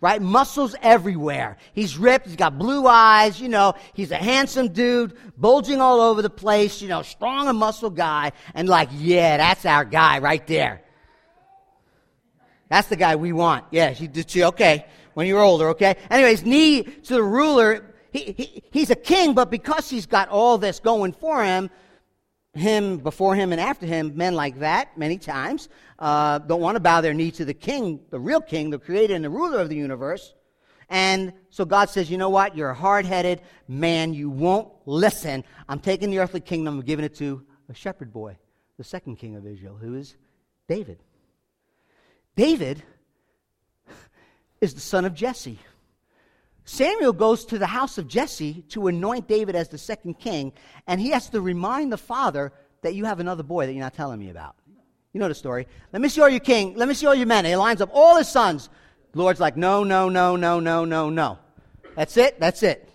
right? 0.00 0.20
Muscles 0.20 0.74
everywhere. 0.82 1.56
He's 1.72 1.98
ripped. 1.98 2.26
He's 2.26 2.36
got 2.36 2.58
blue 2.58 2.86
eyes. 2.86 3.40
You 3.40 3.48
know, 3.48 3.74
he's 3.92 4.10
a 4.10 4.16
handsome 4.16 4.68
dude, 4.68 5.16
bulging 5.36 5.80
all 5.80 6.00
over 6.00 6.22
the 6.22 6.30
place, 6.30 6.80
you 6.80 6.88
know, 6.88 7.02
strong 7.02 7.48
and 7.48 7.58
muscle 7.58 7.90
guy. 7.90 8.32
And 8.54 8.68
like, 8.68 8.88
yeah, 8.92 9.36
that's 9.36 9.66
our 9.66 9.84
guy 9.84 10.18
right 10.18 10.46
there. 10.46 10.82
That's 12.68 12.88
the 12.88 12.96
guy 12.96 13.16
we 13.16 13.32
want. 13.32 13.64
Yeah, 13.70 13.90
he 13.90 14.06
did 14.06 14.34
you. 14.34 14.44
Okay. 14.44 14.86
When 15.14 15.26
you're 15.26 15.42
older, 15.42 15.70
okay? 15.70 15.96
Anyways, 16.08 16.44
knee 16.44 16.84
to 16.84 17.14
the 17.14 17.22
ruler. 17.22 17.84
He, 18.12 18.34
he, 18.36 18.62
he's 18.70 18.90
a 18.90 18.96
king, 18.96 19.34
but 19.34 19.50
because 19.50 19.90
he's 19.90 20.06
got 20.06 20.28
all 20.28 20.56
this 20.56 20.78
going 20.80 21.12
for 21.12 21.44
him, 21.44 21.68
him 22.54 22.98
before 22.98 23.34
him 23.34 23.52
and 23.52 23.60
after 23.60 23.86
him, 23.86 24.16
men 24.16 24.34
like 24.34 24.58
that 24.58 24.96
many 24.98 25.18
times 25.18 25.68
uh, 25.98 26.38
don't 26.38 26.60
want 26.60 26.76
to 26.76 26.80
bow 26.80 27.00
their 27.00 27.14
knee 27.14 27.30
to 27.30 27.44
the 27.44 27.54
king, 27.54 28.00
the 28.10 28.18
real 28.18 28.40
king, 28.40 28.70
the 28.70 28.78
creator 28.78 29.14
and 29.14 29.24
the 29.24 29.30
ruler 29.30 29.60
of 29.60 29.68
the 29.68 29.76
universe. 29.76 30.34
And 30.88 31.32
so 31.50 31.64
God 31.64 31.88
says, 31.88 32.10
you 32.10 32.18
know 32.18 32.30
what? 32.30 32.56
You're 32.56 32.70
a 32.70 32.74
hard 32.74 33.06
headed 33.06 33.42
man. 33.68 34.12
You 34.12 34.28
won't 34.28 34.72
listen. 34.86 35.44
I'm 35.68 35.78
taking 35.78 36.10
the 36.10 36.18
earthly 36.18 36.40
kingdom 36.40 36.78
and 36.78 36.84
giving 36.84 37.04
it 37.04 37.14
to 37.16 37.44
a 37.68 37.74
shepherd 37.74 38.12
boy, 38.12 38.36
the 38.76 38.84
second 38.84 39.16
king 39.16 39.36
of 39.36 39.46
Israel, 39.46 39.76
who 39.80 39.94
is 39.94 40.16
David. 40.66 40.98
David 42.34 42.82
is 44.60 44.74
the 44.74 44.80
son 44.80 45.04
of 45.04 45.14
Jesse. 45.14 45.60
Samuel 46.70 47.12
goes 47.12 47.44
to 47.46 47.58
the 47.58 47.66
house 47.66 47.98
of 47.98 48.06
Jesse 48.06 48.62
to 48.68 48.86
anoint 48.86 49.26
David 49.26 49.56
as 49.56 49.68
the 49.68 49.76
second 49.76 50.20
king, 50.20 50.52
and 50.86 51.00
he 51.00 51.10
has 51.10 51.28
to 51.30 51.40
remind 51.40 51.92
the 51.92 51.98
father 51.98 52.52
that 52.82 52.94
you 52.94 53.06
have 53.06 53.18
another 53.18 53.42
boy 53.42 53.66
that 53.66 53.72
you're 53.72 53.82
not 53.82 53.92
telling 53.92 54.20
me 54.20 54.30
about. 54.30 54.54
You 55.12 55.18
know 55.18 55.26
the 55.26 55.34
story. 55.34 55.66
Let 55.92 56.00
me 56.00 56.08
see 56.08 56.20
all 56.20 56.28
your 56.28 56.38
king. 56.38 56.76
Let 56.76 56.86
me 56.86 56.94
see 56.94 57.06
all 57.06 57.14
your 57.14 57.26
men. 57.26 57.44
he 57.44 57.56
lines 57.56 57.80
up 57.80 57.90
all 57.92 58.16
his 58.16 58.28
sons. 58.28 58.68
The 59.10 59.18
Lord's 59.18 59.40
like, 59.40 59.56
no, 59.56 59.82
no, 59.82 60.08
no, 60.08 60.36
no, 60.36 60.60
no, 60.60 60.84
no, 60.84 61.10
no. 61.10 61.40
That's 61.96 62.16
it. 62.16 62.38
That's 62.38 62.62
it. 62.62 62.88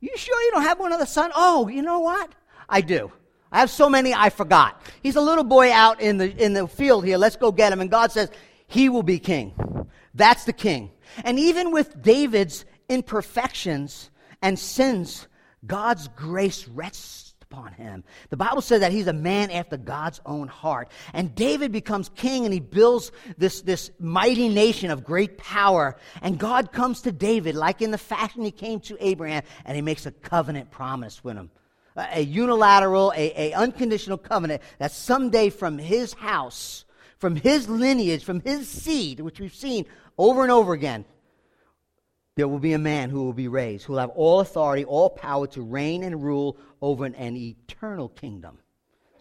You 0.00 0.10
sure 0.14 0.42
you 0.42 0.50
don't 0.50 0.64
have 0.64 0.78
one 0.78 0.92
other 0.92 1.06
son? 1.06 1.30
Oh, 1.34 1.68
you 1.68 1.80
know 1.80 2.00
what? 2.00 2.34
I 2.68 2.82
do. 2.82 3.10
I 3.50 3.60
have 3.60 3.70
so 3.70 3.88
many 3.88 4.12
I 4.12 4.28
forgot. 4.28 4.78
He's 5.02 5.16
a 5.16 5.22
little 5.22 5.44
boy 5.44 5.72
out 5.72 6.02
in 6.02 6.18
the 6.18 6.30
in 6.36 6.52
the 6.52 6.68
field 6.68 7.06
here. 7.06 7.16
Let's 7.16 7.36
go 7.36 7.50
get 7.50 7.72
him. 7.72 7.80
And 7.80 7.90
God 7.90 8.12
says, 8.12 8.30
He 8.66 8.90
will 8.90 9.02
be 9.02 9.18
king. 9.18 9.54
That's 10.12 10.44
the 10.44 10.52
king. 10.52 10.90
And 11.24 11.38
even 11.38 11.72
with 11.72 12.02
David's 12.02 12.66
imperfections 12.92 14.10
and 14.42 14.58
sins, 14.58 15.26
God's 15.66 16.08
grace 16.08 16.68
rests 16.68 17.34
upon 17.52 17.72
him. 17.74 18.02
The 18.30 18.36
Bible 18.36 18.62
says 18.62 18.80
that 18.80 18.92
he's 18.92 19.06
a 19.06 19.12
man 19.12 19.50
after 19.50 19.76
God's 19.76 20.20
own 20.24 20.48
heart. 20.48 20.88
And 21.12 21.34
David 21.34 21.70
becomes 21.70 22.08
king 22.10 22.44
and 22.44 22.52
he 22.52 22.60
builds 22.60 23.12
this, 23.36 23.60
this 23.62 23.90
mighty 23.98 24.48
nation 24.48 24.90
of 24.90 25.04
great 25.04 25.36
power. 25.38 25.96
And 26.22 26.38
God 26.38 26.72
comes 26.72 27.02
to 27.02 27.12
David 27.12 27.54
like 27.54 27.82
in 27.82 27.90
the 27.90 27.98
fashion 27.98 28.42
he 28.42 28.50
came 28.50 28.80
to 28.80 28.96
Abraham 29.00 29.42
and 29.64 29.76
he 29.76 29.82
makes 29.82 30.06
a 30.06 30.12
covenant 30.12 30.70
promise 30.70 31.22
with 31.22 31.36
him. 31.36 31.50
A 31.94 32.22
unilateral, 32.22 33.12
a, 33.14 33.50
a 33.50 33.52
unconditional 33.52 34.16
covenant 34.16 34.62
that 34.78 34.92
someday 34.92 35.50
from 35.50 35.76
his 35.76 36.14
house, 36.14 36.86
from 37.18 37.36
his 37.36 37.68
lineage, 37.68 38.24
from 38.24 38.40
his 38.40 38.66
seed, 38.66 39.20
which 39.20 39.38
we've 39.38 39.54
seen 39.54 39.84
over 40.16 40.42
and 40.42 40.50
over 40.50 40.72
again, 40.72 41.04
there 42.34 42.48
will 42.48 42.58
be 42.58 42.72
a 42.72 42.78
man 42.78 43.10
who 43.10 43.24
will 43.24 43.32
be 43.32 43.48
raised, 43.48 43.84
who 43.84 43.92
will 43.92 44.00
have 44.00 44.10
all 44.10 44.40
authority, 44.40 44.84
all 44.84 45.10
power 45.10 45.46
to 45.48 45.62
reign 45.62 46.02
and 46.02 46.22
rule 46.22 46.56
over 46.80 47.04
an, 47.04 47.14
an 47.14 47.36
eternal 47.36 48.08
kingdom. 48.08 48.58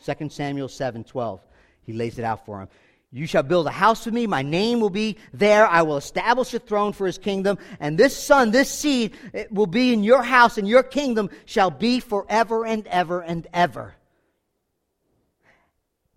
2 0.05 0.29
Samuel 0.29 0.67
7 0.67 1.03
12. 1.03 1.41
He 1.83 1.93
lays 1.93 2.17
it 2.17 2.25
out 2.25 2.45
for 2.45 2.61
him. 2.61 2.69
You 3.13 3.27
shall 3.27 3.43
build 3.43 3.67
a 3.67 3.71
house 3.71 4.05
for 4.05 4.11
me. 4.11 4.25
My 4.25 4.41
name 4.41 4.79
will 4.79 4.89
be 4.89 5.17
there. 5.33 5.67
I 5.67 5.81
will 5.81 5.97
establish 5.97 6.53
a 6.53 6.59
throne 6.59 6.93
for 6.93 7.05
his 7.05 7.17
kingdom. 7.17 7.57
And 7.81 7.97
this 7.97 8.15
son, 8.15 8.51
this 8.51 8.69
seed, 8.69 9.13
will 9.49 9.67
be 9.67 9.91
in 9.91 10.03
your 10.03 10.23
house, 10.23 10.57
and 10.57 10.67
your 10.67 10.83
kingdom 10.83 11.29
shall 11.45 11.69
be 11.69 11.99
forever 11.99 12.65
and 12.65 12.87
ever 12.87 13.21
and 13.21 13.45
ever. 13.53 13.95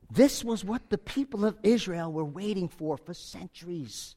This 0.08 0.44
was 0.44 0.64
what 0.64 0.88
the 0.90 0.98
people 0.98 1.44
of 1.44 1.58
Israel 1.64 2.12
were 2.12 2.24
waiting 2.24 2.68
for 2.68 2.96
for 2.96 3.14
centuries. 3.14 4.14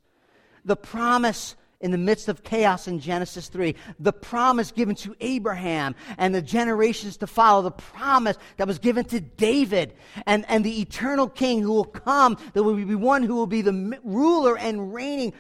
The 0.63 0.76
promise 0.76 1.56
in 1.80 1.92
the 1.92 1.98
midst 1.98 2.28
of 2.28 2.44
chaos 2.44 2.88
in 2.88 3.00
Genesis 3.00 3.50
3. 3.50 3.76
The 4.00 4.13
promise 4.13 4.72
given 4.72 4.96
to 4.96 5.16
Abraham 5.20 5.96
and 6.18 6.34
the 6.34 6.42
generations 6.42 7.18
to 7.18 7.28
follow. 7.28 7.62
The 7.62 7.72
promise 7.72 8.38
that 8.58 8.68
was 8.68 8.80
given 8.80 9.06
to 9.06 9.20
David 9.20 9.94
and, 10.26 10.46
and 10.48 10.63
the 10.63 10.82
eternal 10.82 11.30
king 11.30 11.62
who 11.62 11.74
will 11.74 11.86
come. 11.86 12.38
There 12.54 12.63
will 12.63 12.76
be 12.76 12.96
one 12.96 13.24
who 13.24 13.36
will 13.36 13.48
be 13.48 13.62
the 13.62 14.00
ruler 14.04 14.58
and 14.58 14.94
reigning 14.94 15.34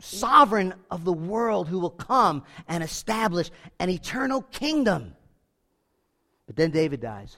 sovereign 0.00 0.74
of 0.90 1.04
the 1.04 1.12
world 1.12 1.68
who 1.68 1.78
will 1.78 1.90
come 1.90 2.44
and 2.68 2.82
establish 2.82 3.50
an 3.78 3.90
eternal 3.90 4.42
kingdom. 4.42 5.14
But 6.46 6.56
then 6.56 6.70
David 6.70 7.00
dies 7.00 7.36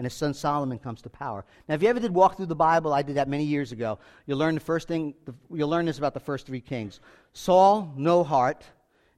and 0.00 0.06
his 0.06 0.14
son 0.14 0.32
Solomon 0.32 0.78
comes 0.78 1.02
to 1.02 1.10
power. 1.10 1.44
Now, 1.68 1.74
if 1.74 1.82
you 1.82 1.88
ever 1.90 2.00
did 2.00 2.14
walk 2.14 2.38
through 2.38 2.46
the 2.46 2.56
Bible, 2.56 2.94
I 2.94 3.02
did 3.02 3.16
that 3.16 3.28
many 3.28 3.44
years 3.44 3.70
ago. 3.70 3.98
You'll 4.24 4.38
learn 4.38 4.54
the 4.54 4.60
first 4.62 4.88
thing, 4.88 5.12
you'll 5.52 5.68
learn 5.68 5.84
this 5.84 5.98
about 5.98 6.14
the 6.14 6.20
first 6.20 6.46
three 6.46 6.62
kings 6.62 7.00
Saul, 7.34 7.92
no 7.98 8.24
heart. 8.24 8.64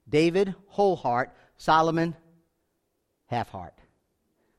David, 0.09 0.53
whole 0.67 0.97
heart. 0.97 1.31
Solomon, 1.55 2.17
half 3.27 3.47
heart. 3.47 3.75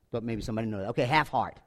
But 0.09 0.23
maybe 0.23 0.41
somebody 0.41 0.65
know 0.65 0.79
that. 0.79 0.89
Okay, 0.89 1.05
half 1.05 1.29
heart. 1.29 1.59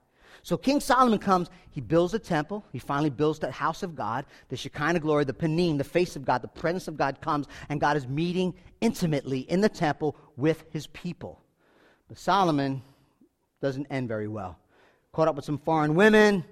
So 0.42 0.56
King 0.56 0.80
Solomon 0.80 1.20
comes, 1.20 1.50
he 1.70 1.80
builds 1.80 2.12
a 2.14 2.18
temple, 2.18 2.64
he 2.72 2.80
finally 2.80 3.10
builds 3.10 3.38
the 3.38 3.52
house 3.52 3.84
of 3.84 3.94
God, 3.94 4.26
the 4.48 4.56
Shekinah 4.56 4.98
glory, 4.98 5.22
the 5.22 5.34
Panim, 5.34 5.78
the 5.78 5.84
face 5.84 6.16
of 6.16 6.24
God, 6.24 6.42
the 6.42 6.48
presence 6.48 6.88
of 6.88 6.96
God 6.96 7.20
comes, 7.20 7.46
and 7.68 7.80
God 7.80 7.96
is 7.96 8.08
meeting 8.08 8.54
intimately 8.80 9.40
in 9.42 9.60
the 9.60 9.68
temple 9.68 10.16
with 10.36 10.64
his 10.72 10.88
people. 10.88 11.40
But 12.08 12.18
Solomon 12.18 12.82
doesn't 13.60 13.86
end 13.90 14.08
very 14.08 14.28
well. 14.28 14.58
Caught 15.12 15.28
up 15.28 15.36
with 15.36 15.44
some 15.44 15.58
foreign 15.58 15.94
women. 15.94 16.44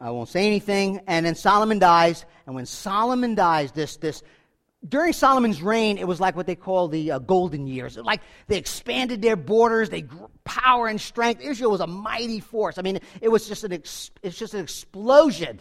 I 0.00 0.10
won't 0.10 0.28
say 0.28 0.46
anything. 0.46 1.00
And 1.06 1.24
then 1.24 1.34
Solomon 1.34 1.78
dies. 1.78 2.24
And 2.46 2.54
when 2.54 2.66
Solomon 2.66 3.34
dies, 3.34 3.72
this, 3.72 3.96
this, 3.96 4.22
during 4.86 5.12
Solomon's 5.12 5.62
reign, 5.62 5.98
it 5.98 6.06
was 6.06 6.20
like 6.20 6.36
what 6.36 6.46
they 6.46 6.56
call 6.56 6.88
the 6.88 7.12
uh, 7.12 7.18
golden 7.20 7.66
years. 7.66 7.96
Like 7.96 8.20
they 8.48 8.58
expanded 8.58 9.22
their 9.22 9.36
borders, 9.36 9.88
they 9.88 10.02
grew 10.02 10.28
power 10.44 10.88
and 10.88 11.00
strength. 11.00 11.40
Israel 11.40 11.70
was 11.70 11.80
a 11.80 11.86
mighty 11.86 12.40
force. 12.40 12.76
I 12.76 12.82
mean, 12.82 12.98
it 13.20 13.28
was 13.28 13.48
just 13.48 13.64
an, 13.64 13.72
ex, 13.72 14.10
it's 14.22 14.38
just 14.38 14.54
an 14.54 14.60
explosion 14.60 15.60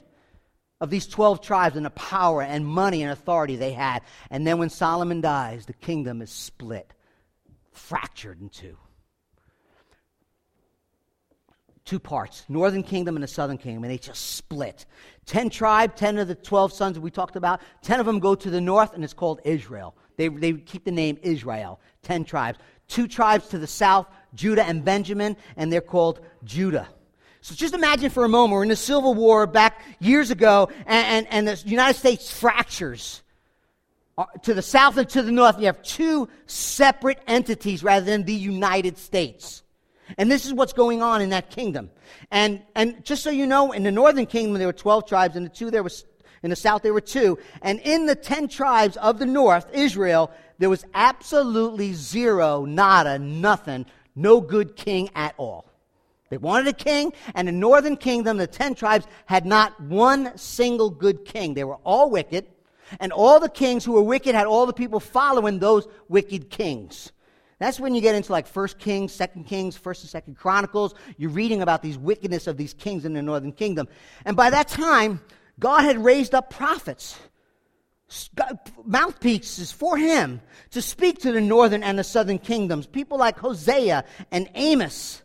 of 0.81 0.89
these 0.89 1.07
12 1.07 1.41
tribes 1.41 1.77
and 1.77 1.85
the 1.85 1.91
power 1.91 2.41
and 2.41 2.65
money 2.65 3.03
and 3.03 3.11
authority 3.11 3.55
they 3.55 3.71
had. 3.71 4.01
And 4.29 4.45
then 4.45 4.57
when 4.57 4.69
Solomon 4.69 5.21
dies, 5.21 5.65
the 5.65 5.73
kingdom 5.73 6.21
is 6.21 6.29
split, 6.29 6.91
fractured 7.71 8.41
in 8.41 8.49
two 8.49 8.77
two 11.85 11.99
parts 11.99 12.45
northern 12.47 12.83
kingdom 12.83 13.15
and 13.15 13.23
the 13.23 13.27
southern 13.27 13.57
kingdom 13.57 13.83
and 13.83 13.91
they 13.91 13.97
just 13.97 14.35
split 14.35 14.85
10 15.25 15.49
tribe 15.49 15.95
10 15.95 16.17
of 16.17 16.27
the 16.27 16.35
12 16.35 16.71
sons 16.71 16.99
we 16.99 17.11
talked 17.11 17.35
about 17.35 17.61
10 17.81 17.99
of 17.99 18.05
them 18.05 18.19
go 18.19 18.35
to 18.35 18.49
the 18.49 18.61
north 18.61 18.93
and 18.93 19.03
it's 19.03 19.13
called 19.13 19.39
israel 19.43 19.95
they, 20.17 20.27
they 20.27 20.53
keep 20.53 20.83
the 20.83 20.91
name 20.91 21.17
israel 21.21 21.79
10 22.03 22.23
tribes 22.23 22.57
two 22.87 23.07
tribes 23.07 23.47
to 23.47 23.57
the 23.57 23.67
south 23.67 24.07
judah 24.33 24.63
and 24.65 24.85
benjamin 24.85 25.35
and 25.57 25.71
they're 25.71 25.81
called 25.81 26.21
judah 26.43 26.87
So 27.41 27.55
just 27.55 27.73
imagine 27.73 28.09
for 28.09 28.23
a 28.23 28.29
moment, 28.29 28.53
we're 28.53 28.63
in 28.63 28.69
the 28.69 28.77
Civil 28.77 29.13
War 29.15 29.45
back 29.45 29.81
years 29.99 30.31
ago, 30.31 30.69
and, 30.85 31.27
and, 31.27 31.27
and 31.29 31.47
the 31.49 31.69
United 31.69 31.99
States 31.99 32.31
fractures. 32.31 33.21
Uh, 34.15 34.25
to 34.43 34.53
the 34.53 34.61
south 34.61 34.95
and 34.95 35.09
to 35.09 35.23
the 35.23 35.31
north, 35.31 35.59
you 35.59 35.65
have 35.65 35.81
two 35.81 36.29
separate 36.45 37.19
entities 37.27 37.83
rather 37.83 38.05
than 38.05 38.23
the 38.23 38.33
United 38.33 38.97
States. 38.97 39.62
And 40.17 40.31
this 40.31 40.45
is 40.45 40.53
what's 40.53 40.73
going 40.73 41.01
on 41.01 41.21
in 41.21 41.29
that 41.29 41.49
kingdom. 41.49 41.89
And, 42.31 42.61
and 42.75 43.03
just 43.03 43.23
so 43.23 43.29
you 43.29 43.47
know, 43.47 43.71
in 43.71 43.83
the 43.83 43.91
northern 43.91 44.25
kingdom, 44.25 44.57
there 44.57 44.67
were 44.67 44.73
12 44.73 45.07
tribes, 45.07 45.35
and 45.35 45.45
the 45.45 45.49
two 45.49 45.71
there 45.71 45.83
was, 45.83 46.05
in 46.41 46.49
the 46.49 46.55
south, 46.55 46.81
there 46.81 46.93
were 46.93 47.01
two. 47.01 47.37
And 47.61 47.79
in 47.79 48.05
the 48.05 48.15
10 48.15 48.47
tribes 48.47 48.97
of 48.97 49.19
the 49.19 49.25
north, 49.25 49.65
Israel, 49.73 50.31
there 50.59 50.69
was 50.69 50.85
absolutely 50.93 51.93
zero, 51.93 52.65
nada, 52.65 53.17
nothing, 53.17 53.85
no 54.15 54.41
good 54.41 54.75
king 54.75 55.09
at 55.15 55.33
all. 55.37 55.65
They 56.29 56.37
wanted 56.37 56.67
a 56.67 56.73
king, 56.73 57.13
and 57.35 57.47
the 57.47 57.51
northern 57.51 57.95
kingdom, 57.95 58.37
the 58.37 58.47
10 58.47 58.75
tribes, 58.75 59.05
had 59.25 59.45
not 59.45 59.79
one 59.79 60.37
single 60.37 60.89
good 60.89 61.25
king. 61.25 61.53
They 61.53 61.63
were 61.63 61.77
all 61.83 62.09
wicked, 62.09 62.47
and 62.99 63.11
all 63.11 63.39
the 63.39 63.49
kings 63.49 63.85
who 63.85 63.93
were 63.93 64.03
wicked 64.03 64.35
had 64.35 64.47
all 64.47 64.65
the 64.65 64.73
people 64.73 64.99
following 64.99 65.59
those 65.59 65.87
wicked 66.09 66.49
kings. 66.49 67.11
That's 67.59 67.79
when 67.79 67.95
you 67.95 68.01
get 68.01 68.15
into 68.15 68.31
like 68.31 68.47
First 68.47 68.79
Kings, 68.79 69.13
Second 69.13 69.45
Kings, 69.45 69.77
First 69.77 70.03
and 70.03 70.09
Second 70.09 70.37
Chronicles. 70.37 70.93
You're 71.17 71.29
reading 71.29 71.61
about 71.61 71.81
these 71.81 71.97
wickedness 71.97 72.47
of 72.47 72.57
these 72.57 72.73
kings 72.73 73.05
in 73.05 73.13
the 73.13 73.21
northern 73.21 73.51
kingdom. 73.51 73.87
And 74.25 74.35
by 74.35 74.49
that 74.49 74.67
time, 74.67 75.21
God 75.59 75.81
had 75.83 76.03
raised 76.03 76.33
up 76.33 76.49
prophets, 76.49 77.17
mouthpieces 78.83 79.71
for 79.71 79.97
him 79.97 80.41
to 80.71 80.81
speak 80.81 81.19
to 81.19 81.31
the 81.31 81.41
northern 81.41 81.83
and 81.83 81.97
the 81.97 82.03
southern 82.03 82.39
kingdoms. 82.39 82.87
People 82.87 83.17
like 83.17 83.37
Hosea 83.37 84.03
and 84.31 84.49
Amos 84.55 85.23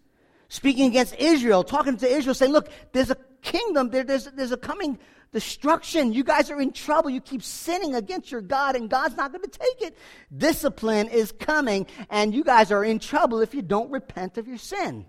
speaking 0.48 0.86
against 0.86 1.14
Israel, 1.18 1.62
talking 1.62 1.96
to 1.98 2.08
Israel, 2.08 2.34
saying, 2.34 2.52
Look, 2.52 2.70
there's 2.92 3.10
a 3.10 3.16
kingdom, 3.42 3.90
there, 3.90 4.04
there's, 4.04 4.24
there's 4.24 4.52
a 4.52 4.56
coming 4.56 4.98
destruction. 5.32 6.12
You 6.12 6.24
guys 6.24 6.50
are 6.50 6.60
in 6.60 6.72
trouble. 6.72 7.10
You 7.10 7.20
keep 7.20 7.42
sinning 7.42 7.94
against 7.94 8.30
your 8.30 8.40
God, 8.40 8.76
and 8.76 8.88
God's 8.88 9.16
not 9.16 9.32
going 9.32 9.44
to 9.44 9.50
take 9.50 9.82
it. 9.82 9.96
Discipline 10.36 11.08
is 11.08 11.32
coming, 11.32 11.86
and 12.10 12.34
you 12.34 12.44
guys 12.44 12.70
are 12.72 12.84
in 12.84 12.98
trouble 12.98 13.40
if 13.40 13.54
you 13.54 13.62
don't 13.62 13.90
repent 13.90 14.38
of 14.38 14.48
your 14.48 14.58
sin. 14.58 15.06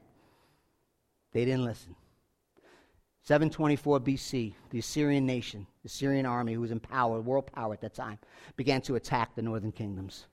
They 1.31 1.45
didn't 1.45 1.65
listen. 1.65 1.95
724 3.23 3.99
BC, 3.99 4.53
the 4.71 4.79
Assyrian 4.79 5.25
nation, 5.25 5.67
the 5.83 5.87
Assyrian 5.87 6.25
army, 6.25 6.53
who 6.53 6.61
was 6.61 6.71
in 6.71 6.79
power, 6.79 7.21
world 7.21 7.51
power 7.51 7.73
at 7.73 7.81
that 7.81 7.93
time, 7.93 8.17
began 8.57 8.81
to 8.81 8.95
attack 8.95 9.35
the 9.35 9.41
northern 9.43 9.71
kingdoms. 9.71 10.25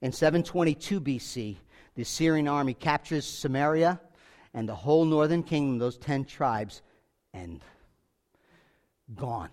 In 0.00 0.12
722 0.12 1.00
BC, 1.00 1.56
the 1.96 2.02
Assyrian 2.02 2.46
army 2.46 2.74
captures 2.74 3.26
Samaria 3.26 4.00
and 4.54 4.68
the 4.68 4.74
whole 4.74 5.04
northern 5.04 5.42
kingdom, 5.42 5.78
those 5.78 5.98
10 5.98 6.24
tribes, 6.24 6.82
and 7.34 7.60
gone. 9.14 9.50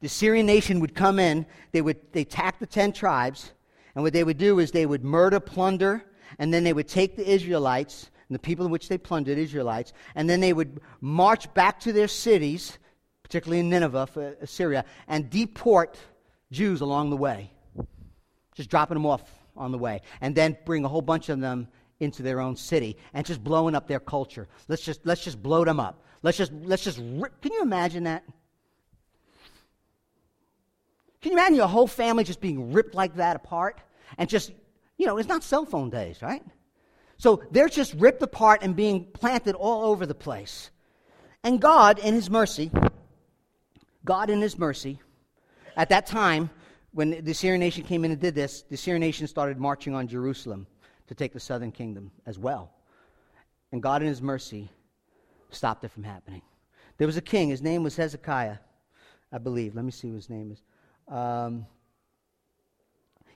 The 0.00 0.08
Syrian 0.08 0.46
nation 0.46 0.80
would 0.80 0.94
come 0.94 1.18
in, 1.18 1.46
they 1.72 1.82
would 1.82 2.12
they 2.12 2.22
attack 2.22 2.58
the 2.58 2.66
10 2.66 2.92
tribes, 2.92 3.52
and 3.94 4.02
what 4.02 4.12
they 4.12 4.24
would 4.24 4.38
do 4.38 4.58
is 4.58 4.70
they 4.70 4.86
would 4.86 5.04
murder, 5.04 5.40
plunder, 5.40 6.04
and 6.38 6.52
then 6.52 6.64
they 6.64 6.72
would 6.72 6.88
take 6.88 7.16
the 7.16 7.28
Israelites 7.28 8.10
and 8.28 8.34
the 8.34 8.40
people 8.40 8.66
in 8.66 8.72
which 8.72 8.88
they 8.88 8.98
plundered, 8.98 9.38
Israelites, 9.38 9.92
and 10.14 10.28
then 10.28 10.40
they 10.40 10.52
would 10.52 10.80
march 11.00 11.52
back 11.54 11.80
to 11.80 11.92
their 11.92 12.08
cities, 12.08 12.78
particularly 13.22 13.60
in 13.60 13.70
Nineveh 13.70 14.06
for 14.06 14.36
Assyria, 14.40 14.84
and 15.08 15.30
deport 15.30 15.96
Jews 16.50 16.80
along 16.80 17.10
the 17.10 17.16
way. 17.16 17.50
Just 18.54 18.68
dropping 18.68 18.96
them 18.96 19.06
off 19.06 19.22
on 19.56 19.72
the 19.72 19.78
way. 19.78 20.02
And 20.20 20.34
then 20.34 20.56
bring 20.64 20.84
a 20.84 20.88
whole 20.88 21.02
bunch 21.02 21.28
of 21.28 21.40
them 21.40 21.68
into 22.00 22.22
their 22.22 22.40
own 22.40 22.56
city 22.56 22.96
and 23.14 23.24
just 23.24 23.42
blowing 23.42 23.74
up 23.74 23.86
their 23.86 24.00
culture. 24.00 24.48
Let's 24.68 24.82
just 24.82 25.00
let's 25.04 25.24
just 25.24 25.42
blow 25.42 25.64
them 25.64 25.80
up. 25.80 26.02
Let's 26.22 26.36
just 26.36 26.52
let's 26.52 26.84
just 26.84 27.00
rip. 27.02 27.40
Can 27.40 27.52
you 27.52 27.62
imagine 27.62 28.04
that? 28.04 28.24
Can 31.26 31.32
you 31.32 31.38
imagine 31.40 31.56
your 31.56 31.66
whole 31.66 31.88
family 31.88 32.22
just 32.22 32.40
being 32.40 32.72
ripped 32.72 32.94
like 32.94 33.16
that 33.16 33.34
apart? 33.34 33.80
And 34.16 34.28
just, 34.28 34.52
you 34.96 35.06
know, 35.06 35.18
it's 35.18 35.28
not 35.28 35.42
cell 35.42 35.64
phone 35.64 35.90
days, 35.90 36.22
right? 36.22 36.40
So 37.18 37.42
they're 37.50 37.68
just 37.68 37.94
ripped 37.94 38.22
apart 38.22 38.62
and 38.62 38.76
being 38.76 39.06
planted 39.06 39.56
all 39.56 39.86
over 39.86 40.06
the 40.06 40.14
place. 40.14 40.70
And 41.42 41.60
God, 41.60 41.98
in 41.98 42.14
His 42.14 42.30
mercy, 42.30 42.70
God, 44.04 44.30
in 44.30 44.40
His 44.40 44.56
mercy, 44.56 45.00
at 45.76 45.88
that 45.88 46.06
time, 46.06 46.48
when 46.92 47.24
the 47.24 47.34
Syrian 47.34 47.58
nation 47.58 47.82
came 47.82 48.04
in 48.04 48.12
and 48.12 48.20
did 48.20 48.36
this, 48.36 48.62
the 48.62 48.76
Syrian 48.76 49.00
nation 49.00 49.26
started 49.26 49.58
marching 49.58 49.96
on 49.96 50.06
Jerusalem 50.06 50.68
to 51.08 51.16
take 51.16 51.32
the 51.32 51.40
southern 51.40 51.72
kingdom 51.72 52.12
as 52.24 52.38
well. 52.38 52.70
And 53.72 53.82
God, 53.82 54.00
in 54.00 54.06
His 54.06 54.22
mercy, 54.22 54.68
stopped 55.50 55.82
it 55.82 55.90
from 55.90 56.04
happening. 56.04 56.42
There 56.98 57.08
was 57.08 57.16
a 57.16 57.20
king, 57.20 57.48
his 57.48 57.62
name 57.62 57.82
was 57.82 57.96
Hezekiah, 57.96 58.58
I 59.32 59.38
believe. 59.38 59.74
Let 59.74 59.84
me 59.84 59.90
see 59.90 60.06
what 60.06 60.14
his 60.14 60.30
name 60.30 60.52
is. 60.52 60.62
Um, 61.08 61.66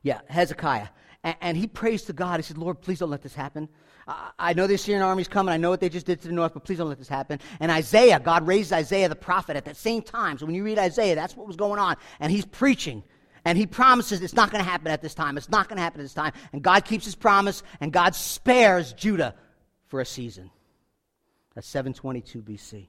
yeah, 0.02 0.20
Hezekiah. 0.28 0.88
And, 1.22 1.36
and, 1.40 1.56
he 1.56 1.66
prays 1.66 2.02
to 2.04 2.12
God. 2.12 2.40
He 2.40 2.42
said, 2.42 2.58
Lord, 2.58 2.80
please 2.80 2.98
don't 2.98 3.10
let 3.10 3.22
this 3.22 3.34
happen. 3.34 3.68
I, 4.08 4.30
I 4.38 4.52
know 4.54 4.66
the 4.66 4.74
Assyrian 4.74 5.02
army's 5.02 5.28
coming. 5.28 5.52
I 5.52 5.58
know 5.58 5.70
what 5.70 5.80
they 5.80 5.88
just 5.88 6.06
did 6.06 6.20
to 6.22 6.28
the 6.28 6.34
north, 6.34 6.54
but 6.54 6.64
please 6.64 6.78
don't 6.78 6.88
let 6.88 6.98
this 6.98 7.08
happen. 7.08 7.38
And 7.60 7.70
Isaiah, 7.70 8.18
God 8.18 8.46
raised 8.46 8.72
Isaiah 8.72 9.08
the 9.08 9.16
prophet 9.16 9.56
at 9.56 9.66
that 9.66 9.76
same 9.76 10.02
time. 10.02 10.38
So 10.38 10.46
when 10.46 10.54
you 10.54 10.64
read 10.64 10.78
Isaiah, 10.78 11.14
that's 11.14 11.36
what 11.36 11.46
was 11.46 11.56
going 11.56 11.78
on. 11.78 11.96
And 12.18 12.32
he's 12.32 12.46
preaching. 12.46 13.02
And 13.44 13.56
he 13.56 13.66
promises 13.66 14.20
it's 14.22 14.34
not 14.34 14.50
going 14.50 14.62
to 14.64 14.70
happen 14.70 14.88
at 14.88 15.02
this 15.02 15.14
time. 15.14 15.36
It's 15.36 15.48
not 15.48 15.68
going 15.68 15.76
to 15.76 15.82
happen 15.82 16.00
at 16.00 16.04
this 16.04 16.14
time. 16.14 16.32
And 16.52 16.62
God 16.62 16.84
keeps 16.84 17.04
his 17.04 17.14
promise, 17.14 17.62
and 17.80 17.92
God 17.92 18.14
spares 18.14 18.92
Judah 18.92 19.34
for 19.86 20.00
a 20.00 20.06
season. 20.06 20.50
That's 21.54 21.66
722 21.68 22.42
BC. 22.42 22.88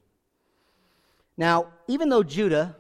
Now, 1.38 1.68
even 1.88 2.10
though 2.10 2.24
Judah 2.24 2.76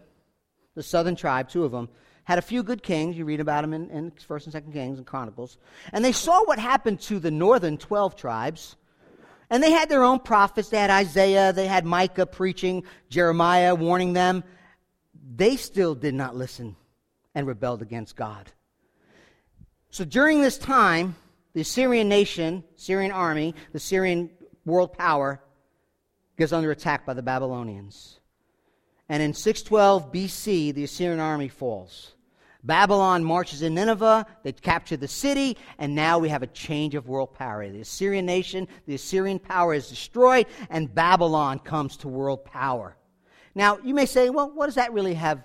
the 0.76 0.84
southern 0.84 1.16
tribe, 1.16 1.50
two 1.50 1.64
of 1.64 1.72
them, 1.72 1.90
had 2.24 2.38
a 2.38 2.42
few 2.42 2.64
good 2.64 2.84
kings. 2.84 3.18
You 3.18 3.26
read 3.26 3.40
about 3.40 3.62
them 3.62 3.74
in, 3.74 3.90
in 3.90 4.12
1st 4.12 4.54
and 4.54 4.66
2nd 4.66 4.74
Kings 4.74 4.98
and 4.98 5.08
Chronicles. 5.08 5.58
And 5.92 6.04
they 6.06 6.12
saw 6.12 6.44
what 6.46 6.60
happened 6.60 7.02
to 7.02 7.20
the 7.20 7.32
northern 7.32 7.78
12 7.78 8.16
tribes. 8.16 8.76
And 9.50 9.62
they 9.62 9.72
had 9.72 9.90
their 9.90 10.04
own 10.04 10.20
prophets. 10.20 10.70
They 10.70 10.78
had 10.78 10.90
Isaiah, 10.90 11.52
they 11.52 11.68
had 11.68 11.86
Micah 11.86 12.26
preaching, 12.26 12.84
Jeremiah 13.10 13.76
warning 13.76 14.14
them. 14.14 14.44
They 15.36 15.58
still 15.58 15.96
did 15.96 16.14
not 16.14 16.36
listen 16.36 16.76
and 17.36 17.48
rebelled 17.48 17.82
against 17.82 18.16
God. 18.16 18.52
So 19.90 20.06
during 20.06 20.42
this 20.42 20.58
time, 20.58 21.16
the 21.54 21.64
Syrian 21.64 22.08
nation, 22.08 22.64
Syrian 22.78 23.12
army, 23.12 23.56
the 23.74 23.80
Syrian 23.80 24.30
world 24.66 24.94
power, 24.94 25.42
gets 26.38 26.54
under 26.54 26.72
attack 26.72 27.06
by 27.06 27.14
the 27.14 27.22
Babylonians. 27.22 28.21
And 29.12 29.22
in 29.22 29.34
612 29.34 30.10
BC, 30.14 30.74
the 30.74 30.86
Assyrian 30.86 31.20
army 31.20 31.50
falls. 31.50 32.14
Babylon 32.64 33.26
marches 33.26 33.62
in 33.62 33.74
Nineveh, 33.74 34.26
they 34.44 34.54
capture 34.54 34.96
the 34.96 35.10
city, 35.10 35.58
and 35.78 35.94
now 35.94 36.18
we 36.18 36.30
have 36.30 36.44
a 36.44 36.48
change 36.48 36.96
of 36.96 37.10
world 37.10 37.34
power. 37.34 37.70
The 37.70 37.82
Assyrian 37.82 38.26
nation, 38.26 38.70
the 38.88 38.96
Assyrian 38.96 39.40
power 39.40 39.74
is 39.74 39.90
destroyed, 39.90 40.46
and 40.70 40.96
Babylon 40.96 41.60
comes 41.60 41.98
to 41.98 42.08
world 42.08 42.46
power. 42.46 42.96
Now, 43.54 43.80
you 43.84 43.94
may 43.94 44.06
say, 44.06 44.30
well, 44.30 44.50
what 44.50 44.68
does 44.68 44.76
that 44.76 44.94
really 44.94 45.16
have 45.16 45.44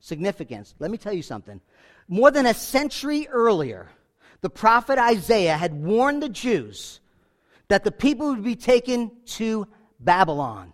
significance? 0.00 0.74
Let 0.80 0.90
me 0.90 0.98
tell 0.98 1.12
you 1.12 1.22
something. 1.22 1.60
More 2.08 2.32
than 2.32 2.46
a 2.46 2.54
century 2.54 3.28
earlier, 3.28 3.86
the 4.40 4.50
prophet 4.50 4.98
Isaiah 4.98 5.56
had 5.56 5.80
warned 5.80 6.24
the 6.24 6.28
Jews 6.28 6.98
that 7.68 7.84
the 7.84 7.92
people 7.92 8.30
would 8.30 8.42
be 8.42 8.56
taken 8.56 9.12
to 9.26 9.68
Babylon 10.00 10.72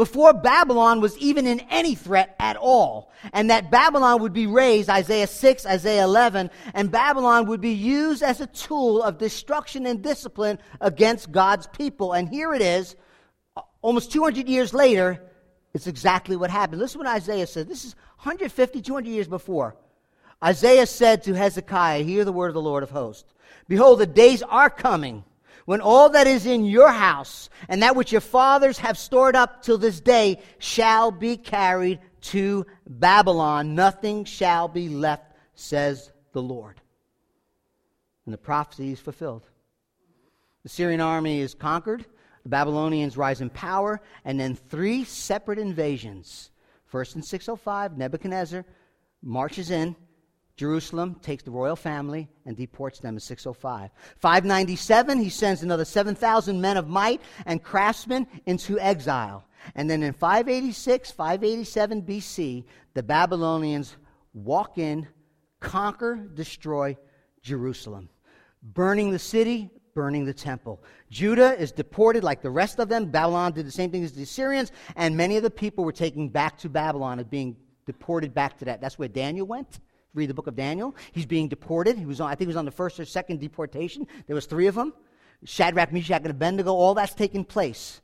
before 0.00 0.32
Babylon 0.32 1.02
was 1.02 1.14
even 1.18 1.46
in 1.46 1.60
any 1.68 1.94
threat 1.94 2.34
at 2.40 2.56
all. 2.56 3.12
And 3.34 3.50
that 3.50 3.70
Babylon 3.70 4.22
would 4.22 4.32
be 4.32 4.46
raised, 4.46 4.88
Isaiah 4.88 5.26
6, 5.26 5.66
Isaiah 5.66 6.04
11, 6.04 6.48
and 6.72 6.90
Babylon 6.90 7.44
would 7.48 7.60
be 7.60 7.74
used 7.74 8.22
as 8.22 8.40
a 8.40 8.46
tool 8.46 9.02
of 9.02 9.18
destruction 9.18 9.84
and 9.84 10.00
discipline 10.02 10.58
against 10.80 11.30
God's 11.30 11.66
people. 11.66 12.14
And 12.14 12.30
here 12.30 12.54
it 12.54 12.62
is, 12.62 12.96
almost 13.82 14.10
200 14.10 14.48
years 14.48 14.72
later, 14.72 15.22
it's 15.74 15.86
exactly 15.86 16.34
what 16.34 16.48
happened. 16.48 16.80
Listen 16.80 17.00
to 17.00 17.04
what 17.04 17.14
Isaiah 17.14 17.46
said. 17.46 17.68
This 17.68 17.84
is 17.84 17.94
150, 18.20 18.80
200 18.80 19.06
years 19.06 19.28
before. 19.28 19.76
Isaiah 20.42 20.86
said 20.86 21.24
to 21.24 21.34
Hezekiah, 21.34 22.04
Hear 22.04 22.24
the 22.24 22.32
word 22.32 22.48
of 22.48 22.54
the 22.54 22.62
Lord 22.62 22.82
of 22.82 22.90
hosts. 22.90 23.34
Behold, 23.68 23.98
the 23.98 24.06
days 24.06 24.42
are 24.42 24.70
coming 24.70 25.24
when 25.70 25.80
all 25.80 26.08
that 26.08 26.26
is 26.26 26.46
in 26.46 26.64
your 26.64 26.90
house 26.90 27.48
and 27.68 27.84
that 27.84 27.94
which 27.94 28.10
your 28.10 28.20
fathers 28.20 28.78
have 28.78 28.98
stored 28.98 29.36
up 29.36 29.62
till 29.62 29.78
this 29.78 30.00
day 30.00 30.42
shall 30.58 31.12
be 31.12 31.36
carried 31.36 32.00
to 32.20 32.66
Babylon, 32.88 33.76
nothing 33.76 34.24
shall 34.24 34.66
be 34.66 34.88
left, 34.88 35.32
says 35.54 36.10
the 36.32 36.42
Lord. 36.42 36.80
And 38.24 38.34
the 38.34 38.36
prophecy 38.36 38.90
is 38.90 38.98
fulfilled. 38.98 39.46
The 40.64 40.68
Syrian 40.68 41.00
army 41.00 41.38
is 41.38 41.54
conquered, 41.54 42.04
the 42.42 42.48
Babylonians 42.48 43.16
rise 43.16 43.40
in 43.40 43.48
power, 43.48 44.00
and 44.24 44.40
then 44.40 44.56
three 44.56 45.04
separate 45.04 45.60
invasions. 45.60 46.50
First 46.86 47.14
in 47.14 47.22
605, 47.22 47.96
Nebuchadnezzar 47.96 48.64
marches 49.22 49.70
in, 49.70 49.94
Jerusalem 50.60 51.14
takes 51.22 51.42
the 51.42 51.50
royal 51.50 51.74
family 51.74 52.28
and 52.44 52.54
deports 52.54 52.98
them 52.98 53.14
in 53.14 53.20
605. 53.20 53.88
597, 54.18 55.18
he 55.18 55.30
sends 55.30 55.62
another 55.62 55.86
7,000 55.86 56.60
men 56.60 56.76
of 56.76 56.86
might 56.86 57.22
and 57.46 57.62
craftsmen 57.62 58.26
into 58.44 58.78
exile. 58.78 59.42
And 59.74 59.88
then 59.88 60.02
in 60.02 60.12
586, 60.12 61.12
587 61.12 62.02
BC, 62.02 62.64
the 62.92 63.02
Babylonians 63.02 63.96
walk 64.34 64.76
in, 64.76 65.08
conquer, 65.60 66.16
destroy 66.34 66.94
Jerusalem, 67.40 68.10
burning 68.62 69.12
the 69.12 69.18
city, 69.18 69.70
burning 69.94 70.26
the 70.26 70.34
temple. 70.34 70.84
Judah 71.10 71.58
is 71.58 71.72
deported 71.72 72.22
like 72.22 72.42
the 72.42 72.50
rest 72.50 72.78
of 72.80 72.90
them. 72.90 73.06
Babylon 73.06 73.52
did 73.52 73.66
the 73.66 73.70
same 73.70 73.90
thing 73.90 74.04
as 74.04 74.12
the 74.12 74.24
Assyrians, 74.24 74.72
and 74.94 75.16
many 75.16 75.38
of 75.38 75.42
the 75.42 75.50
people 75.50 75.84
were 75.84 75.90
taken 75.90 76.28
back 76.28 76.58
to 76.58 76.68
Babylon 76.68 77.18
and 77.18 77.30
being 77.30 77.56
deported 77.86 78.34
back 78.34 78.58
to 78.58 78.66
that. 78.66 78.82
That's 78.82 78.98
where 78.98 79.08
Daniel 79.08 79.46
went 79.46 79.80
read 80.14 80.28
the 80.28 80.34
book 80.34 80.46
of 80.46 80.56
Daniel. 80.56 80.94
He's 81.12 81.26
being 81.26 81.48
deported. 81.48 81.96
He 81.98 82.06
was 82.06 82.20
on, 82.20 82.28
I 82.28 82.34
think 82.34 82.46
he 82.46 82.48
was 82.48 82.56
on 82.56 82.64
the 82.64 82.70
first 82.70 82.98
or 82.98 83.04
second 83.04 83.40
deportation. 83.40 84.06
There 84.26 84.34
was 84.34 84.46
three 84.46 84.66
of 84.66 84.74
them. 84.74 84.92
Shadrach, 85.44 85.92
Meshach, 85.92 86.22
and 86.22 86.30
Abednego. 86.30 86.72
All 86.72 86.94
that's 86.94 87.14
taking 87.14 87.44
place 87.44 88.00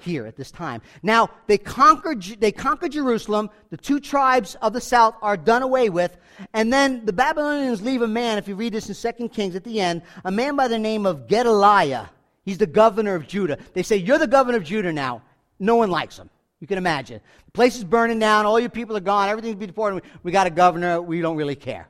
here 0.00 0.26
at 0.26 0.36
this 0.36 0.50
time. 0.50 0.80
Now 1.02 1.30
they 1.46 1.58
conquered. 1.58 2.22
They 2.22 2.52
conquered 2.52 2.92
Jerusalem. 2.92 3.50
The 3.70 3.76
two 3.76 4.00
tribes 4.00 4.56
of 4.62 4.72
the 4.72 4.80
south 4.80 5.16
are 5.22 5.36
done 5.36 5.62
away 5.62 5.90
with, 5.90 6.16
and 6.52 6.72
then 6.72 7.04
the 7.04 7.12
Babylonians 7.12 7.82
leave 7.82 8.02
a 8.02 8.08
man. 8.08 8.38
If 8.38 8.48
you 8.48 8.54
read 8.54 8.72
this 8.72 8.88
in 8.88 8.94
Second 8.94 9.30
Kings 9.30 9.56
at 9.56 9.64
the 9.64 9.80
end, 9.80 10.02
a 10.24 10.30
man 10.30 10.56
by 10.56 10.68
the 10.68 10.78
name 10.78 11.06
of 11.06 11.26
Gedaliah. 11.26 12.10
He's 12.44 12.58
the 12.58 12.66
governor 12.66 13.14
of 13.14 13.26
Judah. 13.26 13.58
They 13.74 13.82
say 13.82 13.96
you're 13.96 14.18
the 14.18 14.26
governor 14.26 14.56
of 14.56 14.64
Judah 14.64 14.92
now. 14.92 15.22
No 15.58 15.76
one 15.76 15.90
likes 15.90 16.18
him. 16.18 16.30
You 16.60 16.66
can 16.66 16.78
imagine. 16.78 17.20
The 17.46 17.52
place 17.52 17.76
is 17.76 17.84
burning 17.84 18.18
down, 18.18 18.46
all 18.46 18.58
your 18.58 18.70
people 18.70 18.96
are 18.96 19.00
gone, 19.00 19.28
everything's 19.28 19.56
being 19.56 19.68
deported. 19.68 20.02
We 20.22 20.32
got 20.32 20.46
a 20.46 20.50
governor, 20.50 21.00
we 21.00 21.20
don't 21.20 21.36
really 21.36 21.54
care. 21.54 21.88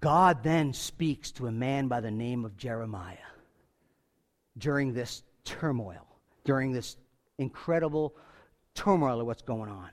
God 0.00 0.42
then 0.42 0.72
speaks 0.72 1.30
to 1.32 1.46
a 1.46 1.52
man 1.52 1.88
by 1.88 2.00
the 2.00 2.10
name 2.10 2.44
of 2.44 2.56
Jeremiah 2.56 3.16
during 4.58 4.92
this 4.92 5.22
turmoil, 5.44 6.06
during 6.44 6.72
this 6.72 6.96
incredible 7.38 8.14
turmoil 8.74 9.20
of 9.20 9.26
what's 9.26 9.42
going 9.42 9.70
on. 9.70 9.90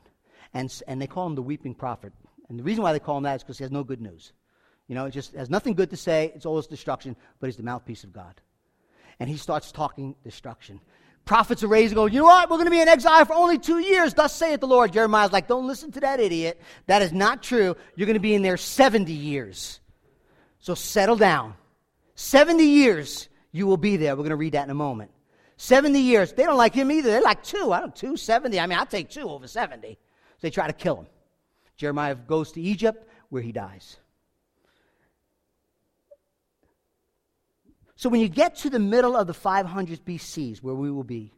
And, 0.54 0.82
and 0.88 1.02
they 1.02 1.08
call 1.08 1.28
him 1.28 1.36
the 1.36 1.42
weeping 1.42 1.74
prophet. 1.74 2.14
And 2.50 2.60
the 2.60 2.64
reason 2.64 2.84
why 2.84 2.92
they 2.92 3.00
call 3.00 3.18
him 3.18 3.24
that 3.24 3.38
is 3.38 3.44
because 3.44 3.58
he 3.58 3.64
has 3.64 3.72
no 3.72 3.84
good 3.84 4.02
news. 4.02 4.34
You 4.88 4.96
know, 4.96 5.06
it 5.06 5.12
just 5.12 5.34
has 5.34 5.50
nothing 5.50 5.74
good 5.74 5.90
to 5.92 5.98
say. 5.98 6.32
It's 6.36 6.46
always 6.46 6.68
destruction, 6.68 7.16
but 7.40 7.48
he's 7.48 7.58
the 7.58 7.64
mouthpiece 7.64 8.04
of 8.04 8.12
God. 8.12 8.40
And 9.20 9.30
he 9.30 9.38
starts 9.38 9.72
talking 9.72 10.16
destruction 10.24 10.82
prophets 11.26 11.64
are 11.64 11.68
raised 11.68 11.92
and 11.92 11.96
go, 11.96 12.06
you 12.06 12.20
know 12.20 12.26
what? 12.26 12.50
We're 12.50 12.58
going 12.58 12.66
to 12.66 12.72
be 12.72 12.82
in 12.82 12.88
exile 12.88 13.26
for 13.26 13.34
only 13.34 13.58
two 13.58 13.80
years. 13.80 14.14
Thus 14.14 14.36
saith 14.36 14.60
the 14.60 14.68
Lord. 14.68 14.94
Jeremiah's 14.94 15.32
like, 15.32 15.48
don't 15.48 15.68
listen 15.68 15.92
to 15.94 16.00
that 16.02 16.20
idiot. 16.20 16.60
That 16.88 17.02
is 17.02 17.14
not 17.14 17.42
true. 17.42 17.76
You're 17.96 18.06
going 18.06 18.16
to 18.16 18.20
be 18.20 18.34
in 18.34 18.42
there 18.42 18.58
70 18.58 19.12
years. 19.12 19.80
So 20.60 20.76
settle 20.76 21.16
down. 21.16 21.56
70 22.16 22.64
years 22.64 23.30
you 23.52 23.68
will 23.68 23.78
be 23.78 23.98
there. 23.98 24.16
We're 24.16 24.24
going 24.24 24.30
to 24.32 24.36
read 24.36 24.54
that 24.54 24.66
in 24.66 24.70
a 24.70 24.76
moment. 24.76 25.12
70 25.58 26.00
years. 26.00 26.34
They 26.34 26.44
don't 26.44 26.58
like 26.58 26.74
him 26.74 26.92
either. 26.92 27.12
They 27.12 27.22
like 27.22 27.44
two. 27.44 27.72
I 27.72 27.80
don't 27.80 27.96
two, 27.96 28.18
70. 28.18 28.60
I 28.60 28.68
mean, 28.68 28.78
I'll 28.78 28.86
take 28.86 29.10
two 29.10 29.30
over 29.30 29.48
70. 29.48 29.92
So 29.92 29.98
they 30.42 30.50
try 30.50 30.68
to 30.68 30.74
kill 30.74 30.98
him. 30.98 31.08
Jeremiah 31.78 32.16
goes 32.16 32.52
to 32.54 32.62
Egypt 32.62 33.08
where 33.30 33.42
he 33.42 33.52
dies. 33.52 33.98
So 38.04 38.10
when 38.10 38.20
you 38.20 38.28
get 38.28 38.56
to 38.58 38.70
the 38.70 38.80
middle 38.80 39.16
of 39.16 39.28
the 39.28 39.34
500s 39.34 40.02
BCs, 40.02 40.62
where 40.62 40.76
we 40.76 40.92
will 40.92 41.06
be, 41.06 41.32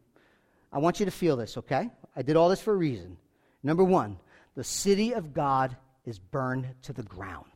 I 0.74 0.80
want 0.80 1.00
you 1.00 1.06
to 1.06 1.12
feel 1.12 1.36
this, 1.36 1.58
okay? 1.58 1.92
I 2.16 2.24
did 2.24 2.36
all 2.36 2.50
this 2.50 2.60
for 2.60 2.74
a 2.74 2.76
reason. 2.76 3.18
Number 3.62 3.84
one, 3.84 4.18
the 4.56 4.64
city 4.64 5.14
of 5.14 5.32
God 5.32 5.78
is 6.06 6.18
burned 6.18 6.66
to 6.82 6.92
the 6.92 7.04
ground. 7.04 7.52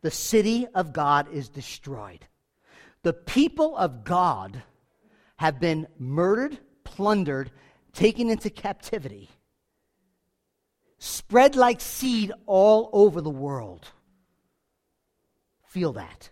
The 0.00 0.10
city 0.10 0.66
of 0.74 0.92
God 0.92 1.32
is 1.32 1.48
destroyed. 1.48 2.26
The 3.04 3.12
people 3.12 3.76
of 3.76 4.02
God 4.02 4.60
have 5.36 5.60
been 5.60 5.86
murdered, 5.96 6.58
plundered, 6.82 7.52
taken 7.92 8.28
into 8.28 8.50
captivity, 8.50 9.30
spread 10.98 11.54
like 11.54 11.80
seed 11.80 12.32
all 12.46 12.90
over 12.92 13.20
the 13.20 13.30
world. 13.30 13.86
Feel 15.68 15.92
that. 15.92 16.30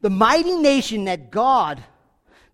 The 0.00 0.10
mighty 0.10 0.56
nation 0.56 1.04
that 1.04 1.30
God 1.30 1.82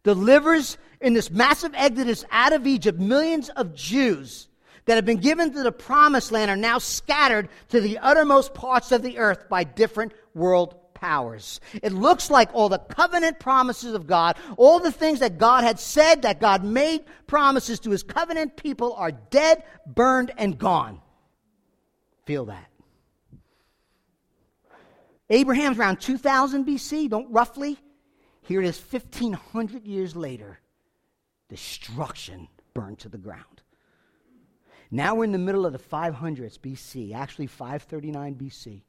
delivers 0.03 0.79
in 1.01 1.14
this 1.14 1.31
massive 1.31 1.73
exodus 1.75 2.25
out 2.31 2.53
of 2.53 2.66
Egypt, 2.66 2.99
millions 2.99 3.49
of 3.51 3.75
Jews 3.75 4.49
that 4.87 4.97
have 4.97 5.05
been 5.05 5.18
given 5.18 5.53
to 5.53 5.62
the 5.62 5.73
promised 5.73 6.31
land 6.33 6.51
are 6.51 6.57
now 6.57 6.79
scattered 6.79 7.49
to 7.70 7.81
the 7.81 7.99
uttermost 7.99 8.55
parts 8.55 8.92
of 8.92 9.03
the 9.03 9.18
earth 9.18 9.49
by 9.49 9.64
different 9.64 10.12
world 10.35 10.77
powers. 10.94 11.61
It 11.83 11.92
looks 11.92 12.31
like 12.31 12.55
all 12.55 12.68
the 12.68 12.79
covenant 12.79 13.38
promises 13.38 13.94
of 13.94 14.07
God, 14.07 14.37
all 14.57 14.81
the 14.81 14.92
things 14.92 15.20
that 15.20 15.38
God 15.38 15.64
had 15.64 15.79
said, 15.79 16.23
that 16.23 16.40
God 16.40 16.64
made 16.64 17.05
promises 17.27 17.81
to 17.81 17.90
his 17.90 18.03
covenant 18.03 18.57
people, 18.57 18.94
are 18.94 19.12
dead, 19.12 19.64
burned, 19.87 20.33
and 20.37 20.59
gone. 20.59 21.01
Feel 22.25 22.47
that. 22.47 22.70
Abraham's 25.30 25.78
around 25.78 26.00
2000 26.00 26.66
BC, 26.66 27.08
don't 27.08 27.32
roughly. 27.32 27.78
Here 28.42 28.60
it 28.60 28.66
is 28.66 28.78
1500 28.78 29.87
years 29.87 30.14
later. 30.14 30.58
Destruction 31.48 32.48
burned 32.74 32.98
to 33.00 33.08
the 33.08 33.18
ground. 33.18 33.62
Now 34.90 35.14
we're 35.14 35.24
in 35.24 35.32
the 35.32 35.38
middle 35.38 35.66
of 35.66 35.72
the 35.72 35.78
500s 35.78 36.58
BC, 36.58 37.14
actually 37.14 37.46
539 37.46 38.34
BC, 38.34 38.82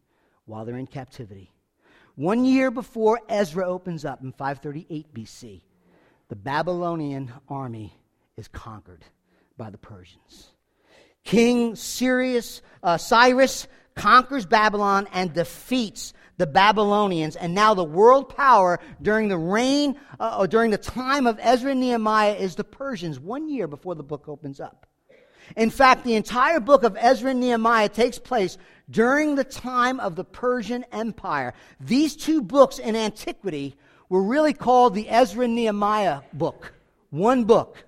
while 0.45 0.65
they're 0.65 0.77
in 0.77 0.87
captivity. 0.87 1.51
One 2.15 2.45
year 2.45 2.69
before 2.69 3.21
Ezra 3.29 3.67
opens 3.67 4.05
up 4.05 4.21
in 4.21 4.31
538 4.31 5.13
BC, 5.13 5.61
the 6.27 6.35
Babylonian 6.35 7.31
army 7.49 7.93
is 8.37 8.47
conquered 8.47 9.03
by 9.57 9.69
the 9.69 9.77
Persians. 9.77 10.51
King 11.23 11.75
Cyrus, 11.75 12.61
uh, 12.83 12.97
Cyrus 12.97 13.67
conquers 13.95 14.45
Babylon 14.45 15.07
and 15.13 15.33
defeats 15.33 16.13
the 16.37 16.47
Babylonians, 16.47 17.35
and 17.35 17.53
now 17.53 17.73
the 17.73 17.83
world 17.83 18.35
power 18.35 18.79
during 19.01 19.27
the 19.27 19.37
reign 19.37 19.99
uh, 20.19 20.37
or 20.39 20.47
during 20.47 20.71
the 20.71 20.77
time 20.77 21.27
of 21.27 21.39
Ezra 21.41 21.71
and 21.71 21.79
Nehemiah 21.79 22.33
is 22.33 22.55
the 22.55 22.63
Persians, 22.63 23.19
one 23.19 23.49
year 23.49 23.67
before 23.67 23.95
the 23.95 24.03
book 24.03 24.27
opens 24.27 24.59
up. 24.59 24.85
In 25.55 25.69
fact, 25.69 26.03
the 26.03 26.15
entire 26.15 26.59
book 26.59 26.83
of 26.83 26.97
Ezra 26.99 27.31
and 27.31 27.39
Nehemiah 27.39 27.89
takes 27.89 28.17
place 28.17 28.57
during 28.89 29.35
the 29.35 29.43
time 29.43 29.99
of 29.99 30.15
the 30.15 30.23
Persian 30.23 30.85
Empire. 30.91 31.53
These 31.79 32.15
two 32.15 32.41
books 32.41 32.79
in 32.79 32.95
antiquity 32.95 33.75
were 34.09 34.23
really 34.23 34.53
called 34.53 34.93
the 34.93 35.09
Ezra 35.09 35.45
and 35.45 35.55
Nehemiah 35.55 36.21
book, 36.33 36.73
one 37.09 37.45
book. 37.45 37.83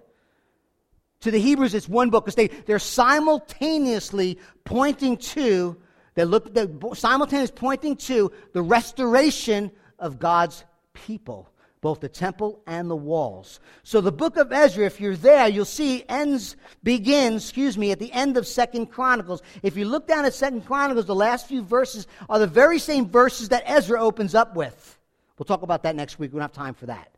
To 1.21 1.31
the 1.31 1.39
Hebrews, 1.39 1.73
it's 1.73 1.89
one 1.89 2.11
book 2.11 2.25
because 2.25 2.35
they, 2.35 2.47
they're 2.47 2.79
simultaneously 2.79 4.37
pointing 4.63 5.17
to 5.17 5.77
they 6.17 6.25
look 6.25 6.51
they're 6.51 6.67
simultaneously 6.95 7.55
pointing 7.55 7.95
to 7.95 8.31
the 8.51 8.63
restoration 8.63 9.69
of 9.99 10.17
God's 10.17 10.65
people, 10.93 11.47
both 11.79 11.99
the 11.99 12.09
temple 12.09 12.59
and 12.65 12.89
the 12.89 12.95
walls. 12.95 13.59
So 13.83 14.01
the 14.01 14.11
book 14.11 14.35
of 14.35 14.51
Ezra, 14.51 14.87
if 14.87 14.99
you're 14.99 15.15
there, 15.15 15.47
you'll 15.47 15.63
see 15.63 16.03
ends 16.09 16.55
begins, 16.81 17.43
excuse 17.43 17.77
me, 17.77 17.91
at 17.91 17.99
the 17.99 18.11
end 18.11 18.35
of 18.35 18.47
Second 18.47 18.87
Chronicles. 18.87 19.43
If 19.61 19.77
you 19.77 19.85
look 19.85 20.07
down 20.07 20.25
at 20.25 20.33
Second 20.33 20.65
Chronicles, 20.65 21.05
the 21.05 21.13
last 21.13 21.47
few 21.47 21.61
verses 21.61 22.07
are 22.29 22.39
the 22.39 22.47
very 22.47 22.79
same 22.79 23.07
verses 23.07 23.49
that 23.49 23.61
Ezra 23.67 24.01
opens 24.01 24.33
up 24.33 24.55
with. 24.55 24.97
We'll 25.37 25.45
talk 25.45 25.61
about 25.61 25.83
that 25.83 25.95
next 25.95 26.17
week. 26.17 26.33
We 26.33 26.39
don't 26.39 26.49
have 26.49 26.51
time 26.51 26.73
for 26.73 26.87
that. 26.87 27.11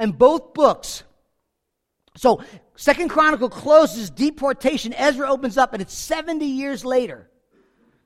And 0.00 0.18
both 0.18 0.54
books 0.54 1.04
so 2.16 2.42
Second 2.74 3.10
Chronicle 3.10 3.48
closes 3.48 4.10
deportation. 4.10 4.92
Ezra 4.94 5.30
opens 5.30 5.56
up, 5.56 5.72
and 5.72 5.80
it's 5.80 5.94
70 5.94 6.44
years 6.44 6.84
later. 6.84 7.30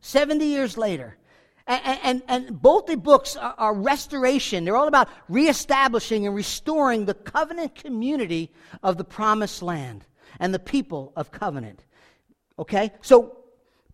70 0.01 0.45
years 0.45 0.77
later. 0.77 1.17
And, 1.67 2.01
and, 2.03 2.23
and 2.29 2.63
both 2.63 2.87
the 2.87 2.97
books 2.97 3.37
are, 3.37 3.55
are, 3.59 3.75
restoration. 3.75 4.65
They're 4.65 4.77
all 4.77 4.89
about 4.89 5.11
reestablishing 5.29 6.27
and 6.27 6.35
restoring 6.35 7.05
the 7.05 7.13
covenant 7.13 7.75
community 7.75 8.51
of 8.83 8.97
the 8.97 9.05
promised 9.05 9.63
land 9.63 10.07
and 10.41 10.55
the 10.55 10.59
people 10.59 11.13
of 11.15 11.31
covenant. 11.31 11.85
Okay? 12.59 12.91
So 13.03 13.37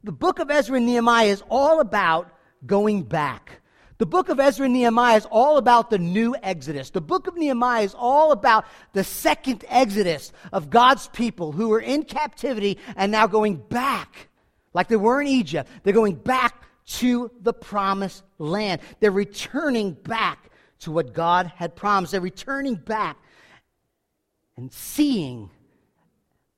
the 0.04 0.12
book 0.12 0.38
of 0.38 0.52
Ezra 0.52 0.76
and 0.76 0.86
Nehemiah 0.86 1.26
is 1.26 1.42
all 1.50 1.80
about 1.80 2.30
going 2.64 3.02
back. 3.02 3.60
The 3.98 4.06
book 4.06 4.28
of 4.28 4.38
Ezra 4.38 4.66
and 4.66 4.74
Nehemiah 4.74 5.16
is 5.16 5.26
all 5.30 5.56
about 5.56 5.90
the 5.90 5.98
new 5.98 6.36
Exodus. 6.42 6.90
The 6.90 7.00
book 7.00 7.26
of 7.26 7.36
Nehemiah 7.36 7.82
is 7.82 7.94
all 7.96 8.30
about 8.30 8.66
the 8.92 9.02
second 9.02 9.64
Exodus 9.68 10.32
of 10.52 10.70
God's 10.70 11.08
people 11.08 11.52
who 11.52 11.68
were 11.68 11.80
in 11.80 12.04
captivity 12.04 12.78
and 12.96 13.10
now 13.10 13.26
going 13.26 13.56
back 13.56 14.28
like 14.74 14.88
they 14.88 14.96
were 14.96 15.20
in 15.20 15.28
Egypt. 15.28 15.70
They're 15.82 15.94
going 15.94 16.16
back 16.16 16.64
to 16.86 17.30
the 17.40 17.54
promised 17.54 18.22
land. 18.38 18.82
They're 19.00 19.10
returning 19.10 19.92
back 19.92 20.50
to 20.80 20.92
what 20.92 21.14
God 21.14 21.50
had 21.56 21.74
promised. 21.74 22.12
They're 22.12 22.20
returning 22.20 22.74
back 22.74 23.16
and 24.56 24.70
seeing 24.70 25.48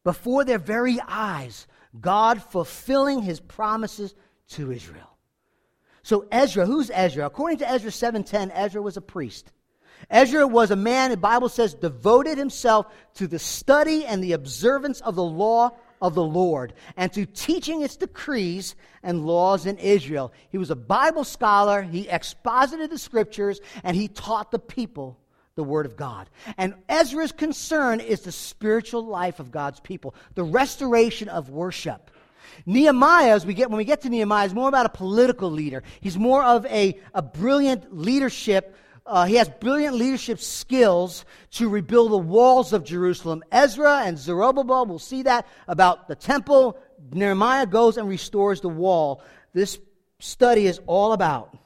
before 0.03 0.45
their 0.45 0.59
very 0.59 0.99
eyes 1.07 1.67
God 2.01 2.43
fulfilling 2.43 3.23
his 3.23 3.41
promises 3.41 4.15
to 4.51 4.71
Israel. 4.73 5.17
So 6.03 6.27
Ezra, 6.31 6.67
who's 6.67 6.91
Ezra? 6.93 7.27
According 7.27 7.59
to 7.59 7.71
Ezra 7.71 7.91
7:10, 7.91 8.51
Ezra 8.55 8.81
was 8.83 8.97
a 8.97 9.01
priest. 9.01 9.53
Ezra 10.11 10.47
was 10.47 10.71
a 10.71 10.77
man, 10.77 11.11
the 11.11 11.17
Bible 11.17 11.49
says, 11.49 11.75
devoted 11.75 12.39
himself 12.39 12.87
to 13.15 13.27
the 13.27 13.39
study 13.39 14.05
and 14.05 14.23
the 14.23 14.33
observance 14.33 15.01
of 15.01 15.17
the 15.17 15.25
law 15.25 15.71
of 16.01 16.15
the 16.15 16.23
Lord 16.23 16.75
and 16.97 17.13
to 17.13 17.27
teaching 17.27 17.83
its 17.83 17.97
decrees 17.97 18.75
and 19.03 19.27
laws 19.27 19.67
in 19.67 19.79
Israel. 19.79 20.33
He 20.51 20.59
was 20.59 20.71
a 20.71 20.77
Bible 20.77 21.25
scholar, 21.25 21.83
he 21.83 22.09
exposited 22.09 22.91
the 22.91 22.99
scriptures, 22.99 23.61
and 23.83 23.97
he 23.97 24.09
taught 24.09 24.51
the 24.51 24.59
people 24.59 25.19
the 25.57 25.65
Word 25.65 25.87
of 25.87 25.97
God. 25.97 26.29
And 26.59 26.75
Ezra's 26.89 27.33
concern 27.33 28.01
is 28.01 28.21
the 28.21 28.33
spiritual 28.33 29.05
life 29.05 29.41
of 29.41 29.51
God's 29.51 29.81
people, 29.81 30.15
the 30.35 30.45
restoration 30.45 31.29
of 31.29 31.51
worship. 31.51 32.11
Nehemiah, 32.65 33.35
as 33.35 33.45
we 33.45 33.55
get, 33.55 33.71
when 33.71 33.79
we 33.79 33.85
get 33.85 34.03
to 34.03 34.09
Nehemiah, 34.09 34.47
is 34.47 34.55
more 34.55 34.69
about 34.69 34.87
a 34.87 34.91
political 34.91 35.51
leader. 35.51 35.83
He's 36.01 36.17
more 36.17 36.45
of 36.45 36.65
a, 36.67 37.01
a 37.13 37.23
brilliant 37.23 37.97
leadership. 37.97 38.77
Uh, 39.07 39.25
he 39.25 39.37
has 39.37 39.49
brilliant 39.49 39.95
leadership 39.95 40.41
skills 40.41 41.25
to 41.53 41.69
rebuild 41.69 42.11
the 42.11 42.19
walls 42.19 42.73
of 42.73 42.85
Jerusalem. 42.85 43.45
Ezra 43.53 44.03
and 44.05 44.19
Zerubbabel, 44.19 44.87
we'll 44.87 44.99
see 44.99 45.23
that 45.23 45.47
about 45.69 46.09
the 46.09 46.17
temple. 46.17 46.77
Nehemiah 47.13 47.67
goes 47.67 47.97
and 47.99 48.09
restores 48.09 48.61
the 48.61 48.69
wall. 48.69 49.23
This 49.53 49.79
study 50.19 50.67
is 50.67 50.81
all 50.87 51.13
about 51.13 51.57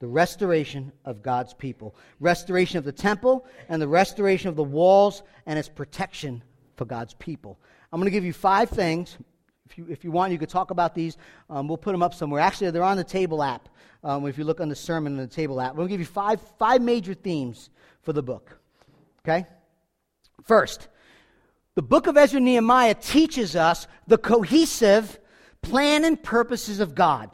the 0.00 0.06
restoration 0.06 0.92
of 1.04 1.22
God's 1.22 1.54
people, 1.54 1.96
restoration 2.20 2.78
of 2.78 2.84
the 2.84 2.92
temple, 2.92 3.46
and 3.68 3.80
the 3.80 3.88
restoration 3.88 4.48
of 4.48 4.56
the 4.56 4.62
walls 4.62 5.22
and 5.46 5.58
its 5.58 5.68
protection 5.68 6.42
for 6.76 6.84
God's 6.84 7.14
people. 7.14 7.58
I'm 7.92 7.98
going 7.98 8.06
to 8.06 8.16
give 8.16 8.24
you 8.24 8.32
five 8.32 8.68
things. 8.68 9.16
If 9.68 9.76
you, 9.76 9.86
if 9.90 10.02
you 10.02 10.10
want, 10.10 10.32
you 10.32 10.38
could 10.38 10.48
talk 10.48 10.70
about 10.70 10.94
these. 10.94 11.18
Um, 11.50 11.68
we'll 11.68 11.76
put 11.76 11.92
them 11.92 12.02
up 12.02 12.14
somewhere. 12.14 12.40
Actually, 12.40 12.70
they're 12.70 12.82
on 12.82 12.96
the 12.96 13.04
table 13.04 13.42
app. 13.42 13.68
Um, 14.02 14.26
if 14.26 14.38
you 14.38 14.44
look 14.44 14.60
on 14.60 14.70
the 14.70 14.76
sermon 14.76 15.12
in 15.12 15.18
the 15.18 15.26
table 15.26 15.60
app, 15.60 15.74
we'll 15.74 15.86
give 15.88 16.00
you 16.00 16.06
five, 16.06 16.40
five 16.58 16.80
major 16.80 17.12
themes 17.12 17.68
for 18.00 18.14
the 18.14 18.22
book. 18.22 18.58
Okay? 19.22 19.44
First, 20.44 20.88
the 21.74 21.82
book 21.82 22.06
of 22.06 22.16
Ezra 22.16 22.40
Nehemiah 22.40 22.94
teaches 22.94 23.56
us 23.56 23.86
the 24.06 24.16
cohesive 24.16 25.18
plan 25.60 26.04
and 26.04 26.22
purposes 26.22 26.80
of 26.80 26.94
God. 26.94 27.30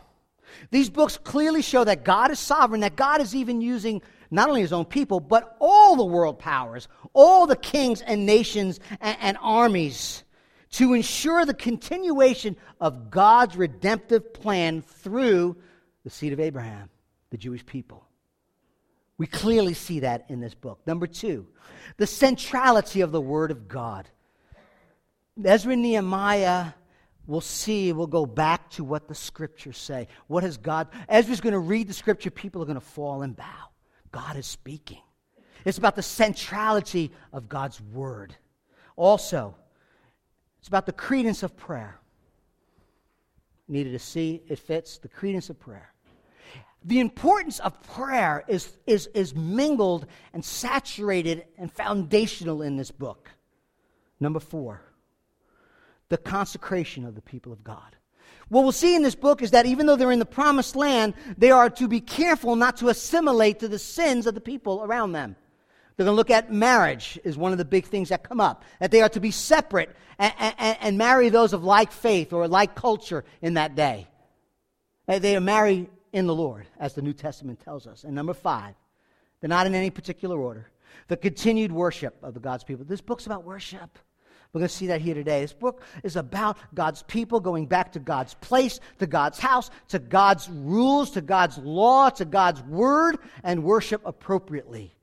These 0.72 0.90
books 0.90 1.16
clearly 1.16 1.62
show 1.62 1.84
that 1.84 2.04
God 2.04 2.32
is 2.32 2.40
sovereign, 2.40 2.80
that 2.80 2.96
God 2.96 3.20
is 3.20 3.36
even 3.36 3.60
using 3.60 4.02
not 4.32 4.48
only 4.48 4.62
his 4.62 4.72
own 4.72 4.86
people, 4.86 5.20
but 5.20 5.56
all 5.60 5.94
the 5.94 6.04
world 6.04 6.40
powers, 6.40 6.88
all 7.12 7.46
the 7.46 7.54
kings 7.54 8.00
and 8.02 8.26
nations 8.26 8.80
and, 9.00 9.16
and 9.20 9.38
armies 9.40 10.23
to 10.74 10.94
ensure 10.94 11.44
the 11.44 11.54
continuation 11.54 12.56
of 12.80 13.10
God's 13.10 13.56
redemptive 13.56 14.32
plan 14.32 14.82
through 14.82 15.56
the 16.04 16.10
seed 16.10 16.32
of 16.32 16.40
Abraham, 16.40 16.90
the 17.30 17.36
Jewish 17.36 17.64
people. 17.64 18.06
We 19.16 19.26
clearly 19.26 19.74
see 19.74 20.00
that 20.00 20.26
in 20.28 20.40
this 20.40 20.54
book. 20.54 20.80
Number 20.86 21.06
two, 21.06 21.46
the 21.96 22.06
centrality 22.06 23.00
of 23.00 23.12
the 23.12 23.20
Word 23.20 23.50
of 23.50 23.68
God. 23.68 24.08
Ezra 25.44 25.72
and 25.72 25.82
Nehemiah 25.82 26.72
we'll 27.26 27.40
see, 27.40 27.92
we'll 27.92 28.06
go 28.06 28.26
back 28.26 28.70
to 28.70 28.84
what 28.84 29.08
the 29.08 29.14
scriptures 29.14 29.78
say. 29.78 30.08
What 30.26 30.42
has 30.42 30.56
God, 30.56 30.88
Ezra's 31.08 31.40
going 31.40 31.52
to 31.52 31.58
read 31.58 31.88
the 31.88 31.94
scripture, 31.94 32.30
people 32.30 32.62
are 32.62 32.66
going 32.66 32.74
to 32.74 32.80
fall 32.80 33.22
and 33.22 33.36
bow. 33.36 33.70
God 34.12 34.36
is 34.36 34.46
speaking. 34.46 35.00
It's 35.64 35.78
about 35.78 35.96
the 35.96 36.02
centrality 36.02 37.12
of 37.32 37.48
God's 37.48 37.80
word. 37.80 38.34
Also, 38.96 39.56
it's 40.64 40.68
about 40.70 40.86
the 40.86 40.92
credence 40.92 41.42
of 41.42 41.58
prayer. 41.58 42.00
Needed 43.68 43.92
to 43.92 43.98
see 43.98 44.42
it 44.48 44.58
fits 44.58 44.96
the 44.96 45.10
credence 45.10 45.50
of 45.50 45.60
prayer. 45.60 45.92
The 46.82 47.00
importance 47.00 47.58
of 47.58 47.82
prayer 47.82 48.42
is, 48.48 48.78
is, 48.86 49.08
is 49.08 49.34
mingled 49.34 50.06
and 50.32 50.42
saturated 50.42 51.44
and 51.58 51.70
foundational 51.70 52.62
in 52.62 52.78
this 52.78 52.90
book. 52.90 53.30
Number 54.18 54.40
four, 54.40 54.80
the 56.08 56.16
consecration 56.16 57.04
of 57.04 57.14
the 57.14 57.20
people 57.20 57.52
of 57.52 57.62
God. 57.62 57.94
What 58.48 58.62
we'll 58.62 58.72
see 58.72 58.96
in 58.96 59.02
this 59.02 59.14
book 59.14 59.42
is 59.42 59.50
that 59.50 59.66
even 59.66 59.84
though 59.84 59.96
they're 59.96 60.12
in 60.12 60.18
the 60.18 60.24
promised 60.24 60.76
land, 60.76 61.12
they 61.36 61.50
are 61.50 61.68
to 61.68 61.86
be 61.88 62.00
careful 62.00 62.56
not 62.56 62.78
to 62.78 62.88
assimilate 62.88 63.58
to 63.58 63.68
the 63.68 63.78
sins 63.78 64.26
of 64.26 64.34
the 64.34 64.40
people 64.40 64.82
around 64.82 65.12
them. 65.12 65.36
They're 65.96 66.04
going 66.04 66.14
to 66.14 66.16
look 66.16 66.30
at 66.30 66.52
marriage 66.52 67.18
is 67.22 67.36
one 67.36 67.52
of 67.52 67.58
the 67.58 67.64
big 67.64 67.86
things 67.86 68.08
that 68.08 68.28
come 68.28 68.40
up. 68.40 68.64
That 68.80 68.90
they 68.90 69.02
are 69.02 69.08
to 69.10 69.20
be 69.20 69.30
separate 69.30 69.94
and, 70.18 70.32
and, 70.38 70.76
and 70.80 70.98
marry 70.98 71.28
those 71.28 71.52
of 71.52 71.62
like 71.62 71.92
faith 71.92 72.32
or 72.32 72.48
like 72.48 72.74
culture 72.74 73.24
in 73.40 73.54
that 73.54 73.74
day. 73.74 74.08
They 75.06 75.36
are 75.36 75.40
married 75.40 75.88
in 76.12 76.26
the 76.26 76.34
Lord, 76.34 76.66
as 76.78 76.94
the 76.94 77.02
New 77.02 77.12
Testament 77.12 77.60
tells 77.60 77.86
us. 77.86 78.04
And 78.04 78.14
number 78.14 78.34
five, 78.34 78.74
they're 79.40 79.48
not 79.48 79.66
in 79.66 79.74
any 79.74 79.90
particular 79.90 80.38
order. 80.38 80.70
The 81.08 81.16
continued 81.16 81.70
worship 81.70 82.16
of 82.22 82.34
the 82.34 82.40
God's 82.40 82.64
people. 82.64 82.84
This 82.84 83.00
book's 83.00 83.26
about 83.26 83.44
worship. 83.44 83.98
We're 84.52 84.60
going 84.60 84.68
to 84.68 84.74
see 84.74 84.86
that 84.86 85.00
here 85.00 85.14
today. 85.14 85.40
This 85.40 85.52
book 85.52 85.82
is 86.04 86.14
about 86.14 86.56
God's 86.72 87.02
people 87.02 87.40
going 87.40 87.66
back 87.66 87.92
to 87.92 87.98
God's 87.98 88.34
place, 88.34 88.78
to 89.00 89.06
God's 89.06 89.38
house, 89.38 89.68
to 89.88 89.98
God's 89.98 90.48
rules, 90.48 91.10
to 91.12 91.20
God's 91.20 91.58
law, 91.58 92.08
to 92.10 92.24
God's 92.24 92.62
word, 92.62 93.18
and 93.42 93.64
worship 93.64 94.00
appropriately. 94.04 94.94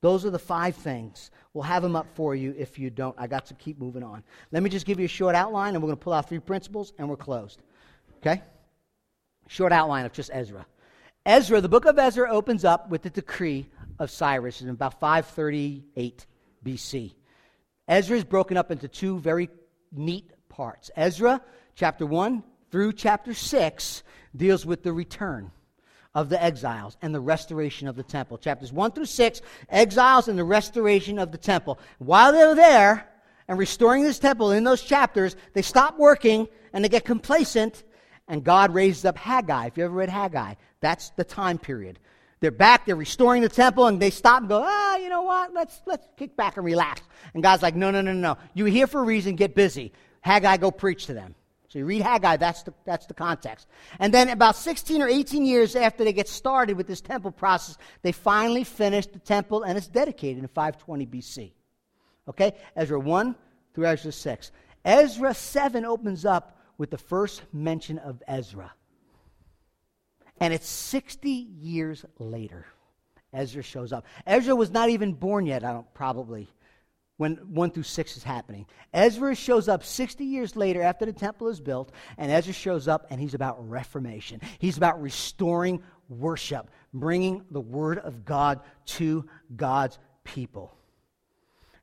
Those 0.00 0.24
are 0.24 0.30
the 0.30 0.38
five 0.38 0.76
things. 0.76 1.30
We'll 1.52 1.64
have 1.64 1.82
them 1.82 1.96
up 1.96 2.06
for 2.14 2.34
you 2.34 2.54
if 2.56 2.78
you 2.78 2.88
don't. 2.90 3.16
I 3.18 3.26
got 3.26 3.46
to 3.46 3.54
keep 3.54 3.80
moving 3.80 4.02
on. 4.02 4.22
Let 4.52 4.62
me 4.62 4.70
just 4.70 4.86
give 4.86 5.00
you 5.00 5.06
a 5.06 5.08
short 5.08 5.34
outline, 5.34 5.74
and 5.74 5.82
we're 5.82 5.88
going 5.88 5.98
to 5.98 6.04
pull 6.04 6.12
out 6.12 6.28
three 6.28 6.38
principles, 6.38 6.92
and 6.98 7.08
we're 7.08 7.16
closed. 7.16 7.62
Okay? 8.18 8.42
Short 9.48 9.72
outline 9.72 10.06
of 10.06 10.12
just 10.12 10.30
Ezra. 10.32 10.66
Ezra, 11.26 11.60
the 11.60 11.68
book 11.68 11.84
of 11.84 11.98
Ezra 11.98 12.30
opens 12.30 12.64
up 12.64 12.88
with 12.90 13.02
the 13.02 13.10
decree 13.10 13.68
of 13.98 14.10
Cyrus 14.10 14.62
in 14.62 14.68
about 14.68 15.00
538 15.00 16.26
BC. 16.64 17.14
Ezra 17.88 18.16
is 18.16 18.24
broken 18.24 18.56
up 18.56 18.70
into 18.70 18.86
two 18.86 19.18
very 19.18 19.48
neat 19.92 20.30
parts. 20.48 20.90
Ezra, 20.96 21.40
chapter 21.74 22.06
1 22.06 22.44
through 22.70 22.92
chapter 22.92 23.34
6, 23.34 24.02
deals 24.36 24.64
with 24.64 24.82
the 24.82 24.92
return 24.92 25.50
of 26.14 26.28
the 26.28 26.42
exiles 26.42 26.96
and 27.02 27.14
the 27.14 27.20
restoration 27.20 27.88
of 27.88 27.96
the 27.96 28.02
temple. 28.02 28.38
Chapters 28.38 28.72
1 28.72 28.92
through 28.92 29.06
6, 29.06 29.40
exiles 29.68 30.28
and 30.28 30.38
the 30.38 30.44
restoration 30.44 31.18
of 31.18 31.32
the 31.32 31.38
temple. 31.38 31.78
While 31.98 32.32
they're 32.32 32.54
there 32.54 33.08
and 33.46 33.58
restoring 33.58 34.02
this 34.02 34.18
temple 34.18 34.52
in 34.52 34.64
those 34.64 34.82
chapters, 34.82 35.36
they 35.52 35.62
stop 35.62 35.98
working 35.98 36.48
and 36.72 36.84
they 36.84 36.88
get 36.88 37.04
complacent, 37.04 37.84
and 38.26 38.44
God 38.44 38.74
raises 38.74 39.04
up 39.04 39.16
Haggai. 39.16 39.66
If 39.66 39.78
you 39.78 39.84
ever 39.84 39.94
read 39.94 40.08
Haggai, 40.08 40.54
that's 40.80 41.10
the 41.10 41.24
time 41.24 41.58
period. 41.58 41.98
They're 42.40 42.50
back, 42.50 42.86
they're 42.86 42.94
restoring 42.94 43.42
the 43.42 43.48
temple, 43.48 43.86
and 43.86 44.00
they 44.00 44.10
stop 44.10 44.40
and 44.40 44.48
go, 44.48 44.62
ah, 44.64 44.96
you 44.96 45.08
know 45.08 45.22
what? 45.22 45.52
Let's, 45.52 45.82
let's 45.86 46.06
kick 46.16 46.36
back 46.36 46.56
and 46.56 46.64
relax. 46.64 47.02
And 47.34 47.42
God's 47.42 47.62
like, 47.62 47.74
no, 47.74 47.90
no, 47.90 48.00
no, 48.00 48.12
no. 48.12 48.38
You're 48.54 48.68
here 48.68 48.86
for 48.86 49.00
a 49.00 49.04
reason, 49.04 49.34
get 49.34 49.54
busy. 49.54 49.92
Haggai, 50.20 50.58
go 50.58 50.70
preach 50.70 51.06
to 51.06 51.14
them. 51.14 51.34
So 51.68 51.78
you 51.78 51.84
read 51.84 52.00
Haggai, 52.00 52.38
that's 52.38 52.62
the, 52.62 52.72
that's 52.86 53.04
the 53.06 53.14
context. 53.14 53.68
And 53.98 54.12
then 54.12 54.30
about 54.30 54.56
16 54.56 55.02
or 55.02 55.08
18 55.08 55.44
years 55.44 55.76
after 55.76 56.02
they 56.02 56.14
get 56.14 56.28
started 56.28 56.78
with 56.78 56.86
this 56.86 57.02
temple 57.02 57.30
process, 57.30 57.76
they 58.02 58.12
finally 58.12 58.64
finish 58.64 59.06
the 59.06 59.18
temple, 59.18 59.64
and 59.64 59.76
it's 59.76 59.86
dedicated 59.86 60.42
in 60.42 60.48
520 60.48 61.06
BC. 61.06 61.52
Okay? 62.26 62.54
Ezra 62.74 62.98
1 62.98 63.36
through 63.74 63.84
Ezra 63.84 64.12
6. 64.12 64.50
Ezra 64.84 65.34
7 65.34 65.84
opens 65.84 66.24
up 66.24 66.58
with 66.78 66.90
the 66.90 66.98
first 66.98 67.42
mention 67.52 67.98
of 67.98 68.22
Ezra. 68.26 68.72
And 70.40 70.54
it's 70.54 70.68
60 70.68 71.30
years 71.30 72.04
later. 72.18 72.64
Ezra 73.34 73.62
shows 73.62 73.92
up. 73.92 74.06
Ezra 74.26 74.56
was 74.56 74.70
not 74.70 74.88
even 74.88 75.12
born 75.12 75.44
yet, 75.44 75.64
I 75.64 75.72
don't 75.72 75.92
probably, 75.92 76.48
when 77.18 77.34
1 77.34 77.70
through 77.72 77.82
6 77.82 78.16
is 78.16 78.22
happening. 78.22 78.64
Ezra 78.94 79.34
shows 79.34 79.68
up 79.68 79.84
60 79.84 80.24
years 80.24 80.56
later 80.56 80.82
after 80.82 81.04
the 81.04 81.12
temple 81.12 81.48
is 81.48 81.60
built, 81.60 81.92
and 82.16 82.32
Ezra 82.32 82.54
shows 82.54 82.88
up 82.88 83.06
and 83.10 83.20
he's 83.20 83.34
about 83.34 83.68
reformation. 83.68 84.40
He's 84.58 84.78
about 84.78 85.02
restoring 85.02 85.82
worship, 86.08 86.70
bringing 86.94 87.44
the 87.50 87.60
word 87.60 87.98
of 87.98 88.24
God 88.24 88.60
to 88.86 89.26
God's 89.54 89.98
people. 90.24 90.74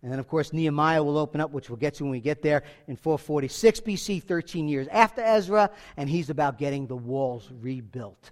And 0.02 0.12
then, 0.12 0.20
of 0.20 0.28
course, 0.28 0.54
Nehemiah 0.54 1.04
will 1.04 1.18
open 1.18 1.42
up, 1.42 1.52
which 1.52 1.70
we'll 1.70 1.78
get 1.78 1.96
to 1.96 2.04
when 2.04 2.12
we 2.12 2.20
get 2.20 2.42
there, 2.42 2.64
in 2.88 2.96
446 2.96 3.82
BC, 3.82 4.24
13 4.24 4.68
years 4.68 4.88
after 4.90 5.22
Ezra, 5.22 5.72
and 5.98 6.10
he's 6.10 6.30
about 6.30 6.60
getting 6.60 6.86
the 6.88 6.96
walls 6.96 7.50
rebuilt. 7.60 8.32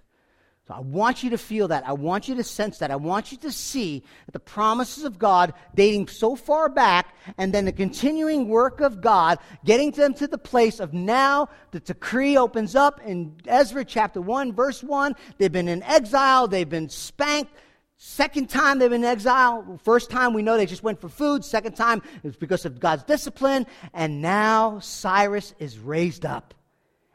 So 0.66 0.72
I 0.72 0.80
want 0.80 1.22
you 1.22 1.30
to 1.30 1.38
feel 1.38 1.68
that. 1.68 1.86
I 1.86 1.92
want 1.92 2.26
you 2.26 2.36
to 2.36 2.44
sense 2.44 2.78
that. 2.78 2.90
I 2.90 2.96
want 2.96 3.32
you 3.32 3.38
to 3.38 3.52
see 3.52 4.02
that 4.24 4.32
the 4.32 4.40
promises 4.40 5.04
of 5.04 5.18
God 5.18 5.52
dating 5.74 6.08
so 6.08 6.36
far 6.36 6.70
back 6.70 7.14
and 7.36 7.52
then 7.52 7.66
the 7.66 7.72
continuing 7.72 8.48
work 8.48 8.80
of 8.80 9.02
God 9.02 9.38
getting 9.66 9.90
them 9.90 10.14
to 10.14 10.26
the 10.26 10.38
place 10.38 10.80
of 10.80 10.94
now 10.94 11.50
the 11.72 11.80
decree 11.80 12.38
opens 12.38 12.74
up 12.74 12.98
in 13.04 13.36
Ezra 13.46 13.84
chapter 13.84 14.22
1 14.22 14.54
verse 14.54 14.82
1. 14.82 15.14
They've 15.36 15.52
been 15.52 15.68
in 15.68 15.82
exile. 15.82 16.48
They've 16.48 16.68
been 16.68 16.88
spanked. 16.88 17.52
Second 17.98 18.48
time 18.48 18.78
they've 18.78 18.88
been 18.88 19.04
in 19.04 19.10
exile. 19.10 19.78
First 19.84 20.08
time 20.08 20.32
we 20.32 20.40
know 20.40 20.56
they 20.56 20.64
just 20.64 20.82
went 20.82 20.98
for 20.98 21.10
food. 21.10 21.44
Second 21.44 21.76
time 21.76 22.00
it's 22.22 22.38
because 22.38 22.64
of 22.64 22.80
God's 22.80 23.04
discipline. 23.04 23.66
And 23.92 24.22
now 24.22 24.78
Cyrus 24.78 25.54
is 25.58 25.78
raised 25.78 26.24
up. 26.24 26.54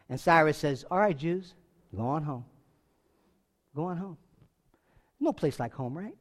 And 0.08 0.20
Cyrus 0.20 0.58
says, 0.58 0.86
all 0.92 1.00
right, 1.00 1.18
Jews, 1.18 1.56
go 1.96 2.04
on 2.04 2.22
home. 2.22 2.46
Go 3.76 3.86
on 3.86 3.98
home. 3.98 4.18
No 5.20 5.34
place 5.34 5.60
like 5.60 5.74
home, 5.74 5.98
right? 5.98 6.16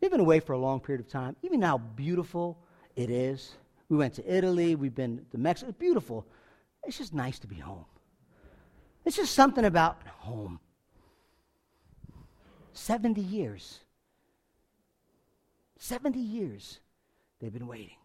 You've 0.00 0.10
been 0.10 0.20
away 0.20 0.40
for 0.40 0.52
a 0.52 0.58
long 0.58 0.80
period 0.80 1.04
of 1.04 1.10
time. 1.10 1.36
Even 1.42 1.62
how 1.62 1.78
beautiful 1.78 2.58
it 2.96 3.10
is. 3.10 3.54
We 3.88 3.96
went 3.96 4.14
to 4.14 4.34
Italy, 4.34 4.74
we've 4.74 4.94
been 4.94 5.24
to 5.30 5.38
Mexico. 5.38 5.70
It's 5.70 5.78
beautiful. 5.78 6.26
It's 6.84 6.98
just 6.98 7.14
nice 7.14 7.38
to 7.40 7.46
be 7.46 7.56
home. 7.56 7.84
It's 9.04 9.16
just 9.16 9.34
something 9.34 9.64
about 9.64 9.98
home. 10.18 10.58
70 12.72 13.20
years. 13.20 13.80
70 15.78 16.18
years 16.18 16.80
they've 17.40 17.52
been 17.52 17.66
waiting 17.66 17.96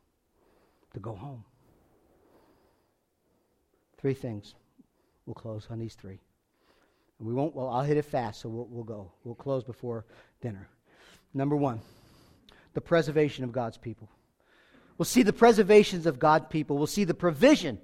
to 0.93 0.99
go 0.99 1.13
home. 1.13 1.43
Three 3.97 4.13
things. 4.13 4.55
We'll 5.25 5.35
close 5.35 5.67
on 5.69 5.79
these 5.79 5.95
three. 5.95 6.19
And 7.21 7.27
we 7.27 7.35
won't, 7.35 7.55
well, 7.55 7.69
I'll 7.69 7.83
hit 7.83 7.97
it 7.97 8.05
fast, 8.05 8.41
so 8.41 8.49
we'll, 8.49 8.67
we'll 8.71 8.83
go. 8.83 9.11
We'll 9.23 9.35
close 9.35 9.63
before 9.63 10.05
dinner. 10.41 10.67
Number 11.35 11.55
one, 11.55 11.79
the 12.73 12.81
preservation 12.81 13.43
of 13.43 13.51
God's 13.51 13.77
people. 13.77 14.09
We'll 14.97 15.05
see 15.05 15.21
the 15.21 15.31
preservations 15.31 16.07
of 16.07 16.17
God's 16.17 16.47
people. 16.49 16.79
We'll 16.79 16.87
see 16.87 17.03
the 17.03 17.13
provision 17.13 17.79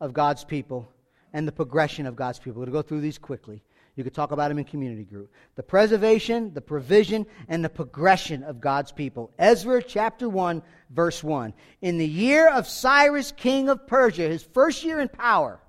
of 0.00 0.12
God's 0.12 0.42
people 0.42 0.88
and 1.32 1.46
the 1.46 1.52
progression 1.52 2.04
of 2.04 2.16
God's 2.16 2.40
people. 2.40 2.54
We're 2.54 2.66
going 2.66 2.72
to 2.72 2.82
go 2.82 2.88
through 2.88 3.02
these 3.02 3.16
quickly. 3.16 3.62
You 3.94 4.02
could 4.02 4.12
talk 4.12 4.32
about 4.32 4.48
them 4.48 4.58
in 4.58 4.64
community 4.64 5.04
group. 5.04 5.32
The 5.54 5.62
preservation, 5.62 6.52
the 6.52 6.60
provision, 6.60 7.26
and 7.46 7.64
the 7.64 7.68
progression 7.68 8.42
of 8.42 8.60
God's 8.60 8.90
people. 8.90 9.30
Ezra 9.38 9.84
chapter 9.84 10.28
1, 10.28 10.62
verse 10.90 11.22
1. 11.22 11.54
In 11.80 11.98
the 11.98 12.08
year 12.08 12.48
of 12.48 12.66
Cyrus, 12.66 13.30
king 13.30 13.68
of 13.68 13.86
Persia, 13.86 14.28
his 14.28 14.42
first 14.42 14.82
year 14.82 14.98
in 14.98 15.06
power, 15.06 15.60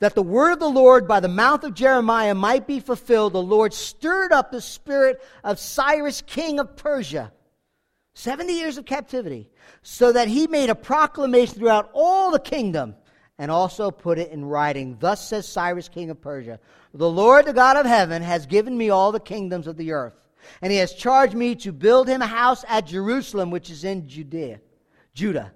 that 0.00 0.14
the 0.14 0.22
word 0.22 0.52
of 0.52 0.60
the 0.60 0.68
Lord 0.68 1.06
by 1.06 1.20
the 1.20 1.28
mouth 1.28 1.64
of 1.64 1.74
Jeremiah 1.74 2.34
might 2.34 2.66
be 2.66 2.80
fulfilled, 2.80 3.32
the 3.32 3.42
Lord 3.42 3.72
stirred 3.72 4.32
up 4.32 4.50
the 4.50 4.60
spirit 4.60 5.22
of 5.42 5.58
Cyrus, 5.58 6.22
king 6.22 6.58
of 6.58 6.76
Persia. 6.76 7.32
70 8.14 8.52
years 8.52 8.78
of 8.78 8.86
captivity, 8.86 9.50
so 9.82 10.12
that 10.12 10.28
he 10.28 10.46
made 10.46 10.70
a 10.70 10.74
proclamation 10.74 11.58
throughout 11.58 11.90
all 11.92 12.30
the 12.30 12.38
kingdom 12.38 12.94
and 13.38 13.50
also 13.50 13.90
put 13.90 14.18
it 14.18 14.30
in 14.30 14.44
writing. 14.44 14.96
Thus 15.00 15.28
says 15.28 15.48
Cyrus, 15.48 15.88
king 15.88 16.10
of 16.10 16.20
Persia 16.20 16.60
The 16.94 17.10
Lord, 17.10 17.44
the 17.44 17.52
God 17.52 17.76
of 17.76 17.86
heaven, 17.86 18.22
has 18.22 18.46
given 18.46 18.76
me 18.76 18.90
all 18.90 19.10
the 19.10 19.20
kingdoms 19.20 19.66
of 19.66 19.76
the 19.76 19.92
earth, 19.92 20.28
and 20.62 20.70
he 20.72 20.78
has 20.78 20.94
charged 20.94 21.34
me 21.34 21.56
to 21.56 21.72
build 21.72 22.08
him 22.08 22.22
a 22.22 22.26
house 22.26 22.64
at 22.68 22.86
Jerusalem, 22.86 23.50
which 23.50 23.68
is 23.68 23.82
in 23.82 24.08
Judea, 24.08 24.60
Judah. 25.12 25.52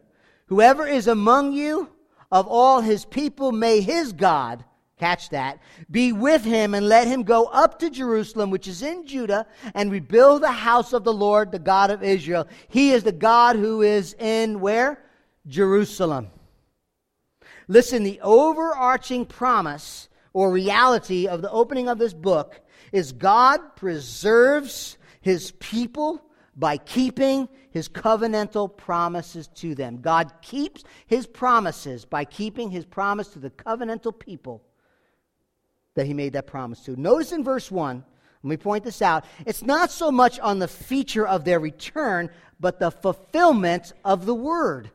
Whoever 0.47 0.87
is 0.87 1.07
among 1.07 1.53
you 1.53 1.89
of 2.31 2.47
all 2.47 2.81
his 2.81 3.05
people, 3.05 3.53
may 3.53 3.81
his 3.81 4.13
God, 4.13 4.65
catch 4.99 5.31
that, 5.31 5.61
be 5.91 6.13
with 6.13 6.45
him 6.45 6.75
and 6.75 6.89
let 6.89 7.07
him 7.07 7.23
go 7.23 7.47
up 7.47 7.79
to 7.79 7.91
Jerusalem, 7.91 8.51
which 8.51 8.67
is 8.67 8.83
in 8.83 9.07
Judah, 9.07 9.47
and 9.75 9.93
rebuild 9.93 10.43
the 10.43 10.51
house 10.51 10.93
of 10.93 11.05
the 11.05 11.13
Lord, 11.13 11.53
the 11.53 11.59
God 11.59 11.91
of 11.91 12.03
Israel. 12.03 12.47
He 12.69 12.91
is 12.91 13.05
the 13.05 13.13
God 13.13 13.57
who 13.57 13.83
is 13.83 14.15
in 14.19 14.61
where? 14.61 15.03
Jerusalem. 15.47 16.29
Listen, 17.69 18.03
the 18.03 18.21
overarching 18.23 19.25
promise 19.27 20.09
or 20.33 20.51
reality 20.51 21.27
of 21.27 21.43
the 21.43 21.51
opening 21.51 21.89
of 21.89 21.99
this 21.99 22.15
book 22.15 22.61
is 22.93 23.13
God 23.13 23.77
preserves 23.77 24.97
his 25.21 25.53
people 25.53 26.23
by 26.59 26.77
keeping 26.77 27.49
his 27.71 27.89
covenantal 27.89 28.77
promises 28.77 29.47
to 29.47 29.77
them. 29.77 30.01
God 30.01 30.33
keeps 30.43 30.83
his 31.07 31.27
promises 31.27 32.05
by 32.05 32.25
keeping 32.25 32.71
his 32.71 32.85
promise 32.85 33.29
to 33.29 33.39
the 33.39 33.51
covenantal 33.51 34.19
people 34.19 34.65
that 35.95 36.07
he 36.07 36.13
made 36.13 36.33
that 36.33 36.49
promise 36.49 36.81
to. 36.85 37.01
Notice 37.01 37.33
in 37.33 37.45
verse 37.45 37.71
1, 37.71 38.05
let 38.43 38.49
me 38.49 38.57
point 38.57 38.85
this 38.85 39.03
out. 39.03 39.25
It's 39.47 39.63
not 39.63 39.91
so 39.91 40.11
much 40.11 40.39
on 40.41 40.59
the 40.59 40.69
feature 40.69 41.27
of 41.27 41.45
their 41.45 41.61
return, 41.61 42.29
but 42.59 42.81
the 42.81 42.91
fulfillment 42.91 43.93
of 44.05 44.27
the 44.27 44.35
word 44.35 44.91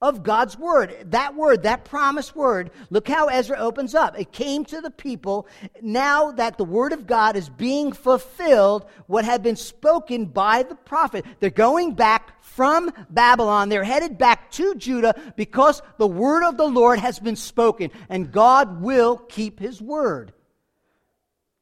of 0.00 0.22
God's 0.22 0.56
word. 0.56 0.96
That 1.06 1.34
word, 1.34 1.64
that 1.64 1.84
promised 1.84 2.36
word, 2.36 2.70
look 2.88 3.08
how 3.08 3.26
Ezra 3.26 3.58
opens 3.58 3.94
up. 3.94 4.18
It 4.18 4.30
came 4.30 4.64
to 4.66 4.80
the 4.80 4.92
people 4.92 5.48
now 5.82 6.30
that 6.32 6.56
the 6.56 6.64
word 6.64 6.92
of 6.92 7.06
God 7.06 7.34
is 7.34 7.48
being 7.48 7.92
fulfilled, 7.92 8.86
what 9.06 9.24
had 9.24 9.42
been 9.42 9.56
spoken 9.56 10.26
by 10.26 10.62
the 10.62 10.76
prophet. 10.76 11.24
They're 11.40 11.50
going 11.50 11.94
back 11.94 12.42
from 12.44 12.92
Babylon. 13.10 13.68
They're 13.68 13.82
headed 13.82 14.18
back 14.18 14.52
to 14.52 14.76
Judah 14.76 15.14
because 15.36 15.82
the 15.98 16.06
word 16.06 16.44
of 16.44 16.56
the 16.56 16.68
Lord 16.68 17.00
has 17.00 17.18
been 17.18 17.36
spoken, 17.36 17.90
and 18.08 18.30
God 18.30 18.80
will 18.80 19.16
keep 19.16 19.58
his 19.58 19.82
word. 19.82 20.32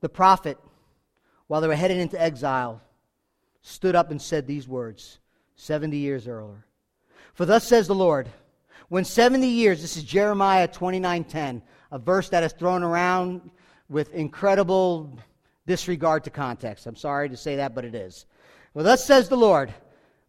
The 0.01 0.11
prophet, 0.11 0.59
while 1.47 1.63
they 1.63 1.69
were 1.69 1.75
headed 1.75 1.97
into 1.97 2.21
exile, 2.21 2.83
stood 3.63 3.97
up 3.97 4.11
and 4.11 4.21
said 4.21 4.47
these 4.47 4.69
words 4.69 5.19
70 5.55 5.97
years 5.97 6.29
earlier. 6.29 6.66
For 7.37 7.45
thus 7.45 7.65
says 7.65 7.87
the 7.87 7.95
Lord, 7.95 8.31
when 8.89 9.05
70 9.05 9.47
years, 9.47 9.83
this 9.83 9.99
is 9.99 10.05
Jeremiah 10.05 10.67
29:10, 10.67 11.61
a 11.93 11.99
verse 11.99 12.31
that 12.31 12.43
is 12.43 12.55
thrown 12.55 12.83
around 12.83 13.51
with 13.91 14.15
incredible 14.15 15.19
disregard 15.67 16.25
to 16.25 16.31
context. 16.31 16.87
I'm 16.87 16.97
sorry 16.97 17.29
to 17.29 17.37
say 17.37 17.57
that, 17.57 17.75
but 17.75 17.85
it 17.85 17.95
is. 17.95 18.25
Well, 18.73 18.87
thus 18.87 19.05
says 19.05 19.29
the 19.29 19.37
Lord, 19.37 19.75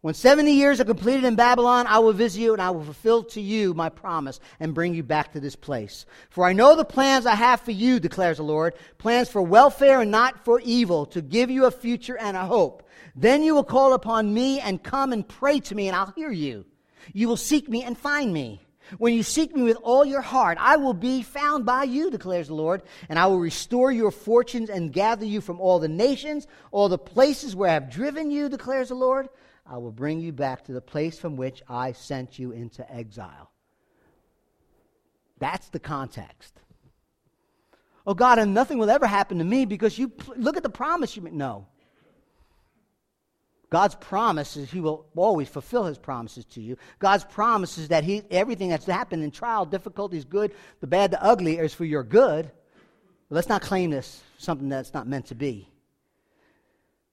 when 0.02 0.12
70 0.12 0.52
years 0.52 0.82
are 0.82 0.84
completed 0.84 1.24
in 1.24 1.34
Babylon, 1.34 1.86
I 1.86 1.98
will 1.98 2.12
visit 2.12 2.42
you 2.42 2.52
and 2.52 2.60
I 2.60 2.68
will 2.68 2.84
fulfill 2.84 3.22
to 3.24 3.40
you 3.40 3.72
my 3.72 3.88
promise 3.88 4.38
and 4.60 4.74
bring 4.74 4.94
you 4.94 5.02
back 5.02 5.32
to 5.32 5.40
this 5.40 5.56
place. 5.56 6.04
For 6.28 6.44
I 6.44 6.52
know 6.52 6.76
the 6.76 6.84
plans 6.84 7.24
I 7.24 7.36
have 7.36 7.62
for 7.62 7.70
you, 7.72 7.98
declares 8.00 8.36
the 8.36 8.42
Lord, 8.42 8.74
plans 8.98 9.30
for 9.30 9.40
welfare 9.40 10.02
and 10.02 10.10
not 10.10 10.44
for 10.44 10.60
evil, 10.60 11.06
to 11.06 11.22
give 11.22 11.48
you 11.48 11.64
a 11.64 11.70
future 11.70 12.18
and 12.18 12.36
a 12.36 12.44
hope. 12.44 12.86
Then 13.16 13.42
you 13.42 13.54
will 13.54 13.64
call 13.64 13.94
upon 13.94 14.34
me 14.34 14.60
and 14.60 14.82
come 14.82 15.14
and 15.14 15.26
pray 15.26 15.58
to 15.60 15.74
me 15.74 15.88
and 15.88 15.96
I'll 15.96 16.12
hear 16.14 16.30
you. 16.30 16.66
You 17.12 17.28
will 17.28 17.36
seek 17.36 17.68
me 17.68 17.82
and 17.82 17.96
find 17.96 18.32
me. 18.32 18.60
When 18.96 19.12
you 19.12 19.22
seek 19.22 19.54
me 19.54 19.62
with 19.62 19.76
all 19.82 20.04
your 20.04 20.22
heart, 20.22 20.56
I 20.58 20.76
will 20.76 20.94
be 20.94 21.22
found 21.22 21.66
by 21.66 21.84
you, 21.84 22.10
declares 22.10 22.48
the 22.48 22.54
Lord, 22.54 22.82
and 23.08 23.18
I 23.18 23.26
will 23.26 23.38
restore 23.38 23.92
your 23.92 24.10
fortunes 24.10 24.70
and 24.70 24.92
gather 24.92 25.26
you 25.26 25.42
from 25.42 25.60
all 25.60 25.78
the 25.78 25.88
nations, 25.88 26.46
all 26.70 26.88
the 26.88 26.96
places 26.96 27.54
where 27.54 27.70
I 27.70 27.74
have 27.74 27.90
driven 27.90 28.30
you, 28.30 28.48
declares 28.48 28.88
the 28.88 28.94
Lord. 28.94 29.28
I 29.66 29.76
will 29.76 29.92
bring 29.92 30.20
you 30.20 30.32
back 30.32 30.64
to 30.64 30.72
the 30.72 30.80
place 30.80 31.18
from 31.18 31.36
which 31.36 31.62
I 31.68 31.92
sent 31.92 32.38
you 32.38 32.52
into 32.52 32.90
exile. 32.90 33.50
That's 35.38 35.68
the 35.68 35.78
context. 35.78 36.54
Oh 38.06 38.14
God, 38.14 38.38
and 38.38 38.54
nothing 38.54 38.78
will 38.78 38.88
ever 38.88 39.06
happen 39.06 39.36
to 39.36 39.44
me 39.44 39.66
because 39.66 39.98
you 39.98 40.10
look 40.34 40.56
at 40.56 40.62
the 40.62 40.70
promise 40.70 41.14
you 41.14 41.20
made. 41.20 41.34
No. 41.34 41.66
God's 43.70 43.94
promise 43.96 44.56
is 44.56 44.70
He 44.70 44.80
will 44.80 45.06
always 45.14 45.48
fulfill 45.48 45.84
His 45.84 45.98
promises 45.98 46.44
to 46.46 46.60
you. 46.60 46.76
God's 46.98 47.24
promise 47.24 47.78
is 47.78 47.88
that 47.88 48.04
he, 48.04 48.22
everything 48.30 48.70
that's 48.70 48.86
happened 48.86 49.22
in 49.22 49.30
trial, 49.30 49.66
difficulties, 49.66 50.24
good, 50.24 50.52
the 50.80 50.86
bad, 50.86 51.10
the 51.10 51.22
ugly 51.22 51.58
is 51.58 51.74
for 51.74 51.84
your 51.84 52.02
good. 52.02 52.50
But 53.28 53.34
let's 53.34 53.48
not 53.48 53.62
claim 53.62 53.90
this 53.90 54.22
something 54.38 54.68
that's 54.68 54.94
not 54.94 55.06
meant 55.06 55.26
to 55.26 55.34
be. 55.34 55.68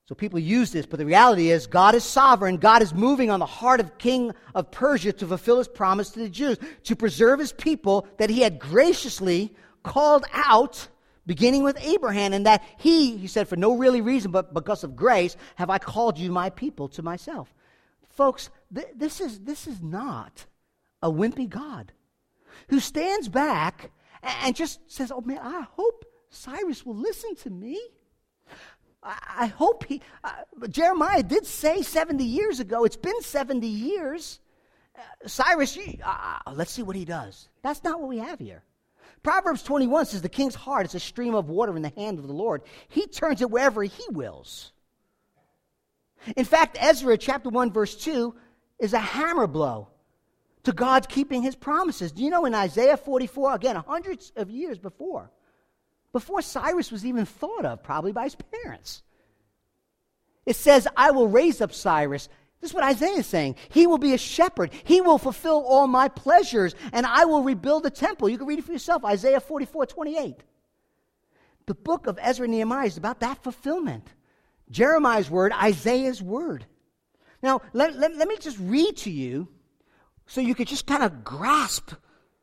So 0.08 0.14
people 0.14 0.38
use 0.38 0.72
this, 0.72 0.86
but 0.86 1.00
the 1.00 1.06
reality 1.06 1.50
is 1.50 1.66
God 1.66 1.96
is 1.96 2.04
sovereign. 2.04 2.58
God 2.58 2.84
is 2.84 2.94
moving 2.94 3.32
on 3.32 3.40
the 3.40 3.46
heart 3.48 3.80
of 3.80 3.98
King 3.98 4.34
of 4.54 4.70
Persia 4.70 5.12
to 5.14 5.28
fulfill 5.28 5.58
his 5.58 5.68
promise 5.68 6.12
to 6.12 6.20
the 6.20 6.30
Jews, 6.30 6.60
to 6.84 6.96
preserve 6.96 7.40
his 7.40 7.52
people 7.52 8.08
that 8.18 8.30
he 8.30 8.42
had 8.42 8.60
graciously 8.60 9.54
called 9.82 10.26
out 10.32 10.88
beginning 11.26 11.64
with 11.64 11.78
Abraham, 11.82 12.34
and 12.34 12.46
that 12.46 12.64
he, 12.78 13.18
he 13.18 13.28
said, 13.28 13.48
for 13.48 13.56
no 13.56 13.76
really 13.76 14.02
reason, 14.02 14.32
but 14.32 14.54
because 14.54 14.84
of 14.84 14.96
grace, 14.96 15.36
have 15.56 15.70
I 15.70 15.78
called 15.78 16.18
you 16.18 16.32
my 16.32 16.50
people 16.50 16.88
to 16.90 17.02
myself. 17.02 17.54
Folks, 18.10 18.50
th- 18.74 18.88
this, 18.96 19.20
is, 19.20 19.40
this 19.42 19.68
is 19.68 19.82
not 19.82 20.46
a 21.02 21.12
wimpy 21.12 21.50
God 21.50 21.92
who 22.70 22.80
stands 22.80 23.28
back 23.28 23.92
and, 24.24 24.36
and 24.44 24.56
just 24.56 24.80
says, 24.92 25.12
Oh 25.12 25.22
man, 25.22 25.40
I 25.42 25.66
hope 25.72 26.06
Cyrus 26.30 26.86
will 26.86 26.96
listen 26.96 27.36
to 27.38 27.50
me. 27.50 27.80
I, 29.38 29.46
hope 29.48 29.86
he. 29.86 30.02
Uh, 30.24 30.32
Jeremiah 30.68 31.22
did 31.22 31.46
say 31.46 31.84
70 31.84 32.24
years 32.24 32.60
ago, 32.60 32.86
it's 32.86 32.96
been 32.96 33.22
70 33.22 33.68
years. 33.68 34.40
Uh, 34.98 35.28
Cyrus, 35.28 35.76
you, 35.76 36.00
uh, 36.04 36.40
let's 36.54 36.72
see 36.72 36.82
what 36.82 36.96
he 36.96 37.06
does. 37.06 37.48
That's 37.62 37.84
not 37.84 38.00
what 38.00 38.10
we 38.10 38.18
have 38.18 38.40
here. 38.40 38.64
Proverbs 39.26 39.64
21 39.64 40.06
says, 40.06 40.22
The 40.22 40.30
king's 40.30 40.54
heart 40.54 40.86
is 40.86 40.94
a 40.94 41.00
stream 41.00 41.34
of 41.34 41.50
water 41.50 41.76
in 41.76 41.82
the 41.82 41.92
hand 41.98 42.20
of 42.20 42.28
the 42.28 42.34
Lord. 42.34 42.62
He 42.90 43.08
turns 43.08 43.42
it 43.42 43.50
wherever 43.50 43.82
he 43.82 44.04
wills. 44.12 44.72
In 46.38 46.46
fact, 46.46 46.78
Ezra 46.80 47.18
chapter 47.18 47.50
1, 47.50 47.74
verse 47.74 47.96
2 47.96 48.36
is 48.78 48.94
a 48.94 49.00
hammer 49.00 49.48
blow 49.48 49.88
to 50.66 50.72
God's 50.74 51.08
keeping 51.08 51.42
his 51.42 51.56
promises. 51.56 52.12
Do 52.12 52.22
you 52.22 52.30
know 52.30 52.46
in 52.46 52.54
Isaiah 52.54 52.98
44, 52.98 53.56
again, 53.56 53.76
hundreds 53.78 54.32
of 54.36 54.52
years 54.52 54.78
before, 54.78 55.32
before 56.14 56.44
Cyrus 56.44 56.92
was 56.92 57.04
even 57.04 57.26
thought 57.26 57.66
of, 57.66 57.82
probably 57.82 58.12
by 58.12 58.26
his 58.26 58.36
parents, 58.36 59.02
it 60.46 60.56
says, 60.56 60.88
I 60.96 61.10
will 61.10 61.30
raise 61.30 61.62
up 61.62 61.74
Cyrus 61.74 62.30
this 62.62 62.72
is 62.72 62.74
what 62.74 62.84
Isaiah 62.84 63.18
is 63.18 63.28
saying. 63.28 63.56
He 63.70 63.86
will 63.86 63.98
be 63.98 64.14
a 64.14 64.18
shepherd. 64.18 64.72
He 64.84 65.02
will 65.02 65.18
fulfill 65.18 65.64
all 65.68 65.88
my 65.88 66.08
pleasures, 66.08 66.74
and 66.94 67.06
I 67.06 67.26
will 67.26 67.44
rebuild 67.44 67.84
the 67.84 67.92
temple. 67.92 68.30
You 68.30 68.38
can 68.38 68.48
read 68.48 68.60
it 68.60 68.66
for 68.66 68.72
yourself, 68.72 69.06
Isaiah 69.06 69.40
44, 69.40 69.86
28. 69.86 70.36
The 71.68 71.76
book 71.76 72.08
of 72.08 72.18
Ezra 72.22 72.46
and 72.46 72.54
Nehemiah 72.54 72.88
is 72.88 72.98
about 72.98 73.20
that 73.20 73.44
fulfillment. 73.44 74.08
Jeremiah's 74.70 75.30
word, 75.30 75.52
Isaiah's 75.52 76.22
word. 76.22 76.66
Now, 77.42 77.62
let, 77.74 77.96
let, 77.96 78.16
let 78.16 78.28
me 78.28 78.38
just 78.38 78.58
read 78.60 78.98
to 78.98 79.12
you 79.12 79.48
so 80.26 80.42
you 80.42 80.56
could 80.56 80.68
just 80.68 80.88
kind 80.88 81.04
of 81.04 81.24
grasp 81.24 81.94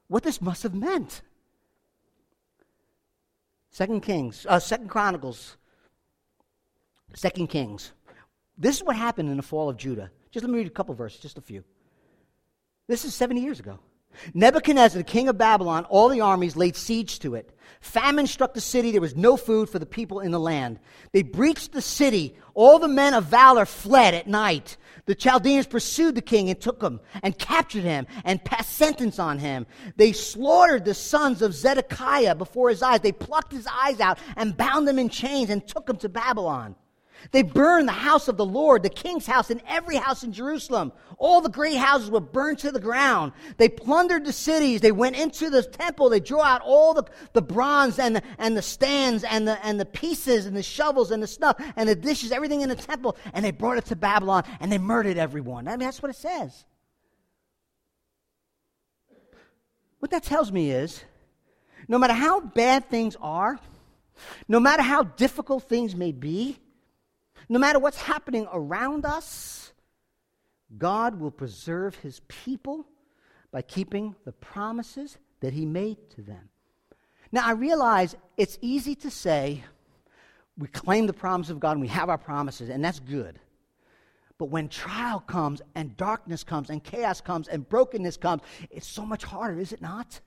what 0.09 0.23
this 0.23 0.41
must 0.41 0.63
have 0.63 0.75
meant. 0.75 1.23
Second 3.71 4.03
Kings, 4.03 4.47
uh, 4.49 4.59
Second 4.61 4.89
Chronicles, 4.89 5.57
Second 7.15 7.49
Kings. 7.49 7.93
This 8.63 8.77
is 8.77 8.85
what 8.85 8.95
happened 8.95 9.29
in 9.29 9.37
the 9.37 9.43
fall 9.43 9.69
of 9.69 9.77
Judah. 9.77 10.13
Just 10.31 10.45
let 10.45 10.51
me 10.53 10.59
read 10.59 10.69
a 10.69 10.71
couple 10.71 10.95
verses, 10.95 11.21
just 11.21 11.37
a 11.37 11.41
few. 11.41 11.65
This 12.87 13.05
is 13.05 13.13
70 13.13 13.41
years 13.41 13.59
ago. 13.59 13.81
Nebuchadnezzar, 14.35 14.99
the 14.99 15.05
king 15.05 15.27
of 15.27 15.37
Babylon, 15.37 15.85
all 15.87 16.09
the 16.09 16.21
armies 16.21 16.55
laid 16.55 16.77
siege 16.77 17.19
to 17.21 17.35
it. 17.35 17.59
Famine 17.81 18.29
struck 18.29 18.55
the 18.55 18.61
city. 18.61 18.93
There 18.93 19.01
was 19.01 19.17
no 19.17 19.37
food 19.37 19.69
for 19.69 19.81
the 19.81 19.87
people 19.87 20.21
in 20.21 20.31
the 20.31 20.39
land. 20.39 20.79
They 21.11 21.23
breached 21.23 21.73
the 21.73 21.83
city. 21.83 22.37
All 22.55 22.79
the 22.79 22.87
men 22.87 23.15
of 23.15 23.25
valor 23.25 23.67
fled 23.67 24.15
at 24.15 24.29
night. 24.29 24.77
The 25.07 25.17
Chaldeans 25.17 25.67
pursued 25.67 26.15
the 26.15 26.23
king 26.23 26.49
and 26.49 26.61
took 26.61 26.81
him 26.81 27.01
and 27.25 27.37
captured 27.37 27.83
him 27.83 28.07
and 28.25 28.45
passed 28.45 28.75
sentence 28.75 29.19
on 29.19 29.41
him. 29.41 29.67
They 29.97 30.13
slaughtered 30.13 30.85
the 30.85 30.95
sons 30.95 31.43
of 31.43 31.53
Zedekiah 31.53 32.37
before 32.37 32.69
his 32.69 32.81
eyes. 32.81 33.01
They 33.01 33.11
plucked 33.11 33.51
his 33.51 33.67
eyes 33.67 33.99
out 33.99 34.21
and 34.37 34.57
bound 34.57 34.87
them 34.87 35.01
in 35.01 35.09
chains 35.09 35.51
and 35.51 35.67
took 35.67 35.91
him 35.91 35.97
to 35.97 36.09
Babylon. 36.09 36.77
They 37.31 37.43
burned 37.43 37.89
the 37.89 37.93
house 37.93 38.29
of 38.29 38.37
the 38.37 38.45
Lord, 38.45 38.83
the 38.83 38.91
king's 38.91 39.27
house, 39.27 39.51
and 39.51 39.63
every 39.69 39.97
house 39.97 40.23
in 40.25 40.33
Jerusalem. 40.33 40.93
All 41.19 41.41
the 41.41 41.49
great 41.49 41.77
houses 41.77 42.11
were 42.11 42.21
burned 42.21 42.59
to 42.61 42.73
the 42.73 42.81
ground. 42.81 43.33
They 43.57 43.69
plundered 43.69 44.25
the 44.25 44.33
cities. 44.33 44.81
They 44.81 44.93
went 44.93 45.17
into 45.17 45.49
the 45.49 45.63
temple. 45.63 46.11
They 46.11 46.21
drew 46.21 46.43
out 46.43 46.63
all 46.63 46.95
the, 46.95 47.05
the 47.33 47.43
bronze 47.43 47.99
and 47.99 48.17
the, 48.17 48.23
and 48.39 48.57
the 48.57 48.63
stands 48.63 49.23
and 49.25 49.47
the, 49.47 49.65
and 49.65 49.79
the 49.79 49.87
pieces 49.87 50.47
and 50.47 50.57
the 50.57 50.63
shovels 50.63 51.11
and 51.11 51.23
the 51.23 51.29
stuff 51.29 51.63
and 51.77 51.89
the 51.89 51.95
dishes, 51.95 52.33
everything 52.33 52.63
in 52.63 52.69
the 52.69 52.77
temple, 52.77 53.17
and 53.33 53.45
they 53.45 53.53
brought 53.53 53.79
it 53.79 53.85
to 53.87 53.97
Babylon 53.97 54.45
and 54.61 54.73
they 54.73 54.79
murdered 54.79 55.17
everyone. 55.17 55.69
I 55.69 55.73
mean, 55.73 55.81
that's 55.81 56.03
what 56.03 56.11
it 56.11 56.17
says. 56.17 56.65
What 60.01 60.11
that 60.11 60.25
tells 60.25 60.51
me 60.51 60.73
is 60.73 61.05
no 61.87 61.97
matter 61.99 62.15
how 62.15 62.41
bad 62.41 62.91
things 62.91 63.17
are, 63.21 63.61
no 64.49 64.59
matter 64.59 64.83
how 64.83 65.05
difficult 65.05 65.69
things 65.69 65.95
may 65.95 66.11
be, 66.11 66.59
no 67.49 67.59
matter 67.59 67.79
what's 67.79 68.01
happening 68.01 68.47
around 68.53 69.05
us, 69.05 69.73
God 70.79 71.21
will 71.21 71.31
preserve 71.31 71.97
his 71.97 72.21
people 72.29 72.87
by 73.51 73.63
keeping 73.63 74.15
the 74.25 74.33
promises 74.33 75.19
that 75.41 75.53
he 75.53 75.67
made 75.67 76.11
to 76.11 76.23
them. 76.23 76.49
Now, 77.31 77.47
I 77.47 77.53
realize 77.53 78.17
it's 78.37 78.59
easy 78.61 78.95
to 78.97 79.11
say 79.11 79.65
we 80.59 80.69
claim 80.69 81.07
the 81.07 81.13
promise 81.13 81.51
of 81.51 81.61
God 81.61 81.73
and 81.73 81.81
we 81.81 81.89
have 81.89 82.09
our 82.09 82.19
promises, 82.19 82.69
and 82.69 82.85
that's 82.85 83.01
good. 83.01 83.39
But 84.39 84.47
when 84.47 84.69
trial 84.69 85.21
comes 85.21 85.63
and 85.75 85.97
darkness 85.97 86.45
comes 86.45 86.69
and 86.69 86.83
chaos 86.83 87.21
comes 87.21 87.49
and 87.49 87.69
brokenness 87.69 88.17
comes, 88.17 88.43
it's 88.71 88.87
so 88.87 89.07
much 89.07 89.25
harder, 89.25 89.61
is 89.61 89.73
it 89.73 89.81
not? 89.81 90.21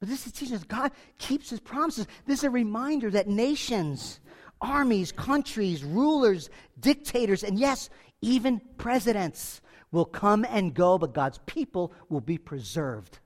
But 0.00 0.08
this 0.08 0.26
is 0.26 0.32
teaching 0.32 0.56
us 0.56 0.64
God 0.64 0.92
keeps 1.18 1.50
his 1.50 1.60
promises. 1.60 2.06
This 2.26 2.40
is 2.40 2.44
a 2.44 2.50
reminder 2.50 3.10
that 3.10 3.28
nations 3.28 4.20
armies, 4.64 5.12
countries, 5.12 5.84
rulers, 5.84 6.48
dictators, 6.80 7.44
and 7.44 7.58
yes, 7.58 7.90
even 8.22 8.60
presidents 8.78 9.60
will 9.92 10.06
come 10.06 10.44
and 10.48 10.74
go, 10.74 10.96
but 10.98 11.12
God's 11.12 11.38
people 11.46 11.92
will 12.08 12.22
be 12.22 12.38
preserved. 12.38 13.18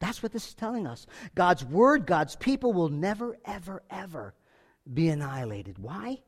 That's 0.00 0.22
what 0.22 0.32
this 0.32 0.48
is 0.48 0.54
telling 0.54 0.86
us. 0.86 1.06
God's 1.34 1.64
word, 1.64 2.06
God's 2.06 2.34
people 2.36 2.72
will 2.72 2.88
never, 2.88 3.38
ever, 3.44 3.82
ever 3.88 4.34
be 4.92 5.08
annihilated. 5.08 5.78
Why? 5.78 6.18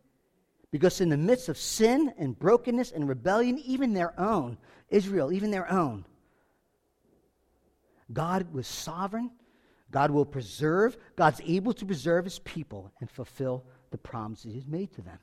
Because 0.70 1.00
in 1.00 1.08
the 1.08 1.16
midst 1.16 1.48
of 1.48 1.58
sin 1.58 2.12
and 2.16 2.38
brokenness 2.38 2.92
and 2.92 3.08
rebellion, 3.08 3.58
even 3.58 3.92
their 3.92 4.18
own, 4.18 4.56
Israel, 4.88 5.32
even 5.32 5.50
their 5.50 5.70
own, 5.70 6.04
God 8.12 8.52
was 8.52 8.66
sovereign. 8.66 9.30
God 9.90 10.10
will 10.10 10.24
preserve. 10.24 10.96
God's 11.16 11.40
able 11.44 11.72
to 11.74 11.84
preserve 11.84 12.24
his 12.24 12.38
people 12.38 12.92
and 13.00 13.10
fulfill 13.10 13.64
the 13.92 13.98
promises 13.98 14.52
he's 14.52 14.66
made 14.66 14.92
to 14.94 15.02
them. 15.02 15.18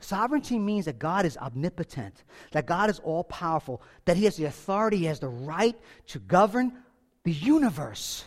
Sovereignty 0.00 0.58
means 0.58 0.86
that 0.86 0.98
God 0.98 1.26
is 1.26 1.36
omnipotent, 1.36 2.24
that 2.52 2.66
God 2.66 2.88
is 2.88 2.98
all 3.00 3.24
powerful, 3.24 3.82
that 4.06 4.16
he 4.16 4.24
has 4.24 4.36
the 4.36 4.46
authority, 4.46 4.98
he 4.98 5.04
has 5.04 5.20
the 5.20 5.28
right 5.28 5.78
to 6.08 6.18
govern 6.18 6.72
the 7.24 7.32
universe 7.32 8.24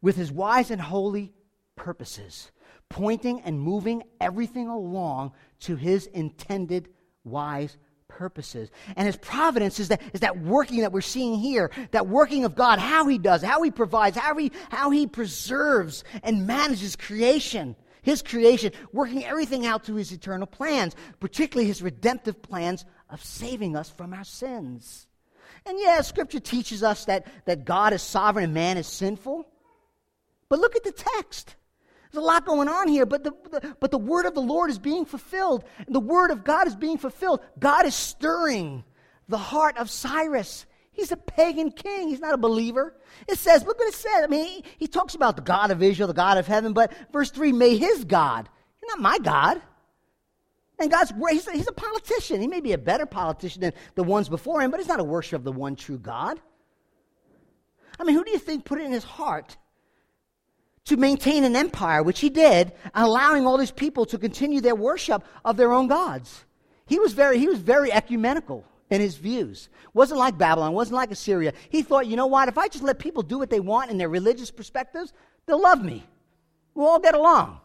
with 0.00 0.16
his 0.16 0.30
wise 0.30 0.70
and 0.70 0.80
holy 0.80 1.32
purposes, 1.74 2.52
pointing 2.88 3.40
and 3.42 3.60
moving 3.60 4.04
everything 4.20 4.68
along 4.68 5.32
to 5.60 5.76
his 5.76 6.06
intended 6.06 6.88
wise 7.24 7.76
purposes. 8.06 8.70
And 8.96 9.06
his 9.06 9.16
providence 9.16 9.80
is 9.80 9.88
that, 9.88 10.00
is 10.12 10.20
that 10.20 10.38
working 10.38 10.80
that 10.80 10.92
we're 10.92 11.00
seeing 11.00 11.34
here, 11.34 11.70
that 11.90 12.06
working 12.06 12.44
of 12.44 12.54
God, 12.54 12.78
how 12.78 13.06
he 13.06 13.18
does, 13.18 13.42
how 13.42 13.62
he 13.62 13.70
provides, 13.70 14.16
how 14.16 14.36
he, 14.36 14.52
how 14.68 14.90
he 14.90 15.06
preserves 15.06 16.04
and 16.22 16.46
manages 16.46 16.96
creation 16.96 17.76
his 18.02 18.22
creation, 18.22 18.72
working 18.92 19.24
everything 19.24 19.66
out 19.66 19.84
to 19.84 19.94
his 19.94 20.12
eternal 20.12 20.46
plans, 20.46 20.94
particularly 21.18 21.66
his 21.66 21.82
redemptive 21.82 22.42
plans 22.42 22.84
of 23.08 23.22
saving 23.22 23.76
us 23.76 23.90
from 23.90 24.12
our 24.12 24.24
sins. 24.24 25.06
And 25.66 25.78
yeah, 25.78 26.00
scripture 26.00 26.40
teaches 26.40 26.82
us 26.82 27.04
that, 27.04 27.26
that 27.44 27.64
God 27.64 27.92
is 27.92 28.02
sovereign 28.02 28.44
and 28.44 28.54
man 28.54 28.78
is 28.78 28.86
sinful. 28.86 29.46
But 30.48 30.58
look 30.58 30.74
at 30.76 30.84
the 30.84 30.92
text. 30.92 31.54
There's 32.10 32.22
a 32.22 32.26
lot 32.26 32.44
going 32.44 32.68
on 32.68 32.88
here, 32.88 33.06
but 33.06 33.22
the, 33.22 33.32
the, 33.50 33.76
but 33.78 33.90
the 33.90 33.98
word 33.98 34.26
of 34.26 34.34
the 34.34 34.40
Lord 34.40 34.70
is 34.70 34.78
being 34.78 35.04
fulfilled. 35.04 35.64
The 35.86 36.00
word 36.00 36.30
of 36.30 36.44
God 36.44 36.66
is 36.66 36.74
being 36.74 36.98
fulfilled. 36.98 37.40
God 37.58 37.86
is 37.86 37.94
stirring 37.94 38.84
the 39.28 39.38
heart 39.38 39.76
of 39.76 39.88
Cyrus 39.88 40.66
He's 41.00 41.12
a 41.12 41.16
pagan 41.16 41.70
king. 41.70 42.10
He's 42.10 42.20
not 42.20 42.34
a 42.34 42.36
believer. 42.36 42.94
It 43.26 43.38
says, 43.38 43.64
look 43.64 43.78
what 43.78 43.88
it 43.88 43.94
says. 43.94 44.22
I 44.22 44.26
mean, 44.26 44.44
he, 44.44 44.64
he 44.80 44.86
talks 44.86 45.14
about 45.14 45.34
the 45.34 45.40
God 45.40 45.70
of 45.70 45.82
Israel, 45.82 46.08
the 46.08 46.12
God 46.12 46.36
of 46.36 46.46
heaven, 46.46 46.74
but 46.74 46.92
verse 47.10 47.30
3, 47.30 47.52
may 47.52 47.78
his 47.78 48.04
God. 48.04 48.50
Not 48.86 49.00
my 49.00 49.18
God. 49.18 49.62
And 50.78 50.90
God's, 50.90 51.14
he's 51.30 51.48
a, 51.48 51.52
he's 51.52 51.68
a 51.68 51.72
politician. 51.72 52.42
He 52.42 52.46
may 52.48 52.60
be 52.60 52.72
a 52.72 52.78
better 52.78 53.06
politician 53.06 53.62
than 53.62 53.72
the 53.94 54.02
ones 54.02 54.28
before 54.28 54.60
him, 54.60 54.70
but 54.70 54.78
he's 54.78 54.88
not 54.88 55.00
a 55.00 55.04
worshiper 55.04 55.36
of 55.36 55.44
the 55.44 55.52
one 55.52 55.74
true 55.74 55.98
God. 55.98 56.38
I 57.98 58.04
mean, 58.04 58.14
who 58.14 58.22
do 58.22 58.30
you 58.30 58.38
think 58.38 58.66
put 58.66 58.78
it 58.78 58.84
in 58.84 58.92
his 58.92 59.04
heart 59.04 59.56
to 60.84 60.98
maintain 60.98 61.44
an 61.44 61.56
empire, 61.56 62.02
which 62.02 62.20
he 62.20 62.28
did, 62.28 62.72
allowing 62.94 63.46
all 63.46 63.56
these 63.56 63.70
people 63.70 64.04
to 64.04 64.18
continue 64.18 64.60
their 64.60 64.74
worship 64.74 65.24
of 65.46 65.56
their 65.56 65.72
own 65.72 65.86
gods? 65.86 66.44
He 66.84 66.98
was 66.98 67.14
very, 67.14 67.38
he 67.38 67.48
was 67.48 67.58
very 67.58 67.90
ecumenical 67.90 68.66
in 68.90 69.00
his 69.00 69.16
views. 69.16 69.68
Wasn't 69.94 70.18
like 70.18 70.36
Babylon, 70.36 70.72
wasn't 70.72 70.96
like 70.96 71.10
Assyria. 71.10 71.52
He 71.70 71.82
thought, 71.82 72.06
you 72.06 72.16
know 72.16 72.26
what, 72.26 72.48
if 72.48 72.58
I 72.58 72.68
just 72.68 72.84
let 72.84 72.98
people 72.98 73.22
do 73.22 73.38
what 73.38 73.50
they 73.50 73.60
want 73.60 73.90
in 73.90 73.98
their 73.98 74.08
religious 74.08 74.50
perspectives, 74.50 75.12
they'll 75.46 75.62
love 75.62 75.82
me. 75.82 76.04
We'll 76.74 76.88
all 76.88 77.00
get 77.00 77.14
along. 77.14 77.60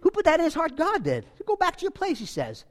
Who 0.00 0.10
put 0.10 0.24
that 0.26 0.38
in 0.38 0.44
his 0.44 0.54
heart? 0.54 0.76
God 0.76 1.02
did. 1.02 1.26
Go 1.46 1.56
back 1.56 1.76
to 1.76 1.82
your 1.82 1.90
place, 1.90 2.18
he 2.18 2.26
says. 2.26 2.64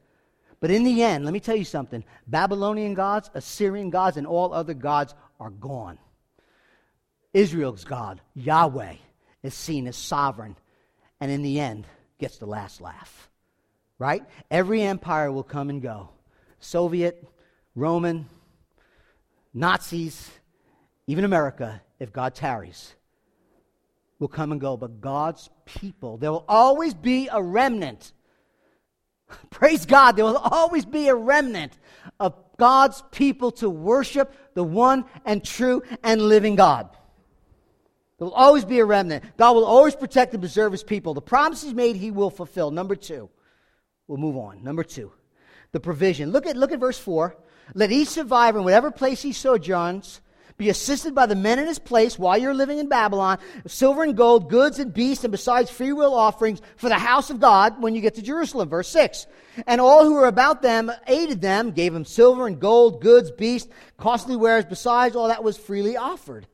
But 0.60 0.72
in 0.72 0.84
the 0.84 1.04
end, 1.04 1.26
let 1.26 1.34
me 1.34 1.40
tell 1.40 1.56
you 1.56 1.66
something 1.66 2.04
Babylonian 2.28 2.94
gods, 2.94 3.30
Assyrian 3.34 3.90
gods, 3.90 4.18
and 4.18 4.26
all 4.26 4.54
other 4.54 4.74
gods 4.74 5.14
are 5.40 5.50
gone. 5.50 5.98
Israel's 7.34 7.84
God, 7.84 8.22
Yahweh, 8.34 8.96
is 9.42 9.54
seen 9.54 9.88
as 9.88 9.98
sovereign, 9.98 10.56
and 11.20 11.32
in 11.32 11.42
the 11.42 11.60
end, 11.60 11.86
gets 12.20 12.38
the 12.38 12.46
last 12.46 12.80
laugh. 12.80 13.30
Right? 14.00 14.24
Every 14.50 14.82
empire 14.82 15.32
will 15.32 15.44
come 15.44 15.70
and 15.70 15.82
go. 15.82 16.10
Soviet, 16.60 17.28
Roman, 17.76 18.28
Nazis, 19.54 20.30
even 21.08 21.26
America, 21.26 21.82
if 22.00 22.14
God 22.14 22.36
tarries, 22.36 22.96
will 24.20 24.28
come 24.28 24.52
and 24.52 24.62
go. 24.62 24.78
But 24.78 25.02
God's 25.02 25.50
people, 25.66 26.18
there 26.18 26.32
will 26.32 26.46
always 26.48 26.94
be 26.94 27.30
a 27.32 27.42
remnant. 27.42 28.14
Praise 29.50 29.86
God, 29.86 30.16
there 30.16 30.26
will 30.26 30.38
always 30.38 30.86
be 30.86 31.08
a 31.08 31.16
remnant 31.16 31.78
of 32.20 32.36
God's 32.58 33.04
people 33.12 33.52
to 33.52 33.70
worship 33.70 34.34
the 34.54 34.64
one 34.64 35.06
and 35.26 35.44
true 35.44 35.82
and 36.04 36.22
living 36.22 36.56
God. 36.56 36.90
There 38.18 38.28
will 38.28 38.34
always 38.34 38.64
be 38.64 38.80
a 38.80 38.86
remnant. 38.86 39.24
God 39.38 39.56
will 39.56 39.66
always 39.66 39.96
protect 39.96 40.34
and 40.34 40.42
preserve 40.42 40.72
his 40.72 40.84
people. 40.84 41.14
The 41.14 41.22
promises 41.22 41.74
made, 41.74 41.96
he 41.96 42.12
will 42.12 42.30
fulfill. 42.30 42.72
Number 42.72 42.96
two. 42.96 43.30
We'll 44.08 44.20
move 44.20 44.38
on. 44.38 44.64
Number 44.64 44.84
two. 44.84 45.12
The 45.72 45.80
provision. 45.80 46.32
Look 46.32 46.46
at, 46.46 46.56
look 46.56 46.72
at 46.72 46.80
verse 46.80 47.00
4. 47.00 47.36
Let 47.74 47.92
each 47.92 48.10
survivor 48.10 48.60
in 48.60 48.64
whatever 48.66 48.92
place 48.92 49.22
he 49.22 49.34
sojourns 49.34 50.22
be 50.58 50.70
assisted 50.70 51.16
by 51.16 51.26
the 51.26 51.36
men 51.36 51.60
in 51.60 51.68
his 51.68 51.80
place 51.80 52.20
while 52.20 52.38
you're 52.38 52.54
living 52.54 52.78
in 52.78 52.88
Babylon, 52.88 53.40
silver 53.66 54.04
and 54.04 54.16
gold, 54.16 54.50
goods 54.50 54.80
and 54.80 54.94
beasts, 54.94 55.24
and 55.24 55.32
besides 55.32 55.72
free 55.72 55.94
will 55.94 56.14
offerings 56.14 56.62
for 56.78 56.90
the 56.90 57.00
house 57.00 57.30
of 57.30 57.40
God 57.40 57.82
when 57.82 57.96
you 57.96 58.02
get 58.02 58.16
to 58.16 58.22
Jerusalem. 58.22 58.70
Verse 58.70 58.88
6. 58.90 59.26
And 59.66 59.82
all 59.82 60.04
who 60.06 60.14
were 60.14 60.28
about 60.28 60.62
them 60.62 60.92
aided 61.08 61.42
them, 61.42 61.72
gave 61.72 61.94
them 61.94 62.06
silver 62.06 62.48
and 62.48 62.60
gold, 62.60 63.02
goods, 63.02 63.32
beasts, 63.32 63.72
costly 63.98 64.36
wares, 64.36 64.66
besides 64.66 65.16
all 65.16 65.28
that 65.28 65.44
was 65.44 65.58
freely 65.58 65.98
offered. 65.98 66.48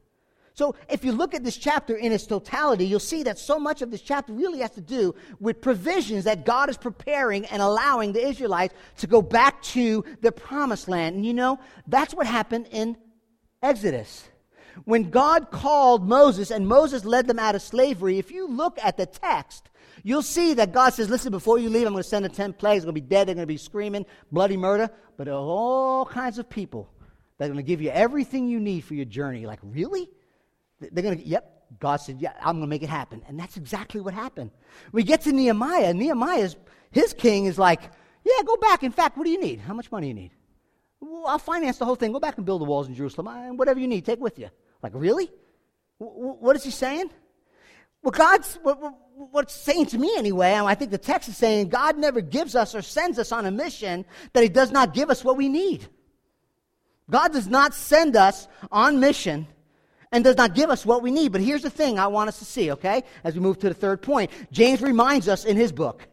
So 0.60 0.76
if 0.90 1.06
you 1.06 1.14
look 1.14 1.34
at 1.34 1.46
this 1.46 1.56
chapter 1.56 1.96
in 1.96 2.12
its 2.12 2.28
totality, 2.28 2.86
you'll 2.86 3.00
see 3.00 3.24
that 3.24 3.40
so 3.40 3.58
much 3.58 3.82
of 3.82 3.92
this 3.92 4.02
chapter 4.02 4.34
really 4.34 4.60
has 4.60 4.72
to 4.72 4.82
do 4.82 5.16
with 5.40 5.62
provisions 5.62 6.26
that 6.26 6.46
God 6.46 6.70
is 6.70 6.76
preparing 6.76 7.46
and 7.46 7.62
allowing 7.62 8.12
the 8.12 8.28
Israelites 8.28 8.74
to 8.98 9.08
go 9.08 9.22
back 9.22 9.62
to 9.62 10.04
the 10.20 10.34
promised 10.34 10.90
land. 10.90 11.16
And 11.16 11.26
you 11.26 11.34
know, 11.34 11.60
that's 11.88 12.14
what 12.14 12.28
happened 12.28 12.68
in 12.72 12.98
Exodus. 13.64 14.28
When 14.84 15.10
God 15.10 15.50
called 15.50 16.06
Moses 16.06 16.52
and 16.52 16.68
Moses 16.68 17.06
led 17.06 17.26
them 17.26 17.40
out 17.40 17.56
of 17.56 17.62
slavery, 17.62 18.18
if 18.18 18.30
you 18.30 18.46
look 18.46 18.78
at 18.84 18.98
the 18.98 19.06
text, 19.06 19.70
you'll 20.04 20.22
see 20.22 20.56
that 20.56 20.74
God 20.74 20.90
says, 20.94 21.10
Listen, 21.10 21.32
before 21.32 21.58
you 21.58 21.70
leave, 21.70 21.88
I'm 21.88 21.94
going 21.94 22.04
to 22.04 22.10
send 22.10 22.26
the 22.26 22.30
10 22.30 22.52
plagues. 22.52 22.84
They're 22.84 22.92
going 22.92 22.96
to 22.96 23.02
be 23.02 23.16
dead. 23.16 23.30
They're 23.30 23.36
going 23.36 23.48
to 23.48 23.54
be 23.54 23.56
screaming, 23.56 24.06
bloody 24.30 24.58
murder. 24.58 24.90
But 25.16 25.30
all 25.30 26.06
kinds 26.06 26.38
of 26.38 26.50
people 26.50 26.90
that 27.38 27.46
are 27.46 27.48
going 27.48 27.64
to 27.64 27.64
give 27.64 27.82
you 27.82 27.92
everything 27.92 28.50
you 28.50 28.60
need 28.60 28.82
for 28.82 28.96
your 28.96 29.06
journey. 29.06 29.46
Like, 29.46 29.60
really? 29.64 30.10
They're 30.80 31.04
going 31.04 31.18
to, 31.18 31.26
yep. 31.26 31.56
God 31.80 31.98
said, 31.98 32.20
yeah, 32.20 32.34
I'm 32.40 32.56
going 32.56 32.62
to 32.62 32.68
make 32.68 32.82
it 32.82 32.90
happen. 32.90 33.22
And 33.28 33.40
that's 33.40 33.56
exactly 33.56 34.02
what 34.02 34.14
happened. 34.14 34.50
We 34.92 35.04
get 35.04 35.22
to 35.22 35.32
Nehemiah. 35.32 35.94
Nehemiah's, 35.94 36.56
his 36.90 37.14
king 37.14 37.46
is 37.46 37.60
like, 37.60 37.82
yeah, 38.26 38.44
go 38.46 38.58
back. 38.58 38.82
In 38.82 38.92
fact, 38.92 39.18
what 39.18 39.26
do 39.26 39.30
you 39.30 39.40
need? 39.40 39.60
How 39.60 39.74
much 39.74 39.92
money 39.92 40.08
do 40.08 40.08
you 40.08 40.14
need? 40.16 40.32
Well, 41.00 41.28
I'll 41.28 41.38
finance 41.38 41.78
the 41.78 41.86
whole 41.86 41.96
thing. 41.96 42.12
Go 42.12 42.20
back 42.20 42.38
and 42.38 42.46
build 42.46 42.62
the 42.62 42.66
walls 42.66 42.88
in 42.88 42.96
Jerusalem. 42.96 43.28
And 43.28 43.60
whatever 43.60 43.80
you 43.80 43.88
need, 43.88 44.04
take 44.04 44.20
with 44.20 44.40
you. 44.40 44.50
Like, 44.82 44.94
really? 44.96 45.30
What 46.00 46.56
is 46.56 46.64
he 46.64 46.72
saying? 46.72 47.12
Well, 48.02 48.12
God's, 48.12 48.58
what, 48.64 48.80
what 49.14 49.46
it's 49.46 49.54
saying 49.54 49.88
to 49.88 49.98
me 49.98 50.16
anyway, 50.18 50.54
I 50.54 50.74
think 50.74 50.92
the 50.92 50.98
text 50.98 51.30
is 51.30 51.38
saying 51.38 51.70
God 51.70 51.98
never 51.98 52.22
gives 52.22 52.56
us 52.56 52.74
or 52.74 52.82
sends 52.82 53.20
us 53.20 53.32
on 53.32 53.46
a 53.46 53.52
mission 53.52 54.06
that 54.34 54.42
he 54.42 54.50
does 54.50 54.72
not 54.72 54.94
give 54.94 55.10
us 55.10 55.24
what 55.24 55.38
we 55.38 55.50
need. 55.50 55.88
God 57.10 57.34
does 57.34 57.48
not 57.48 57.74
send 57.74 58.16
us 58.16 58.48
on 58.72 59.00
mission 59.00 59.48
and 60.12 60.24
does 60.24 60.38
not 60.38 60.56
give 60.56 60.70
us 60.70 60.86
what 60.86 61.04
we 61.04 61.12
need. 61.12 61.32
But 61.32 61.42
here's 61.42 61.62
the 61.62 61.70
thing 61.70 62.00
I 62.00 62.08
want 62.08 62.30
us 62.30 62.40
to 62.40 62.46
see, 62.46 62.72
okay, 62.72 63.04
as 63.24 63.36
we 63.36 63.42
move 63.42 63.60
to 63.60 63.70
the 63.70 63.76
third 63.76 64.02
point. 64.02 64.32
James 64.52 64.82
reminds 64.82 65.28
us 65.28 65.46
in 65.46 65.58
his 65.58 65.72
book 65.72 66.08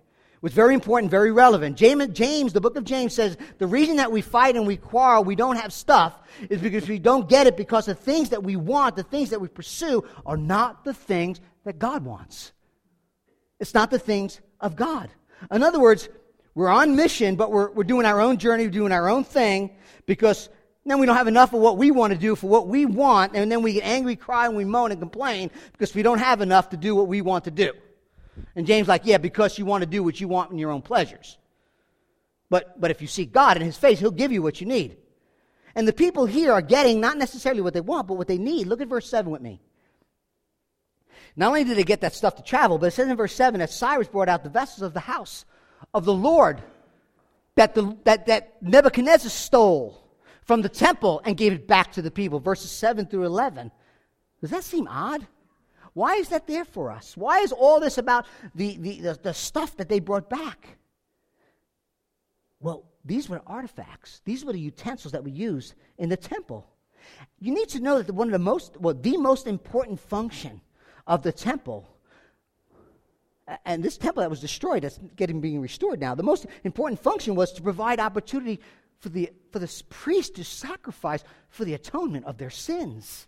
was 0.47 0.53
very 0.53 0.74
important, 0.74 1.11
very 1.11 1.32
relevant. 1.32 1.76
James, 1.76 2.07
James, 2.09 2.53
the 2.53 2.61
book 2.61 2.76
of 2.76 2.84
James 2.84 3.14
says 3.14 3.36
the 3.59 3.66
reason 3.66 3.97
that 3.97 4.12
we 4.12 4.20
fight 4.20 4.55
and 4.55 4.64
we 4.64 4.76
quarrel, 4.76 5.24
we 5.24 5.34
don't 5.34 5.57
have 5.57 5.72
stuff, 5.72 6.20
is 6.49 6.61
because 6.61 6.88
we 6.88 7.01
don't 7.01 7.28
get 7.28 7.49
it 7.49 7.57
because 7.57 7.86
the 7.86 7.97
things 7.97 8.28
that 8.30 8.44
we 8.44 8.55
want, 8.55 8.94
the 8.94 9.03
things 9.03 9.30
that 9.30 9.40
we 9.40 9.49
pursue, 9.49 10.05
are 10.24 10.36
not 10.36 10.84
the 10.84 10.94
things 10.94 11.40
that 11.64 11.80
God 11.80 12.05
wants. 12.05 12.53
It's 13.59 13.74
not 13.74 13.90
the 13.90 13.99
things 13.99 14.40
of 14.61 14.76
God. 14.76 15.11
In 15.51 15.64
other 15.64 15.80
words, 15.80 16.09
we're 16.55 16.68
on 16.68 16.94
mission, 16.94 17.34
but 17.34 17.51
we're, 17.51 17.70
we're 17.72 17.82
doing 17.82 18.07
our 18.07 18.20
own 18.20 18.36
journey, 18.36 18.66
we're 18.66 18.70
doing 18.70 18.92
our 18.92 19.09
own 19.09 19.24
thing, 19.24 19.70
because 20.07 20.49
then 20.91 21.01
we 21.01 21.07
don't 21.07 21.16
have 21.16 21.26
enough 21.26 21.53
of 21.53 21.61
what 21.61 21.76
we 21.76 21.91
want 21.91 22.12
to 22.12 22.18
do 22.18 22.37
for 22.37 22.49
what 22.49 22.68
we 22.68 22.87
want, 22.87 23.34
and 23.34 23.51
then 23.51 23.62
we 23.62 23.74
get 23.74 23.84
angry, 23.84 24.14
cry, 24.14 24.47
and 24.47 24.57
we 24.57 24.64
moan 24.64 24.93
and 24.93 25.01
complain 25.01 25.51
because 25.72 25.95
we 25.95 26.03
don't 26.03 26.18
have 26.18 26.41
enough 26.41 26.70
to 26.70 26.76
do 26.76 26.95
what 26.95 27.09
we 27.09 27.22
want 27.22 27.45
to 27.45 27.51
do. 27.51 27.72
And 28.55 28.66
James 28.66 28.87
like, 28.87 29.03
yeah, 29.05 29.18
because 29.18 29.59
you 29.59 29.64
want 29.64 29.82
to 29.82 29.87
do 29.87 30.03
what 30.03 30.20
you 30.20 30.28
want 30.28 30.53
in 30.53 30.59
your 30.59 30.70
own 30.70 30.82
pleasures. 30.82 31.39
But, 32.49 32.80
but 32.80 32.91
if 32.91 33.03
you 33.03 33.09
seek 33.09 33.32
God 33.32 33.57
in 33.57 33.62
his 33.62 33.76
face, 33.76 33.99
he'll 33.99 34.11
give 34.11 34.30
you 34.30 34.43
what 34.43 34.61
you 34.61 34.66
need. 34.66 34.97
And 35.74 35.89
the 35.89 35.93
people 35.93 36.24
here 36.24 36.53
are 36.53 36.62
getting 36.62 37.01
not 37.01 37.18
necessarily 37.18 37.61
what 37.61 37.74
they 37.74 37.80
want, 37.80 38.07
but 38.07 38.14
what 38.14 38.28
they 38.28 38.39
need. 38.39 38.66
Look 38.66 38.80
at 38.80 38.89
verse 38.89 39.11
7 39.11 39.30
with 39.30 39.43
me. 39.43 39.61
Not 41.34 41.49
only 41.49 41.64
did 41.64 41.76
they 41.76 41.84
get 41.84 42.01
that 42.01 42.14
stuff 42.14 42.37
to 42.37 42.43
travel, 42.43 42.78
but 42.78 42.87
it 42.87 42.91
says 42.93 43.09
in 43.09 43.16
verse 43.16 43.34
7 43.34 43.59
that 43.61 43.70
Cyrus 43.70 44.09
brought 44.09 44.28
out 44.28 44.43
the 44.43 44.51
vessels 44.51 44.82
of 44.82 44.95
the 44.95 45.01
house 45.01 45.45
of 45.93 46.05
the 46.05 46.14
Lord 46.14 46.62
that, 47.57 47.74
the, 47.74 47.97
that, 48.05 48.26
that 48.26 48.62
Nebuchadnezzar 48.62 49.30
stole 49.30 50.06
from 50.47 50.62
the 50.62 50.68
temple 50.68 51.20
and 51.24 51.36
gave 51.36 51.53
it 51.53 51.66
back 51.66 51.92
to 51.92 52.01
the 52.01 52.11
people. 52.11 52.40
Verses 52.40 52.70
7 52.70 53.07
through 53.07 53.24
11. 53.24 53.70
Does 54.40 54.51
that 54.51 54.64
seem 54.64 54.88
odd? 54.88 55.26
Why 55.92 56.14
is 56.14 56.28
that 56.28 56.47
there 56.47 56.64
for 56.64 56.90
us? 56.90 57.16
Why 57.16 57.40
is 57.40 57.53
all 57.53 57.80
this 57.80 57.99
about 57.99 58.26
the, 58.55 58.76
the, 58.76 59.01
the, 59.01 59.18
the 59.22 59.34
stuff 59.34 59.76
that 59.76 59.88
they 59.88 59.99
brought 59.99 60.30
back? 60.30 60.78
Well, 62.61 62.84
these 63.05 63.28
were 63.28 63.42
artifacts. 63.47 64.20
These 64.24 64.44
were 64.44 64.53
the 64.53 64.61
utensils 64.61 65.12
that 65.12 65.24
we 65.24 65.30
used 65.30 65.74
in 65.99 66.09
the 66.09 66.16
temple. 66.16 66.66
You 67.40 67.53
need 67.53 67.68
to 67.70 67.80
know 67.80 68.03
that 68.03 68.12
one 68.12 68.28
of 68.28 68.32
the 68.32 68.38
most, 68.38 68.76
well, 68.80 68.94
the 68.94 69.16
most 69.16 69.47
important 69.47 69.99
function 70.01 70.61
of 71.07 71.22
the 71.22 71.32
temple, 71.32 71.88
and 73.64 73.82
this 73.82 73.97
temple 73.97 74.20
that 74.20 74.30
was 74.30 74.40
destroyed, 74.40 74.82
that's 74.82 74.99
getting 75.16 75.40
being 75.40 75.61
restored 75.61 76.01
now, 76.01 76.14
the 76.14 76.22
most 76.22 76.47
important 76.64 77.01
function 77.01 77.34
was 77.34 77.53
to 77.53 77.62
provide 77.62 78.01
opportunity 78.01 78.61
for 79.01 79.09
the, 79.09 79.30
for 79.53 79.59
the 79.59 79.82
priest 79.88 80.36
to 80.36 80.44
sacrifice 80.44 81.22
for 81.49 81.64
the 81.64 81.74
atonement 81.74 82.26
of 82.26 82.38
their 82.38 82.51
sins. 82.51 83.26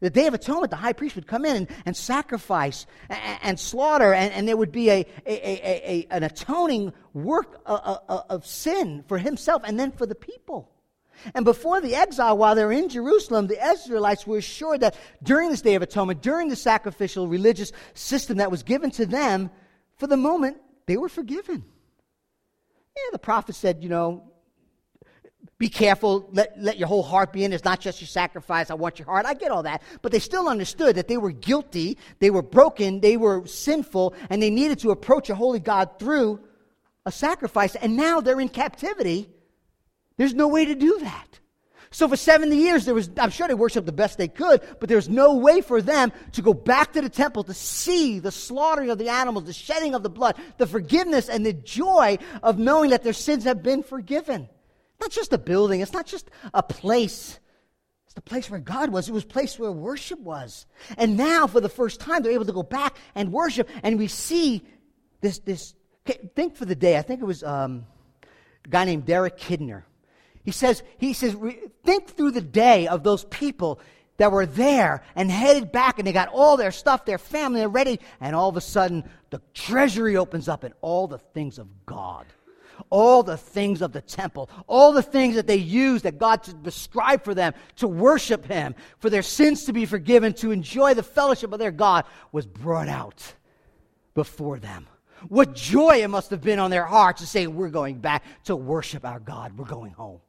The 0.00 0.10
Day 0.10 0.28
of 0.28 0.34
Atonement, 0.34 0.70
the 0.70 0.76
high 0.76 0.92
priest 0.92 1.16
would 1.16 1.26
come 1.26 1.44
in 1.44 1.56
and, 1.56 1.68
and 1.84 1.96
sacrifice 1.96 2.86
and, 3.08 3.40
and 3.42 3.60
slaughter, 3.60 4.14
and, 4.14 4.32
and, 4.32 4.46
there 4.46 4.56
would 4.56 4.70
be 4.70 4.90
a, 4.90 5.04
a, 5.26 5.32
a, 5.32 5.90
a 5.90 6.06
an 6.10 6.22
atoning 6.22 6.92
work 7.14 7.60
of, 7.66 7.98
uh, 8.08 8.22
of 8.30 8.46
sin 8.46 9.04
for 9.08 9.18
himself 9.18 9.62
and 9.64 9.78
then 9.78 9.90
for 9.90 10.06
the 10.06 10.14
people. 10.14 10.70
And 11.34 11.44
before 11.44 11.80
the 11.80 11.96
exile, 11.96 12.38
while 12.38 12.54
they're 12.54 12.70
in 12.70 12.88
Jerusalem, 12.88 13.48
the 13.48 13.60
Israelites 13.72 14.24
were 14.24 14.38
assured 14.38 14.80
that 14.80 14.96
during 15.22 15.50
this 15.50 15.62
Day 15.62 15.74
of 15.74 15.82
Atonement, 15.82 16.22
during 16.22 16.48
the 16.48 16.54
sacrificial 16.54 17.26
religious 17.26 17.72
system 17.94 18.38
that 18.38 18.52
was 18.52 18.62
given 18.62 18.92
to 18.92 19.06
them, 19.06 19.50
for 19.96 20.06
the 20.06 20.16
moment, 20.16 20.58
they 20.86 20.96
were 20.96 21.08
forgiven. 21.08 21.64
Yeah, 22.96 23.10
the 23.10 23.18
prophet 23.18 23.56
said, 23.56 23.82
you 23.82 23.88
know, 23.88 24.30
be 25.58 25.68
careful, 25.68 26.28
let, 26.32 26.60
let 26.60 26.78
your 26.78 26.86
whole 26.86 27.02
heart 27.02 27.32
be 27.32 27.44
in. 27.44 27.52
It's 27.52 27.64
not 27.64 27.80
just 27.80 28.00
your 28.00 28.06
sacrifice. 28.06 28.70
I 28.70 28.74
want 28.74 29.00
your 29.00 29.06
heart. 29.06 29.26
I 29.26 29.34
get 29.34 29.50
all 29.50 29.64
that. 29.64 29.82
But 30.02 30.12
they 30.12 30.20
still 30.20 30.48
understood 30.48 30.94
that 30.94 31.08
they 31.08 31.16
were 31.16 31.32
guilty, 31.32 31.98
they 32.20 32.30
were 32.30 32.42
broken, 32.42 33.00
they 33.00 33.16
were 33.16 33.44
sinful, 33.46 34.14
and 34.30 34.40
they 34.40 34.50
needed 34.50 34.78
to 34.80 34.90
approach 34.90 35.30
a 35.30 35.34
holy 35.34 35.58
God 35.58 35.98
through 35.98 36.40
a 37.04 37.10
sacrifice. 37.10 37.74
And 37.74 37.96
now 37.96 38.20
they're 38.20 38.40
in 38.40 38.48
captivity. 38.48 39.28
There's 40.16 40.34
no 40.34 40.46
way 40.46 40.64
to 40.64 40.76
do 40.76 41.00
that. 41.00 41.40
So 41.90 42.06
for 42.06 42.16
70 42.16 42.54
years, 42.54 42.84
there 42.84 42.94
was, 42.94 43.10
I'm 43.18 43.30
sure 43.30 43.48
they 43.48 43.54
worshiped 43.54 43.86
the 43.86 43.92
best 43.92 44.18
they 44.18 44.28
could, 44.28 44.60
but 44.78 44.88
there's 44.88 45.08
no 45.08 45.36
way 45.36 45.60
for 45.60 45.80
them 45.80 46.12
to 46.32 46.42
go 46.42 46.52
back 46.52 46.92
to 46.92 47.00
the 47.00 47.08
temple 47.08 47.44
to 47.44 47.54
see 47.54 48.18
the 48.18 48.30
slaughtering 48.30 48.90
of 48.90 48.98
the 48.98 49.08
animals, 49.08 49.44
the 49.46 49.52
shedding 49.54 49.94
of 49.94 50.02
the 50.02 50.10
blood, 50.10 50.36
the 50.58 50.66
forgiveness 50.66 51.28
and 51.28 51.46
the 51.46 51.54
joy 51.54 52.18
of 52.42 52.58
knowing 52.58 52.90
that 52.90 53.02
their 53.02 53.14
sins 53.14 53.44
have 53.44 53.62
been 53.62 53.82
forgiven. 53.82 54.48
Not 55.00 55.10
just 55.10 55.32
a 55.32 55.38
building, 55.38 55.80
it's 55.80 55.92
not 55.92 56.06
just 56.06 56.30
a 56.52 56.62
place. 56.62 57.38
It's 58.06 58.14
the 58.14 58.20
place 58.20 58.50
where 58.50 58.60
God 58.60 58.90
was. 58.90 59.08
It 59.08 59.12
was 59.12 59.24
place 59.24 59.58
where 59.58 59.70
worship 59.70 60.18
was. 60.18 60.66
And 60.96 61.16
now, 61.16 61.46
for 61.46 61.60
the 61.60 61.68
first 61.68 62.00
time, 62.00 62.22
they're 62.22 62.32
able 62.32 62.46
to 62.46 62.52
go 62.52 62.62
back 62.62 62.96
and 63.14 63.32
worship. 63.32 63.68
And 63.82 63.98
we 63.98 64.08
see 64.08 64.62
this. 65.20 65.38
this 65.38 65.74
think 66.34 66.56
for 66.56 66.64
the 66.64 66.74
day. 66.74 66.96
I 66.96 67.02
think 67.02 67.20
it 67.20 67.26
was 67.26 67.44
um, 67.44 67.86
a 68.64 68.68
guy 68.68 68.84
named 68.84 69.04
Derek 69.04 69.38
Kidner. 69.38 69.82
He 70.44 70.52
says, 70.52 70.82
he 70.96 71.12
says, 71.12 71.36
think 71.84 72.08
through 72.08 72.30
the 72.30 72.40
day 72.40 72.88
of 72.88 73.02
those 73.02 73.24
people 73.24 73.80
that 74.16 74.32
were 74.32 74.46
there 74.46 75.02
and 75.14 75.30
headed 75.30 75.70
back 75.70 75.98
and 75.98 76.06
they 76.06 76.12
got 76.12 76.28
all 76.28 76.56
their 76.56 76.72
stuff, 76.72 77.04
their 77.04 77.18
family, 77.18 77.60
they're 77.60 77.68
ready. 77.68 78.00
And 78.20 78.34
all 78.34 78.48
of 78.48 78.56
a 78.56 78.62
sudden, 78.62 79.04
the 79.30 79.42
treasury 79.52 80.16
opens 80.16 80.48
up 80.48 80.64
and 80.64 80.74
all 80.80 81.06
the 81.06 81.18
things 81.18 81.58
of 81.58 81.68
God 81.84 82.26
all 82.90 83.22
the 83.22 83.36
things 83.36 83.82
of 83.82 83.92
the 83.92 84.00
temple, 84.00 84.50
all 84.66 84.92
the 84.92 85.02
things 85.02 85.34
that 85.34 85.46
they 85.46 85.56
used 85.56 86.04
that 86.04 86.18
God 86.18 86.42
described 86.62 87.24
for 87.24 87.34
them 87.34 87.54
to 87.76 87.88
worship 87.88 88.44
Him, 88.44 88.74
for 88.98 89.10
their 89.10 89.22
sins 89.22 89.64
to 89.64 89.72
be 89.72 89.86
forgiven, 89.86 90.32
to 90.34 90.50
enjoy 90.50 90.94
the 90.94 91.02
fellowship 91.02 91.52
of 91.52 91.58
their 91.58 91.70
God, 91.70 92.04
was 92.32 92.46
brought 92.46 92.88
out 92.88 93.34
before 94.14 94.58
them. 94.58 94.86
What 95.28 95.54
joy 95.54 96.02
it 96.02 96.08
must 96.08 96.30
have 96.30 96.42
been 96.42 96.58
on 96.58 96.70
their 96.70 96.84
hearts 96.84 97.20
to 97.20 97.26
say, 97.26 97.46
We're 97.46 97.70
going 97.70 97.98
back 97.98 98.24
to 98.44 98.56
worship 98.56 99.04
our 99.04 99.20
God. 99.20 99.58
We're 99.58 99.64
going 99.64 99.92
home. 99.92 100.20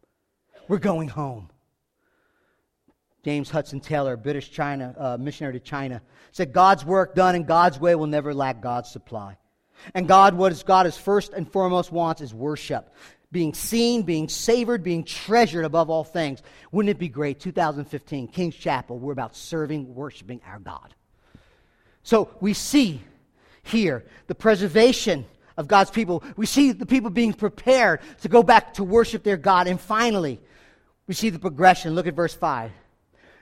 We're 0.67 0.77
going 0.77 1.07
home. 1.07 1.49
James 3.23 3.49
Hudson 3.49 3.81
Taylor, 3.81 4.15
British 4.15 4.49
China, 4.49 4.95
uh, 4.97 5.17
missionary 5.19 5.53
to 5.53 5.59
China, 5.59 6.01
said, 6.31 6.53
God's 6.53 6.85
work 6.85 7.15
done 7.15 7.35
in 7.35 7.43
God's 7.43 7.79
way 7.79 7.93
will 7.95 8.07
never 8.07 8.33
lack 8.33 8.61
God's 8.61 8.89
supply. 8.89 9.37
And 9.93 10.07
God, 10.07 10.35
what 10.35 10.63
God 10.65 10.87
is 10.87 10.97
first 10.97 11.33
and 11.33 11.51
foremost 11.51 11.91
wants 11.91 12.21
is 12.21 12.33
worship. 12.33 12.93
Being 13.31 13.53
seen, 13.53 14.03
being 14.03 14.27
savored, 14.27 14.83
being 14.83 15.03
treasured 15.03 15.65
above 15.65 15.89
all 15.89 16.03
things. 16.03 16.41
Wouldn't 16.71 16.89
it 16.89 16.99
be 16.99 17.09
great? 17.09 17.39
2015, 17.39 18.27
King's 18.29 18.55
Chapel, 18.55 18.97
we're 18.97 19.13
about 19.13 19.35
serving, 19.35 19.93
worshiping 19.93 20.41
our 20.47 20.59
God. 20.59 20.95
So 22.03 22.29
we 22.39 22.53
see 22.53 23.01
here 23.61 24.05
the 24.27 24.35
preservation 24.35 25.25
of 25.57 25.67
God's 25.67 25.91
people. 25.91 26.23
We 26.37 26.45
see 26.45 26.71
the 26.71 26.85
people 26.85 27.09
being 27.09 27.33
prepared 27.33 27.99
to 28.21 28.29
go 28.29 28.41
back 28.41 28.75
to 28.75 28.83
worship 28.83 29.23
their 29.23 29.37
God. 29.37 29.67
And 29.67 29.79
finally, 29.79 30.39
we 31.05 31.13
see 31.13 31.29
the 31.29 31.37
progression. 31.37 31.95
Look 31.95 32.07
at 32.07 32.15
verse 32.15 32.33
5. 32.33 32.71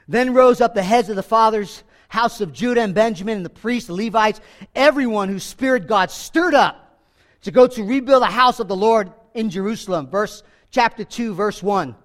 Then 0.07 0.33
rose 0.33 0.59
up 0.59 0.73
the 0.73 0.83
heads 0.83 1.09
of 1.09 1.15
the 1.15 1.23
fathers 1.23 1.83
house 2.07 2.41
of 2.41 2.53
Judah 2.53 2.81
and 2.81 2.93
Benjamin 2.93 3.37
and 3.37 3.45
the 3.45 3.49
priests, 3.49 3.87
the 3.87 3.93
Levites, 3.93 4.41
everyone 4.75 5.29
whose 5.29 5.43
spirit 5.43 5.87
God 5.87 6.11
stirred 6.11 6.55
up 6.55 7.01
to 7.41 7.51
go 7.51 7.67
to 7.67 7.83
rebuild 7.83 8.21
the 8.21 8.27
house 8.27 8.59
of 8.59 8.67
the 8.67 8.75
Lord 8.75 9.11
in 9.33 9.49
Jerusalem. 9.49 10.09
Verse 10.09 10.43
chapter 10.71 11.03
2, 11.03 11.33
verse 11.33 11.61
1. 11.61 11.95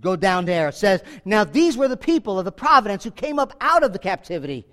go 0.00 0.16
down 0.16 0.44
there. 0.44 0.68
It 0.68 0.74
says, 0.74 1.02
Now 1.24 1.44
these 1.44 1.76
were 1.76 1.88
the 1.88 1.96
people 1.96 2.38
of 2.38 2.44
the 2.44 2.52
providence 2.52 3.04
who 3.04 3.10
came 3.10 3.38
up 3.38 3.54
out 3.60 3.82
of 3.82 3.92
the 3.92 3.98
captivity, 3.98 4.64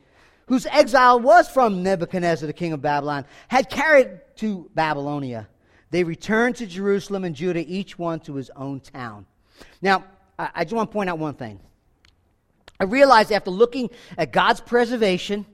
whose 0.48 0.66
exile 0.68 1.20
was 1.20 1.50
from 1.50 1.84
Nebuchadnezzar, 1.84 2.48
the 2.48 2.54
king 2.54 2.74
of 2.74 2.82
Babylon, 2.82 3.26
had 3.48 3.70
carried 3.70 4.20
to 4.38 4.70
Babylonia. 4.76 5.48
They 5.92 6.04
returned 6.04 6.58
to 6.58 6.66
Jerusalem 6.66 7.24
and 7.24 7.36
Judah, 7.36 7.64
each 7.66 7.98
one 7.98 8.20
to 8.22 8.36
his 8.36 8.52
own 8.56 8.80
town. 8.82 9.26
Now, 9.82 10.04
I, 10.38 10.50
I 10.56 10.64
just 10.64 10.76
want 10.76 10.92
to 10.92 10.94
point 10.94 11.10
out 11.10 11.20
one 11.20 11.36
thing. 11.36 11.60
I 12.80 12.86
realized 12.86 13.32
after 13.32 13.52
looking 13.52 13.90
at 14.18 14.32
God's 14.32 14.62
preservation, 14.62 15.46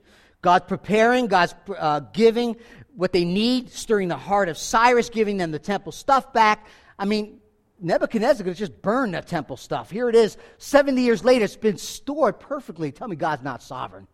God's 0.41 0.65
preparing, 0.65 1.28
God's 1.28 1.53
uh, 1.78 2.01
giving 2.13 2.55
what 2.95 3.13
they 3.13 3.26
need, 3.26 3.72
stirring 3.72 4.07
the 4.07 4.17
heart 4.17 4.49
of 4.49 4.57
Cyrus, 4.57 5.09
giving 5.09 5.38
them 5.38 5.51
the 5.51 5.59
temple 5.59 5.91
stuff 5.91 6.34
back. 6.34 6.65
I 6.97 7.05
mean, 7.05 7.39
Nebuchadnezzar 7.80 8.43
could 8.43 8.55
just 8.55 8.82
burn 8.82 9.11
the 9.11 9.22
temple 9.22 9.57
stuff. 9.57 9.89
Here 9.89 10.09
it 10.09 10.15
is, 10.15 10.38
70 10.57 11.01
years 11.01 11.24
later, 11.24 11.45
it's 11.45 11.55
been 11.55 11.78
stored 11.78 12.39
perfectly. 12.39 12.91
Tell 12.91 13.07
me 13.07 13.15
God's 13.15 13.43
not 13.43 13.63
sovereign. 13.63 14.07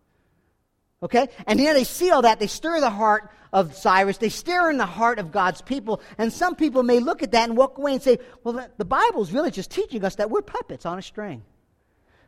Okay? 1.03 1.27
And 1.45 1.59
then 1.59 1.75
they 1.75 1.83
see 1.83 2.09
all 2.09 2.23
that. 2.23 2.39
They 2.39 2.47
stir 2.47 2.79
the 2.79 2.89
heart 2.89 3.29
of 3.53 3.75
Cyrus. 3.75 4.17
They 4.17 4.29
stir 4.29 4.71
in 4.71 4.77
the 4.77 4.85
heart 4.85 5.19
of 5.19 5.31
God's 5.31 5.61
people. 5.61 6.01
And 6.17 6.31
some 6.31 6.55
people 6.55 6.81
may 6.81 6.99
look 6.99 7.23
at 7.23 7.31
that 7.31 7.49
and 7.49 7.57
walk 7.57 7.77
away 7.77 7.93
and 7.93 8.01
say, 8.01 8.19
well, 8.43 8.67
the 8.77 8.85
Bible 8.85 9.21
is 9.21 9.31
really 9.31 9.51
just 9.51 9.69
teaching 9.69 10.03
us 10.03 10.15
that 10.15 10.29
we're 10.29 10.41
puppets 10.41 10.85
on 10.85 10.97
a 10.97 11.01
string. 11.01 11.43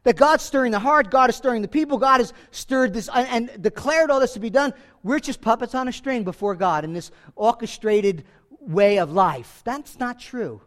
That 0.04 0.16
God's 0.16 0.44
stirring 0.44 0.72
the 0.72 0.80
heart, 0.80 1.12
God 1.12 1.30
is 1.30 1.36
stirring 1.36 1.62
the 1.62 1.68
people, 1.68 1.98
God 1.98 2.20
has 2.20 2.34
stirred 2.52 2.94
this 2.94 3.10
and, 3.14 3.50
and 3.50 3.62
declared 3.62 4.10
all 4.10 4.20
this 4.20 4.34
to 4.34 4.40
be 4.40 4.50
done. 4.50 4.74
We're 5.04 5.20
just 5.20 5.42
puppets 5.42 5.76
on 5.76 5.88
a 5.88 5.94
string 5.94 6.24
before 6.24 6.56
God 6.56 6.84
in 6.84 6.94
this 6.94 7.12
orchestrated 7.36 8.24
way 8.62 9.00
of 9.00 9.12
life. 9.12 9.62
That's 9.66 10.00
not 10.00 10.20
true. 10.20 10.62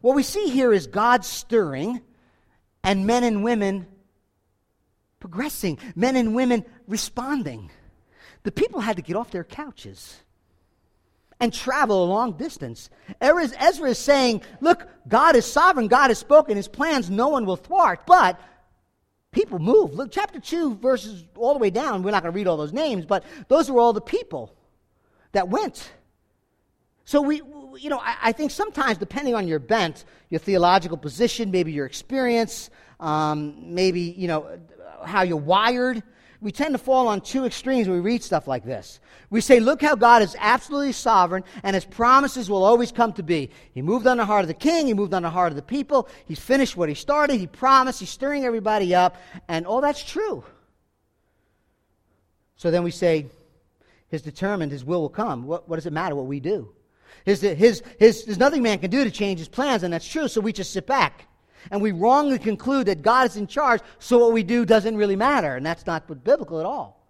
What 0.00 0.14
we 0.14 0.22
see 0.22 0.50
here 0.50 0.72
is 0.72 0.86
God 0.86 1.24
stirring 1.24 2.00
and 2.82 3.06
men 3.06 3.24
and 3.24 3.42
women 3.42 3.86
progressing, 5.18 5.78
men 5.96 6.16
and 6.16 6.34
women 6.34 6.64
responding. 6.86 7.70
The 8.42 8.52
people 8.52 8.80
had 8.80 8.96
to 8.96 9.02
get 9.02 9.16
off 9.16 9.30
their 9.30 9.42
couches 9.42 10.20
and 11.40 11.52
travel 11.52 12.04
a 12.04 12.06
long 12.06 12.32
distance. 12.32 12.90
Ezra 13.20 13.90
is 13.90 13.98
saying, 13.98 14.42
Look, 14.60 14.86
God 15.08 15.36
is 15.36 15.44
sovereign, 15.44 15.88
God 15.88 16.08
has 16.08 16.18
spoken, 16.18 16.56
his 16.56 16.68
plans 16.68 17.10
no 17.10 17.28
one 17.28 17.46
will 17.46 17.56
thwart, 17.56 18.06
but 18.06 18.40
people 19.32 19.58
move. 19.58 19.94
Look, 19.94 20.10
chapter 20.10 20.40
2, 20.40 20.76
verses 20.76 21.24
all 21.36 21.52
the 21.52 21.58
way 21.58 21.70
down, 21.70 22.02
we're 22.02 22.12
not 22.12 22.22
going 22.22 22.32
to 22.32 22.36
read 22.36 22.46
all 22.46 22.56
those 22.56 22.72
names, 22.72 23.04
but 23.04 23.24
those 23.48 23.70
were 23.70 23.80
all 23.80 23.92
the 23.92 24.00
people 24.00 24.54
that 25.32 25.48
went. 25.48 25.90
So 27.04 27.20
we, 27.20 27.42
you 27.78 27.90
know, 27.90 27.98
I, 27.98 28.16
I, 28.22 28.32
think 28.32 28.50
sometimes, 28.50 28.96
depending 28.96 29.34
on 29.34 29.46
your 29.46 29.58
bent, 29.58 30.04
your 30.30 30.38
theological 30.38 30.96
position, 30.96 31.50
maybe 31.50 31.72
your 31.72 31.84
experience, 31.84 32.70
um, 32.98 33.74
maybe 33.74 34.00
you 34.00 34.26
know 34.26 34.58
how 35.04 35.22
you're 35.22 35.36
wired, 35.36 36.02
we 36.44 36.52
tend 36.52 36.74
to 36.74 36.78
fall 36.78 37.08
on 37.08 37.22
two 37.22 37.46
extremes 37.46 37.88
when 37.88 37.96
we 37.96 38.02
read 38.02 38.22
stuff 38.22 38.46
like 38.46 38.66
this. 38.66 39.00
We 39.30 39.40
say, 39.40 39.60
look 39.60 39.80
how 39.80 39.94
God 39.94 40.20
is 40.20 40.36
absolutely 40.38 40.92
sovereign 40.92 41.42
and 41.62 41.72
his 41.72 41.86
promises 41.86 42.50
will 42.50 42.64
always 42.64 42.92
come 42.92 43.14
to 43.14 43.22
be. 43.22 43.48
He 43.72 43.80
moved 43.80 44.06
on 44.06 44.18
the 44.18 44.26
heart 44.26 44.42
of 44.42 44.48
the 44.48 44.54
king, 44.54 44.86
he 44.86 44.92
moved 44.92 45.14
on 45.14 45.22
the 45.22 45.30
heart 45.30 45.52
of 45.52 45.56
the 45.56 45.62
people, 45.62 46.06
he's 46.26 46.38
finished 46.38 46.76
what 46.76 46.90
he 46.90 46.94
started, 46.94 47.38
he 47.38 47.46
promised, 47.46 47.98
he's 47.98 48.10
stirring 48.10 48.44
everybody 48.44 48.94
up, 48.94 49.16
and 49.48 49.66
all 49.66 49.80
that's 49.80 50.04
true. 50.04 50.44
So 52.56 52.70
then 52.70 52.82
we 52.82 52.90
say, 52.90 53.28
his 54.08 54.20
determined, 54.20 54.70
his 54.70 54.84
will 54.84 55.00
will 55.00 55.08
come. 55.08 55.46
What, 55.46 55.66
what 55.66 55.76
does 55.76 55.86
it 55.86 55.94
matter 55.94 56.14
what 56.14 56.26
we 56.26 56.40
do? 56.40 56.74
His, 57.24 57.40
his, 57.40 57.82
his, 57.98 58.26
there's 58.26 58.38
nothing 58.38 58.62
man 58.62 58.80
can 58.80 58.90
do 58.90 59.02
to 59.02 59.10
change 59.10 59.38
his 59.38 59.48
plans, 59.48 59.82
and 59.82 59.94
that's 59.94 60.06
true, 60.06 60.28
so 60.28 60.42
we 60.42 60.52
just 60.52 60.74
sit 60.74 60.86
back. 60.86 61.26
And 61.70 61.80
we 61.80 61.92
wrongly 61.92 62.38
conclude 62.38 62.86
that 62.86 63.02
God 63.02 63.26
is 63.26 63.36
in 63.36 63.46
charge, 63.46 63.80
so 63.98 64.18
what 64.18 64.32
we 64.32 64.42
do 64.42 64.64
doesn't 64.64 64.96
really 64.96 65.16
matter, 65.16 65.56
and 65.56 65.64
that's 65.64 65.86
not 65.86 66.06
biblical 66.24 66.60
at 66.60 66.66
all. 66.66 67.00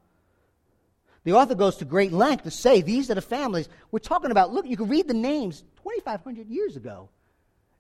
The 1.24 1.32
author 1.32 1.54
goes 1.54 1.76
to 1.76 1.84
great 1.84 2.12
length 2.12 2.44
to 2.44 2.50
say 2.50 2.82
these 2.82 3.10
are 3.10 3.14
the 3.14 3.22
families 3.22 3.68
we're 3.90 3.98
talking 3.98 4.30
about. 4.30 4.52
Look, 4.52 4.66
you 4.66 4.76
can 4.76 4.88
read 4.88 5.08
the 5.08 5.14
names 5.14 5.62
2,500 5.82 6.48
years 6.48 6.76
ago. 6.76 7.08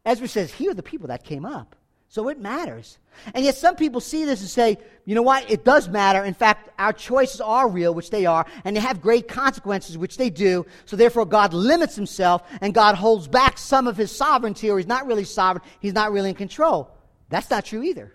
Ezra 0.04 0.28
says, 0.28 0.52
here 0.52 0.70
are 0.70 0.74
the 0.74 0.82
people 0.82 1.08
that 1.08 1.24
came 1.24 1.44
up. 1.44 1.76
So 2.08 2.28
it 2.28 2.38
matters. 2.38 2.98
And 3.34 3.44
yet 3.44 3.56
some 3.56 3.76
people 3.76 4.00
see 4.00 4.24
this 4.24 4.40
and 4.40 4.48
say, 4.48 4.78
you 5.04 5.14
know 5.14 5.22
what? 5.22 5.50
It 5.50 5.64
does 5.64 5.88
matter. 5.88 6.24
In 6.24 6.34
fact, 6.34 6.70
our 6.78 6.92
choices 6.92 7.40
are 7.40 7.68
real, 7.68 7.94
which 7.94 8.10
they 8.10 8.26
are, 8.26 8.46
and 8.64 8.76
they 8.76 8.80
have 8.80 9.00
great 9.00 9.28
consequences, 9.28 9.98
which 9.98 10.16
they 10.16 10.30
do. 10.30 10.64
So 10.84 10.96
therefore, 10.96 11.26
God 11.26 11.52
limits 11.52 11.96
himself 11.96 12.42
and 12.60 12.72
God 12.72 12.94
holds 12.94 13.28
back 13.28 13.58
some 13.58 13.86
of 13.86 13.96
his 13.96 14.14
sovereignty, 14.14 14.70
or 14.70 14.78
he's 14.78 14.86
not 14.86 15.06
really 15.06 15.24
sovereign. 15.24 15.64
He's 15.80 15.94
not 15.94 16.12
really 16.12 16.30
in 16.30 16.36
control. 16.36 16.90
That's 17.28 17.50
not 17.50 17.64
true 17.64 17.82
either. 17.82 18.12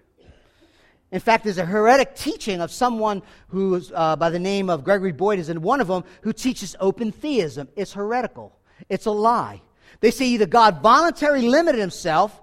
In 1.11 1.19
fact, 1.19 1.43
there's 1.43 1.57
a 1.57 1.65
heretic 1.65 2.15
teaching 2.15 2.61
of 2.61 2.71
someone 2.71 3.23
who, 3.47 3.81
uh, 3.93 4.15
by 4.15 4.29
the 4.29 4.39
name 4.39 4.69
of 4.69 4.83
Gregory 4.83 5.11
Boyd, 5.11 5.39
is 5.39 5.49
in 5.49 5.61
one 5.61 5.81
of 5.81 5.87
them, 5.87 6.03
who 6.21 6.33
teaches 6.33 6.75
open 6.79 7.11
theism. 7.11 7.67
It's 7.75 7.93
heretical. 7.93 8.55
It's 8.89 9.07
a 9.07 9.11
lie. 9.11 9.61
They 10.01 10.11
say 10.11 10.25
either 10.25 10.45
God 10.45 10.81
voluntarily 10.81 11.47
limited 11.47 11.79
himself 11.79 12.39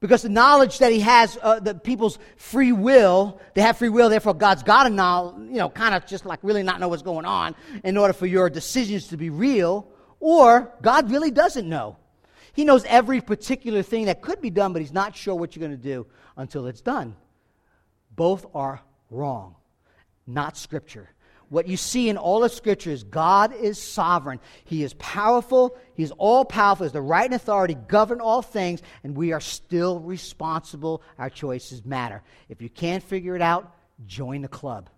because 0.00 0.22
the 0.22 0.30
knowledge 0.30 0.78
that 0.78 0.92
he 0.92 1.00
has, 1.00 1.38
uh, 1.42 1.60
the 1.60 1.74
people's 1.74 2.18
free 2.36 2.72
will, 2.72 3.38
they 3.54 3.60
have 3.60 3.76
free 3.76 3.90
will, 3.90 4.08
therefore 4.08 4.34
God's 4.34 4.62
got 4.62 4.84
to 4.84 4.90
know, 4.90 5.34
you 5.38 5.58
know, 5.58 5.68
kind 5.68 5.94
of 5.94 6.06
just 6.06 6.24
like 6.24 6.40
really 6.42 6.62
not 6.62 6.80
know 6.80 6.88
what's 6.88 7.02
going 7.02 7.26
on 7.26 7.54
in 7.84 7.96
order 7.98 8.14
for 8.14 8.26
your 8.26 8.48
decisions 8.48 9.08
to 9.08 9.18
be 9.18 9.28
real, 9.28 9.86
or 10.18 10.72
God 10.80 11.10
really 11.10 11.30
doesn't 11.30 11.68
know. 11.68 11.96
He 12.54 12.64
knows 12.64 12.84
every 12.86 13.20
particular 13.20 13.82
thing 13.82 14.06
that 14.06 14.22
could 14.22 14.40
be 14.40 14.50
done, 14.50 14.72
but 14.72 14.80
he's 14.80 14.92
not 14.92 15.14
sure 15.14 15.34
what 15.34 15.54
you're 15.54 15.66
going 15.66 15.78
to 15.78 15.82
do 15.82 16.06
until 16.36 16.66
it's 16.66 16.80
done. 16.80 17.14
Both 18.16 18.46
are 18.54 18.80
wrong, 19.10 19.54
not 20.26 20.56
Scripture. 20.56 21.10
What 21.50 21.66
you 21.66 21.76
see 21.76 22.08
in 22.08 22.16
all 22.16 22.44
of 22.44 22.52
Scripture 22.52 22.92
is 22.92 23.02
God 23.02 23.52
is 23.52 23.76
sovereign. 23.76 24.38
He 24.64 24.84
is 24.84 24.94
powerful. 24.94 25.76
He's 25.94 26.12
all 26.12 26.44
powerful. 26.44 26.84
He 26.84 26.86
has 26.86 26.92
the 26.92 27.02
right 27.02 27.24
and 27.24 27.34
authority 27.34 27.74
govern 27.74 28.20
all 28.20 28.40
things, 28.40 28.80
and 29.02 29.16
we 29.16 29.32
are 29.32 29.40
still 29.40 29.98
responsible. 29.98 31.02
Our 31.18 31.28
choices 31.28 31.84
matter. 31.84 32.22
If 32.48 32.62
you 32.62 32.70
can't 32.70 33.02
figure 33.02 33.34
it 33.34 33.42
out, 33.42 33.74
join 34.06 34.42
the 34.42 34.48
club. 34.48 34.90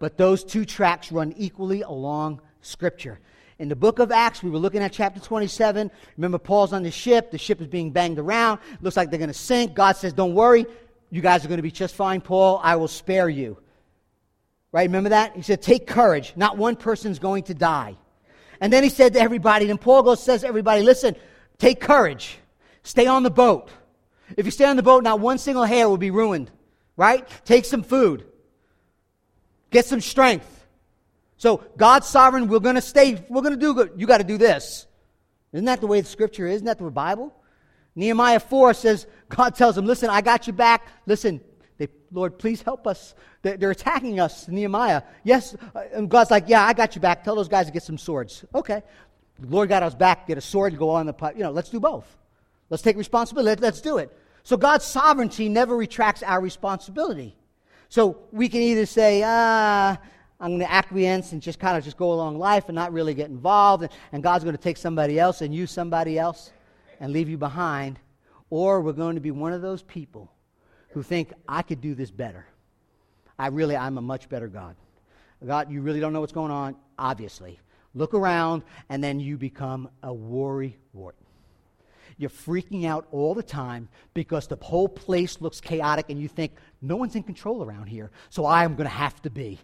But 0.00 0.16
those 0.16 0.42
two 0.42 0.64
tracks 0.64 1.12
run 1.12 1.34
equally 1.36 1.82
along 1.82 2.40
Scripture. 2.62 3.20
In 3.60 3.68
the 3.68 3.76
book 3.76 4.00
of 4.00 4.10
Acts, 4.10 4.42
we 4.42 4.50
were 4.50 4.58
looking 4.58 4.82
at 4.82 4.92
chapter 4.92 5.20
27. 5.20 5.88
Remember, 6.16 6.38
Paul's 6.38 6.72
on 6.72 6.82
the 6.82 6.90
ship. 6.90 7.30
The 7.30 7.38
ship 7.38 7.60
is 7.60 7.68
being 7.68 7.92
banged 7.92 8.18
around. 8.18 8.58
Looks 8.80 8.96
like 8.96 9.10
they're 9.10 9.20
going 9.20 9.28
to 9.28 9.34
sink. 9.34 9.74
God 9.74 9.92
says, 9.96 10.12
Don't 10.12 10.34
worry. 10.34 10.66
You 11.10 11.20
guys 11.20 11.44
are 11.44 11.48
going 11.48 11.58
to 11.58 11.62
be 11.62 11.70
just 11.70 11.94
fine, 11.94 12.20
Paul. 12.20 12.60
I 12.60 12.74
will 12.74 12.88
spare 12.88 13.28
you. 13.28 13.61
Right? 14.72 14.88
Remember 14.88 15.10
that? 15.10 15.36
He 15.36 15.42
said, 15.42 15.62
Take 15.62 15.86
courage. 15.86 16.32
Not 16.34 16.56
one 16.56 16.76
person's 16.76 17.18
going 17.18 17.44
to 17.44 17.54
die. 17.54 17.96
And 18.60 18.72
then 18.72 18.82
he 18.82 18.88
said 18.88 19.12
to 19.12 19.20
everybody, 19.20 19.70
and 19.70 19.80
Paul 19.80 20.02
goes, 20.02 20.22
says 20.22 20.44
everybody, 20.44 20.82
Listen, 20.82 21.14
take 21.58 21.80
courage. 21.80 22.38
Stay 22.82 23.06
on 23.06 23.22
the 23.22 23.30
boat. 23.30 23.70
If 24.36 24.46
you 24.46 24.50
stay 24.50 24.64
on 24.64 24.76
the 24.76 24.82
boat, 24.82 25.04
not 25.04 25.20
one 25.20 25.38
single 25.38 25.64
hair 25.64 25.88
will 25.88 25.98
be 25.98 26.10
ruined. 26.10 26.50
Right? 26.96 27.28
Take 27.44 27.66
some 27.66 27.82
food. 27.82 28.24
Get 29.70 29.84
some 29.84 30.00
strength. 30.00 30.66
So 31.36 31.64
God's 31.76 32.06
sovereign. 32.06 32.48
We're 32.48 32.60
going 32.60 32.76
to 32.76 32.80
stay. 32.80 33.24
We're 33.28 33.42
going 33.42 33.54
to 33.54 33.60
do 33.60 33.74
good. 33.74 33.92
You 33.96 34.06
got 34.06 34.18
to 34.18 34.24
do 34.24 34.38
this. 34.38 34.86
Isn't 35.52 35.66
that 35.66 35.80
the 35.80 35.86
way 35.86 36.00
the 36.00 36.08
scripture 36.08 36.46
is? 36.46 36.56
Isn't 36.56 36.66
that 36.66 36.78
the 36.78 36.90
Bible? 36.90 37.34
Nehemiah 37.94 38.40
4 38.40 38.72
says, 38.72 39.06
God 39.28 39.54
tells 39.54 39.76
him, 39.76 39.84
Listen, 39.84 40.08
I 40.08 40.22
got 40.22 40.46
you 40.46 40.52
back. 40.52 40.86
Listen, 41.04 41.40
Lord, 42.12 42.38
please 42.38 42.62
help 42.62 42.86
us. 42.86 43.14
They're, 43.40 43.70
attacking 43.70 44.20
us, 44.20 44.46
Nehemiah. 44.46 45.02
Yes. 45.24 45.56
Uh, 45.74 45.82
and 45.92 46.08
God's 46.08 46.30
like, 46.30 46.44
yeah, 46.46 46.64
I 46.64 46.74
got 46.74 46.94
you 46.94 47.00
back. 47.00 47.24
Tell 47.24 47.34
those 47.34 47.48
guys 47.48 47.66
to 47.66 47.72
get 47.72 47.82
some 47.82 47.98
swords. 47.98 48.44
Okay. 48.54 48.82
The 49.38 49.46
Lord 49.48 49.68
got 49.68 49.82
us 49.82 49.94
back, 49.94 50.28
get 50.28 50.38
a 50.38 50.42
sword, 50.42 50.72
and 50.72 50.78
go 50.78 50.90
on 50.90 51.06
the, 51.06 51.32
you 51.34 51.42
know, 51.42 51.50
let's 51.50 51.70
do 51.70 51.80
both. 51.80 52.06
Let's 52.70 52.82
take 52.82 52.96
responsibility. 52.96 53.48
Let, 53.48 53.60
let's 53.60 53.80
do 53.80 53.98
it. 53.98 54.16
So 54.44 54.56
God's 54.56 54.84
sovereignty 54.84 55.48
never 55.48 55.76
retracts 55.76 56.22
our 56.22 56.40
responsibility. 56.40 57.34
So 57.88 58.18
we 58.30 58.48
can 58.48 58.60
either 58.60 58.86
say, 58.86 59.22
ah, 59.24 59.98
I'm 60.40 60.48
going 60.48 60.60
to 60.60 60.72
acquiesce 60.72 61.32
and 61.32 61.40
just 61.40 61.58
kind 61.58 61.76
of 61.76 61.84
just 61.84 61.96
go 61.96 62.12
along 62.12 62.38
life 62.38 62.64
and 62.68 62.74
not 62.74 62.92
really 62.92 63.14
get 63.14 63.30
involved, 63.30 63.84
and, 63.84 63.92
and 64.10 64.22
God's 64.22 64.44
going 64.44 64.56
to 64.56 64.62
take 64.62 64.76
somebody 64.76 65.18
else 65.18 65.40
and 65.40 65.54
use 65.54 65.70
somebody 65.70 66.18
else 66.18 66.52
and 67.00 67.12
leave 67.12 67.28
you 67.28 67.38
behind. 67.38 67.98
Or 68.50 68.80
we're 68.80 68.92
going 68.92 69.14
to 69.14 69.20
be 69.20 69.30
one 69.30 69.52
of 69.52 69.62
those 69.62 69.82
people 69.82 70.31
who 70.92 71.02
think, 71.02 71.32
I 71.48 71.62
could 71.62 71.80
do 71.80 71.94
this 71.94 72.10
better. 72.10 72.46
I 73.38 73.48
really, 73.48 73.76
I'm 73.76 73.98
a 73.98 74.02
much 74.02 74.28
better 74.28 74.48
God. 74.48 74.76
God, 75.44 75.70
you 75.70 75.80
really 75.80 76.00
don't 76.00 76.12
know 76.12 76.20
what's 76.20 76.32
going 76.32 76.52
on? 76.52 76.76
Obviously. 76.98 77.58
Look 77.94 78.14
around, 78.14 78.62
and 78.88 79.02
then 79.02 79.20
you 79.20 79.36
become 79.36 79.90
a 80.02 80.12
worry 80.12 80.78
wart. 80.92 81.16
You're 82.16 82.30
freaking 82.30 82.86
out 82.86 83.06
all 83.10 83.34
the 83.34 83.42
time 83.42 83.88
because 84.14 84.46
the 84.46 84.56
whole 84.60 84.88
place 84.88 85.40
looks 85.40 85.60
chaotic, 85.60 86.08
and 86.08 86.20
you 86.20 86.28
think, 86.28 86.52
no 86.80 86.96
one's 86.96 87.16
in 87.16 87.22
control 87.22 87.62
around 87.62 87.86
here, 87.86 88.10
so 88.30 88.44
I 88.44 88.64
am 88.64 88.76
going 88.76 88.88
to 88.88 88.94
have 88.94 89.20
to 89.22 89.30
be. 89.30 89.58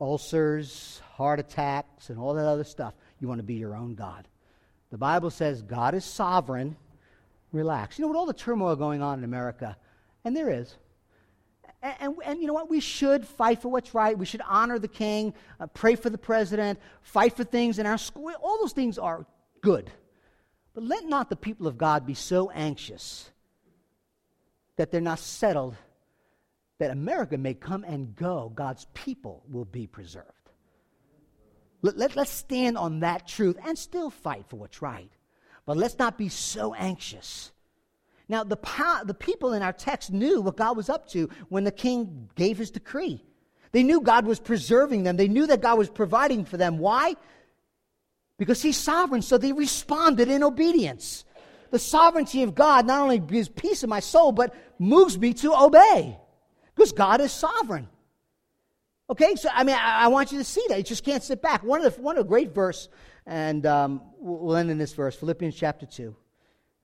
Ulcers, 0.00 1.00
heart 1.14 1.40
attacks, 1.40 2.10
and 2.10 2.18
all 2.18 2.34
that 2.34 2.46
other 2.46 2.64
stuff. 2.64 2.94
You 3.20 3.28
want 3.28 3.38
to 3.38 3.44
be 3.44 3.54
your 3.54 3.74
own 3.74 3.94
God. 3.94 4.28
The 4.90 4.98
Bible 4.98 5.30
says 5.30 5.62
God 5.62 5.94
is 5.94 6.04
sovereign 6.04 6.76
relax. 7.52 7.98
You 7.98 8.02
know, 8.02 8.08
with 8.08 8.16
all 8.16 8.26
the 8.26 8.32
turmoil 8.32 8.76
going 8.76 9.02
on 9.02 9.18
in 9.18 9.24
America, 9.24 9.76
and 10.24 10.36
there 10.36 10.50
is, 10.50 10.76
and, 11.82 11.94
and, 12.00 12.16
and, 12.24 12.40
you 12.40 12.46
know 12.46 12.54
what? 12.54 12.70
We 12.70 12.80
should 12.80 13.26
fight 13.26 13.60
for 13.60 13.68
what's 13.68 13.94
right. 13.94 14.18
We 14.18 14.24
should 14.24 14.40
honor 14.48 14.78
the 14.78 14.88
king, 14.88 15.34
uh, 15.60 15.66
pray 15.66 15.96
for 15.96 16.08
the 16.08 16.18
president, 16.18 16.80
fight 17.02 17.36
for 17.36 17.44
things 17.44 17.78
in 17.78 17.84
our 17.84 17.98
school. 17.98 18.32
All 18.42 18.58
those 18.58 18.72
things 18.72 18.98
are 18.98 19.26
good. 19.60 19.90
But 20.72 20.84
let 20.84 21.04
not 21.04 21.28
the 21.28 21.36
people 21.36 21.66
of 21.66 21.76
God 21.76 22.06
be 22.06 22.14
so 22.14 22.50
anxious 22.50 23.30
that 24.76 24.90
they're 24.90 25.00
not 25.00 25.18
settled 25.18 25.76
that 26.78 26.90
America 26.90 27.38
may 27.38 27.54
come 27.54 27.84
and 27.84 28.16
go. 28.16 28.50
God's 28.54 28.86
people 28.94 29.44
will 29.48 29.64
be 29.64 29.86
preserved. 29.86 30.28
Let, 31.82 31.98
let, 31.98 32.16
let's 32.16 32.30
stand 32.30 32.78
on 32.78 33.00
that 33.00 33.28
truth 33.28 33.58
and 33.64 33.78
still 33.78 34.10
fight 34.10 34.46
for 34.48 34.56
what's 34.56 34.80
right. 34.80 35.10
But 35.66 35.76
let's 35.76 35.98
not 35.98 36.18
be 36.18 36.30
so 36.30 36.74
anxious 36.74 37.52
now, 38.28 38.42
the, 38.42 38.58
the 39.04 39.14
people 39.14 39.52
in 39.52 39.62
our 39.62 39.72
text 39.72 40.10
knew 40.10 40.40
what 40.40 40.56
God 40.56 40.76
was 40.76 40.88
up 40.88 41.08
to 41.10 41.28
when 41.50 41.64
the 41.64 41.72
king 41.72 42.30
gave 42.34 42.56
his 42.56 42.70
decree. 42.70 43.22
They 43.72 43.82
knew 43.82 44.00
God 44.00 44.24
was 44.24 44.40
preserving 44.40 45.02
them, 45.02 45.16
they 45.16 45.28
knew 45.28 45.46
that 45.46 45.60
God 45.60 45.78
was 45.78 45.90
providing 45.90 46.44
for 46.44 46.56
them. 46.56 46.78
Why? 46.78 47.16
Because 48.38 48.62
he's 48.62 48.76
sovereign, 48.76 49.22
so 49.22 49.36
they 49.36 49.52
responded 49.52 50.28
in 50.28 50.42
obedience. 50.42 51.24
The 51.70 51.78
sovereignty 51.78 52.42
of 52.42 52.54
God 52.54 52.86
not 52.86 53.00
only 53.00 53.18
gives 53.18 53.48
peace 53.48 53.82
in 53.82 53.90
my 53.90 54.00
soul, 54.00 54.32
but 54.32 54.54
moves 54.78 55.18
me 55.18 55.34
to 55.34 55.54
obey. 55.54 56.16
Because 56.74 56.92
God 56.92 57.20
is 57.20 57.32
sovereign. 57.32 57.88
Okay, 59.10 59.34
so 59.34 59.48
I 59.52 59.64
mean, 59.64 59.76
I, 59.76 60.04
I, 60.04 60.08
want 60.08 60.32
you 60.32 60.38
to 60.38 60.44
see 60.44 60.64
that. 60.68 60.78
You 60.78 60.84
just 60.84 61.04
can't 61.04 61.22
sit 61.22 61.42
back. 61.42 61.62
One 61.62 61.84
of 61.84 61.94
the, 61.94 62.00
one 62.00 62.16
of 62.16 62.24
the 62.24 62.28
great 62.28 62.54
verse, 62.54 62.88
and 63.26 63.66
um, 63.66 64.00
we'll 64.18 64.56
end 64.56 64.70
in 64.70 64.78
this 64.78 64.94
verse, 64.94 65.14
Philippians 65.14 65.54
chapter 65.54 65.84
2. 65.84 66.16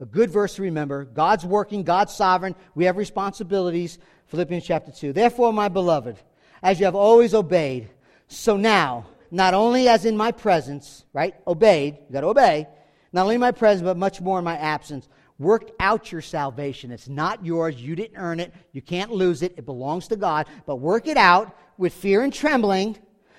A 0.01 0.07
good 0.07 0.30
verse 0.30 0.55
to 0.55 0.62
remember. 0.62 1.05
God's 1.05 1.44
working, 1.44 1.82
God's 1.82 2.14
sovereign. 2.14 2.55
We 2.74 2.86
have 2.86 2.96
responsibilities. 2.96 3.98
Philippians 4.28 4.64
chapter 4.64 4.90
2. 4.90 5.12
Therefore, 5.12 5.53
my 5.53 5.68
beloved, 5.68 6.16
as 6.62 6.78
you 6.78 6.86
have 6.86 6.94
always 6.94 7.34
obeyed, 7.34 7.90
so 8.28 8.57
now, 8.57 9.07
not 9.30 9.55
only 9.55 9.88
as 9.88 10.07
in 10.07 10.16
my 10.16 10.32
presence, 10.32 11.05
right? 11.12 11.34
Obeyed, 11.46 11.98
you 12.09 12.12
got 12.12 12.22
to 12.22 12.28
obey. 12.28 12.66
Not 13.12 13.22
only 13.22 13.34
in 13.34 13.40
my 13.40 13.51
presence, 13.51 13.84
but 13.84 13.96
much 13.96 14.20
more 14.20 14.38
in 14.38 14.44
my 14.44 14.57
absence. 14.57 15.09
Work 15.38 15.70
out 15.80 16.12
your 16.12 16.22
salvation. 16.22 16.90
It's 16.90 17.09
not 17.09 17.44
yours. 17.44 17.80
You 17.80 17.96
didn't 17.96 18.16
earn 18.16 18.40
it. 18.40 18.55
You 18.72 18.82
can't 18.82 19.11
lose 19.11 19.42
it. 19.42 19.55
It 19.57 19.66
belongs 19.66 20.09
to 20.09 20.16
God. 20.16 20.46
But 20.64 20.76
work 20.76 21.09
it 21.09 21.16
out 21.16 21.57
with 21.76 21.92
fear 21.92 22.22
and 22.22 22.32
trembling, 22.32 22.96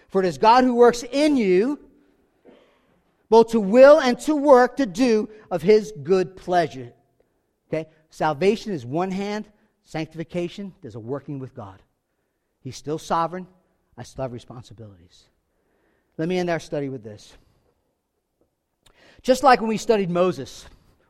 for 0.10 0.22
it 0.22 0.28
is 0.28 0.38
God 0.38 0.64
who 0.64 0.76
works 0.76 1.04
in 1.04 1.38
you 1.38 1.80
both 3.32 3.52
to 3.52 3.62
will 3.62 4.02
and 4.02 4.20
to 4.20 4.36
work 4.36 4.76
to 4.76 4.86
do 4.86 5.30
of 5.50 5.62
his 5.62 5.94
good 6.04 6.36
pleasure. 6.36 6.92
Okay? 7.70 7.88
Salvation 8.10 8.74
is 8.74 8.86
one 8.86 9.10
hand, 9.10 9.48
sanctification, 9.84 10.74
there's 10.82 10.96
a 10.96 11.00
working 11.00 11.40
with 11.40 11.56
God. 11.56 11.82
He's 12.60 12.76
still 12.76 13.00
sovereign. 13.00 13.48
I 13.98 14.04
still 14.04 14.24
have 14.24 14.34
responsibilities. 14.34 15.24
Let 16.18 16.28
me 16.28 16.40
end 16.40 16.50
our 16.50 16.60
study 16.60 16.90
with 16.90 17.06
this. 17.06 17.34
Just 19.22 19.44
like 19.44 19.62
when 19.62 19.70
we 19.70 19.78
studied 19.78 20.10
Moses, 20.10 20.66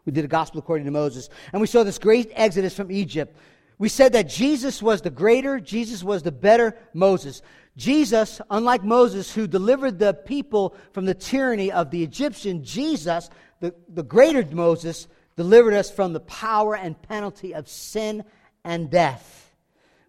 we 0.05 0.11
did 0.11 0.23
a 0.23 0.27
gospel 0.27 0.59
according 0.59 0.85
to 0.85 0.91
Moses, 0.91 1.27
and 1.51 1.59
we 1.59 1.65
saw 1.65 1.83
this 1.83 1.97
great 1.97 2.31
exodus 2.35 2.75
from 2.75 2.91
Egypt. 2.91 3.35
We 3.79 3.89
said 3.89 4.13
that 4.13 4.29
Jesus 4.29 4.79
was 4.79 5.01
the 5.01 5.09
greater, 5.09 5.59
Jesus 5.59 6.03
was 6.03 6.21
the 6.21 6.31
better 6.31 6.77
Moses. 6.93 7.41
Jesus, 7.77 8.41
unlike 8.49 8.83
Moses, 8.83 9.33
who 9.33 9.47
delivered 9.47 9.97
the 9.97 10.13
people 10.13 10.75
from 10.91 11.05
the 11.05 11.13
tyranny 11.13 11.71
of 11.71 11.89
the 11.89 12.03
Egyptian, 12.03 12.63
Jesus, 12.63 13.29
the, 13.59 13.73
the 13.87 14.03
greater 14.03 14.45
Moses, 14.53 15.07
delivered 15.37 15.73
us 15.73 15.89
from 15.89 16.13
the 16.13 16.19
power 16.19 16.75
and 16.75 17.01
penalty 17.01 17.55
of 17.55 17.69
sin 17.69 18.23
and 18.63 18.89
death. 18.89 19.55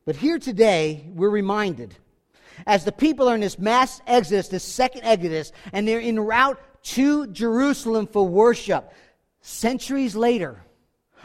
But 0.04 0.16
here 0.16 0.38
today, 0.38 1.06
we're 1.14 1.30
reminded, 1.30 1.94
as 2.66 2.84
the 2.84 2.92
people 2.92 3.28
are 3.28 3.34
in 3.36 3.40
this 3.40 3.58
mass 3.58 4.00
exodus, 4.06 4.48
this 4.48 4.64
second 4.64 5.02
exodus, 5.04 5.52
and 5.72 5.86
they're 5.86 6.00
en 6.00 6.18
route 6.18 6.58
to 6.82 7.28
Jerusalem 7.28 8.08
for 8.08 8.26
worship, 8.26 8.92
centuries 9.40 10.16
later, 10.16 10.64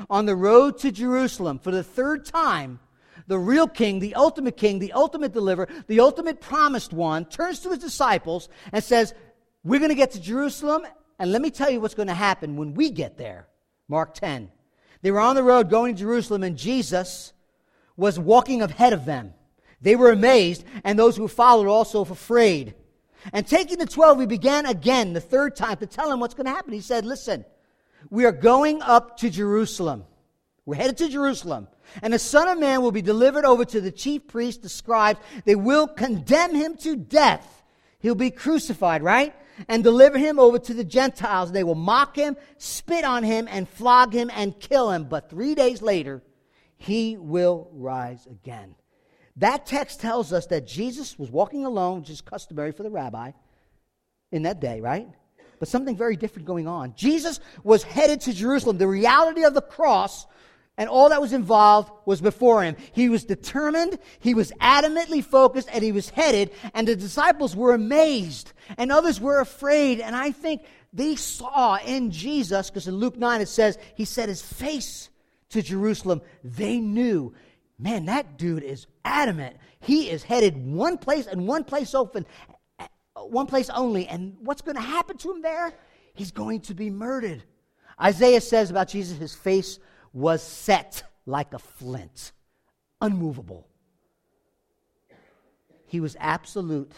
on 0.10 0.28
the 0.28 0.36
road 0.36 0.78
to 0.80 0.92
Jerusalem 0.92 1.58
for 1.58 1.72
the 1.72 1.84
third 1.84 2.26
time, 2.26 2.80
the 3.28 3.38
real 3.38 3.68
king, 3.68 4.00
the 4.00 4.16
ultimate 4.16 4.58
king, 4.58 4.80
the 4.80 4.94
ultimate 4.94 5.34
deliverer, 5.34 5.68
the 5.88 6.00
ultimate 6.00 6.42
promised 6.42 6.94
one, 6.94 7.26
turns 7.26 7.60
to 7.60 7.70
his 7.70 7.80
disciples 7.80 8.50
and 8.72 8.84
says, 8.84 9.14
We're 9.64 9.80
going 9.80 9.90
to 9.90 9.96
get 9.96 10.12
to 10.12 10.22
Jerusalem, 10.22 10.86
and 11.20 11.32
let 11.32 11.42
me 11.42 11.52
tell 11.52 11.70
you 11.70 11.82
what's 11.82 11.96
going 11.96 12.08
to 12.08 12.14
happen 12.14 12.56
when 12.56 12.74
we 12.74 12.90
get 12.90 13.18
there. 13.18 13.48
Mark 13.88 14.14
10. 14.14 14.50
They 15.02 15.12
were 15.12 15.20
on 15.20 15.36
the 15.36 15.44
road 15.44 15.70
going 15.70 15.96
to 15.96 16.00
Jerusalem, 16.00 16.44
and 16.44 16.58
Jesus 16.58 17.34
was 17.96 18.20
walking 18.20 18.62
ahead 18.62 18.94
of 18.94 19.06
them. 19.06 19.34
They 19.82 19.96
were 19.96 20.12
amazed, 20.12 20.64
and 20.84 20.98
those 20.98 21.18
who 21.18 21.28
followed 21.28 21.68
also 21.68 22.02
afraid. 22.02 22.74
And 23.34 23.46
taking 23.46 23.78
the 23.78 23.86
twelve, 23.86 24.20
he 24.20 24.26
began 24.26 24.66
again, 24.66 25.14
the 25.14 25.22
third 25.22 25.56
time, 25.56 25.78
to 25.78 25.86
tell 25.86 26.10
them 26.10 26.20
what's 26.20 26.34
going 26.34 26.46
to 26.46 26.52
happen. 26.52 26.74
He 26.74 26.82
said, 26.82 27.06
Listen, 27.06 27.46
we 28.10 28.26
are 28.26 28.32
going 28.32 28.82
up 28.82 29.18
to 29.18 29.30
Jerusalem. 29.30 30.06
We're 30.66 30.76
headed 30.76 30.98
to 30.98 31.10
Jerusalem. 31.10 31.68
And 32.02 32.14
the 32.14 32.20
Son 32.20 32.48
of 32.48 32.60
Man 32.60 32.82
will 32.82 32.92
be 32.92 33.02
delivered 33.02 33.46
over 33.46 33.66
to 33.66 33.82
the 33.82 33.92
chief 33.92 34.28
priests, 34.28 34.62
the 34.62 34.70
scribes. 34.70 35.20
They 35.46 35.56
will 35.56 35.88
condemn 35.88 36.56
him 36.56 36.76
to 36.78 36.96
death. 36.96 37.64
He'll 38.00 38.16
be 38.16 38.32
crucified, 38.32 39.02
right? 39.02 39.36
And 39.68 39.84
deliver 39.84 40.18
him 40.18 40.40
over 40.40 40.60
to 40.60 40.74
the 40.74 40.84
Gentiles. 40.84 41.52
They 41.52 41.64
will 41.64 41.76
mock 41.76 42.16
him, 42.16 42.38
spit 42.58 43.04
on 43.04 43.24
him, 43.24 43.48
and 43.50 43.68
flog 43.68 44.14
him 44.14 44.30
and 44.34 44.60
kill 44.60 44.92
him. 44.92 45.06
But 45.06 45.30
three 45.30 45.56
days 45.56 45.82
later, 45.82 46.22
he 46.78 47.18
will 47.18 47.70
rise 47.74 48.26
again. 48.28 48.76
That 49.38 49.66
text 49.66 50.00
tells 50.00 50.34
us 50.34 50.48
that 50.48 50.68
Jesus 50.68 51.18
was 51.18 51.32
walking 51.32 51.66
alone, 51.66 52.02
which 52.02 52.10
is 52.10 52.22
customary 52.22 52.72
for 52.72 52.84
the 52.84 52.90
rabbi 52.90 53.32
in 54.32 54.44
that 54.44 54.60
day, 54.60 54.82
right? 54.82 55.08
But 55.60 55.68
something 55.68 55.96
very 55.96 56.16
different 56.16 56.48
going 56.48 56.68
on. 56.68 56.94
Jesus 56.96 57.40
was 57.64 57.84
headed 57.84 58.22
to 58.22 58.34
Jerusalem. 58.34 58.78
The 58.78 58.88
reality 58.88 59.44
of 59.44 59.54
the 59.54 59.62
cross 59.62 60.28
and 60.78 60.90
all 60.90 61.10
that 61.10 61.22
was 61.22 61.34
involved 61.34 61.92
was 62.06 62.22
before 62.22 62.64
him. 62.64 62.76
He 62.92 63.10
was 63.10 63.26
determined, 63.26 63.98
he 64.20 64.34
was 64.34 64.52
adamantly 64.62 65.24
focused, 65.24 65.70
and 65.74 65.84
he 65.84 65.92
was 65.92 66.10
headed, 66.10 66.52
and 66.74 66.88
the 66.88 66.96
disciples 66.96 67.56
were 67.56 67.74
amazed, 67.74 68.54
and 68.78 68.92
others 68.92 69.20
were 69.20 69.40
afraid. 69.40 70.00
And 70.00 70.16
I 70.16 70.32
think 70.32 70.62
they 70.94 71.16
saw 71.16 71.78
in 71.78 72.12
Jesus, 72.12 72.70
because 72.70 72.88
in 72.88 72.96
Luke 72.96 73.18
9 73.18 73.42
it 73.42 73.48
says 73.48 73.78
he 73.96 74.06
set 74.06 74.30
his 74.30 74.42
face 74.42 75.10
to 75.50 75.62
Jerusalem. 75.62 76.22
They 76.44 76.80
knew, 76.80 77.34
man, 77.80 78.06
that 78.06 78.38
dude 78.38 78.64
is 78.64 78.86
adamant. 79.04 79.58
He 79.80 80.10
is 80.10 80.24
headed 80.24 80.58
one 80.58 80.98
place 80.98 81.28
and 81.28 81.48
one 81.48 81.64
place 81.64 81.96
open, 81.96 82.26
one 83.16 83.48
place 83.48 83.70
only. 83.70 84.08
And 84.08 84.38
what's 84.42 84.62
going 84.62 84.76
to 84.76 84.82
happen 84.82 85.18
to 85.18 85.32
him 85.32 85.42
there? 85.42 85.74
He's 86.14 86.32
going 86.32 86.62
to 86.62 86.74
be 86.74 86.90
murdered. 86.90 87.44
Isaiah 88.02 88.42
says 88.42 88.70
about 88.70 88.90
Jesus, 88.90 89.18
his 89.18 89.34
face 89.34 89.80
was 90.18 90.42
set 90.42 91.04
like 91.28 91.54
a 91.54 91.60
flint, 91.60 92.32
unmovable. 93.02 93.68
He 95.86 96.00
was 96.00 96.18
absolute, 96.20 96.92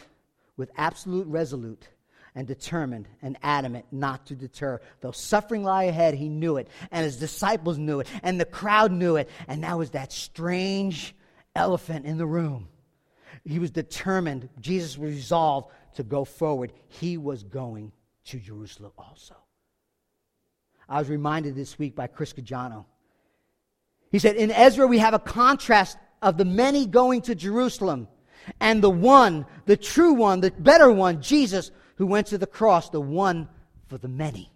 with 0.55 0.71
absolute 0.77 1.27
resolute 1.27 1.89
and 2.33 2.47
determined 2.47 3.09
and 3.21 3.37
adamant 3.43 3.87
not 3.91 4.27
to 4.27 4.35
deter. 4.35 4.79
Though 5.01 5.11
suffering 5.11 5.63
lie 5.65 5.83
ahead, 5.83 6.13
he 6.13 6.29
knew 6.29 6.55
it, 6.55 6.69
and 6.91 7.03
his 7.03 7.17
disciples 7.17 7.77
knew 7.77 7.99
it, 7.99 8.07
and 8.23 8.39
the 8.39 8.45
crowd 8.45 8.93
knew 8.93 9.17
it, 9.17 9.29
and 9.49 9.65
that 9.65 9.77
was 9.77 9.89
that 9.89 10.13
strange 10.13 11.13
elephant 11.53 12.05
in 12.05 12.17
the 12.17 12.25
room. 12.25 12.69
He 13.43 13.59
was 13.59 13.71
determined, 13.71 14.47
Jesus 14.61 14.97
resolved 14.97 15.71
to 15.95 16.03
go 16.03 16.23
forward. 16.23 16.71
He 16.87 17.17
was 17.17 17.43
going 17.43 17.91
to 18.27 18.39
Jerusalem 18.39 18.93
also. 18.97 19.35
I 20.87 20.99
was 20.99 21.09
reminded 21.09 21.53
this 21.53 21.77
week 21.77 21.97
by 21.97 22.07
Chris 22.07 22.31
Caggiano 22.31 22.85
he 24.11 24.19
said, 24.19 24.35
In 24.35 24.51
Ezra, 24.51 24.87
we 24.87 24.99
have 24.99 25.13
a 25.13 25.19
contrast 25.19 25.97
of 26.21 26.37
the 26.37 26.45
many 26.45 26.85
going 26.85 27.21
to 27.23 27.35
Jerusalem 27.35 28.07
and 28.59 28.81
the 28.81 28.89
one, 28.89 29.45
the 29.65 29.77
true 29.77 30.13
one, 30.13 30.41
the 30.41 30.51
better 30.51 30.91
one, 30.91 31.21
Jesus, 31.21 31.71
who 31.95 32.07
went 32.07 32.27
to 32.27 32.37
the 32.37 32.47
cross, 32.47 32.89
the 32.89 33.01
one 33.01 33.47
for 33.87 33.97
the 33.97 34.07
many. 34.07 34.51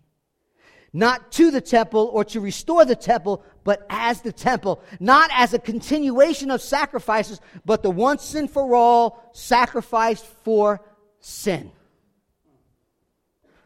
Not 0.96 1.32
to 1.34 1.50
the 1.50 1.62
temple 1.62 2.10
or 2.14 2.24
to 2.26 2.40
restore 2.40 2.86
the 2.86 2.96
temple, 2.96 3.44
but 3.64 3.86
as 3.90 4.22
the 4.22 4.32
temple. 4.32 4.82
Not 5.00 5.32
as 5.34 5.54
a 5.54 5.60
continuation 5.60 6.52
of 6.52 6.62
sacrifices, 6.62 7.42
but 7.66 7.82
the 7.82 7.90
once 7.90 8.36
and 8.36 8.50
for 8.50 8.76
all 8.76 9.30
sacrifice 9.34 10.22
for 10.44 10.82
sin. 11.20 11.72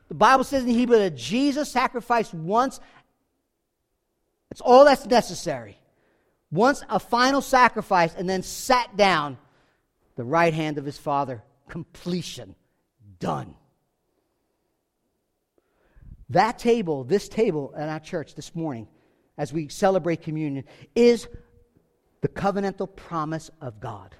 The 0.08 0.14
Bible 0.14 0.46
says 0.46 0.64
in 0.64 0.70
Hebrew 0.70 1.00
that 1.00 1.18
Jesus 1.18 1.70
sacrificed 1.70 2.34
once 2.34 2.80
it's 4.52 4.62
all 4.62 4.86
that's 4.86 5.06
necessary. 5.06 5.78
Once 6.52 6.84
a 6.90 7.00
final 7.00 7.42
sacrifice 7.42 8.14
and 8.16 8.30
then 8.30 8.42
sat 8.42 8.96
down, 8.96 9.38
the 10.16 10.24
right 10.24 10.54
hand 10.54 10.78
of 10.78 10.86
his 10.86 10.98
Father, 10.98 11.44
completion, 11.70 12.56
done. 13.20 13.56
That 16.30 16.60
table, 16.60 17.04
this 17.04 17.30
table 17.30 17.74
at 17.78 17.88
our 17.88 18.00
church 18.00 18.36
this 18.36 18.56
morning, 18.56 18.88
as 19.38 19.54
we 19.54 19.68
celebrate 19.70 20.24
communion 20.24 20.66
is 20.96 21.28
the 22.22 22.28
covenantal 22.28 22.94
promise 22.94 23.50
of 23.62 23.80
God. 23.80 24.16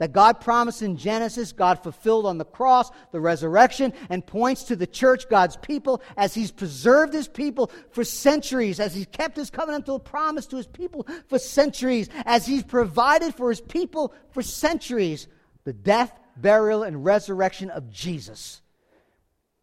That 0.00 0.12
God 0.12 0.40
promised 0.40 0.80
in 0.80 0.96
Genesis, 0.96 1.52
God 1.52 1.82
fulfilled 1.82 2.24
on 2.24 2.38
the 2.38 2.44
cross, 2.46 2.90
the 3.12 3.20
resurrection, 3.20 3.92
and 4.08 4.24
points 4.24 4.64
to 4.64 4.74
the 4.74 4.86
church, 4.86 5.28
God's 5.28 5.58
people, 5.58 6.00
as 6.16 6.32
He's 6.32 6.50
preserved 6.50 7.12
His 7.12 7.28
people 7.28 7.70
for 7.90 8.02
centuries, 8.02 8.80
as 8.80 8.94
He's 8.94 9.06
kept 9.12 9.36
His 9.36 9.50
covenantal 9.50 10.02
promise 10.02 10.46
to 10.46 10.56
His 10.56 10.66
people 10.66 11.06
for 11.28 11.38
centuries, 11.38 12.08
as 12.24 12.46
He's 12.46 12.62
provided 12.62 13.34
for 13.34 13.50
His 13.50 13.60
people 13.60 14.14
for 14.30 14.40
centuries 14.40 15.28
the 15.64 15.74
death, 15.74 16.18
burial, 16.34 16.82
and 16.82 17.04
resurrection 17.04 17.68
of 17.68 17.90
Jesus. 17.90 18.62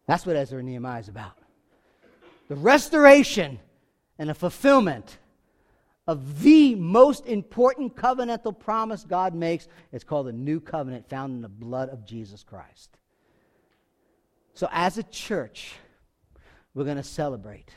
That's 0.06 0.24
what 0.24 0.36
Ezra 0.36 0.60
and 0.60 0.68
Nehemiah 0.68 1.00
is 1.00 1.08
about. 1.08 1.36
The 2.46 2.54
restoration 2.54 3.58
and 4.20 4.30
the 4.30 4.34
fulfillment 4.34 5.18
of 6.08 6.40
the 6.40 6.74
most 6.74 7.26
important 7.26 7.94
covenantal 7.94 8.58
promise 8.58 9.04
God 9.04 9.34
makes. 9.34 9.68
It's 9.92 10.04
called 10.04 10.26
the 10.26 10.32
new 10.32 10.58
covenant 10.58 11.08
found 11.08 11.34
in 11.34 11.42
the 11.42 11.50
blood 11.50 11.90
of 11.90 12.04
Jesus 12.06 12.42
Christ. 12.42 12.96
So, 14.54 14.68
as 14.72 14.96
a 14.98 15.02
church, 15.04 15.74
we're 16.74 16.84
going 16.84 16.96
to 16.96 17.02
celebrate. 17.02 17.70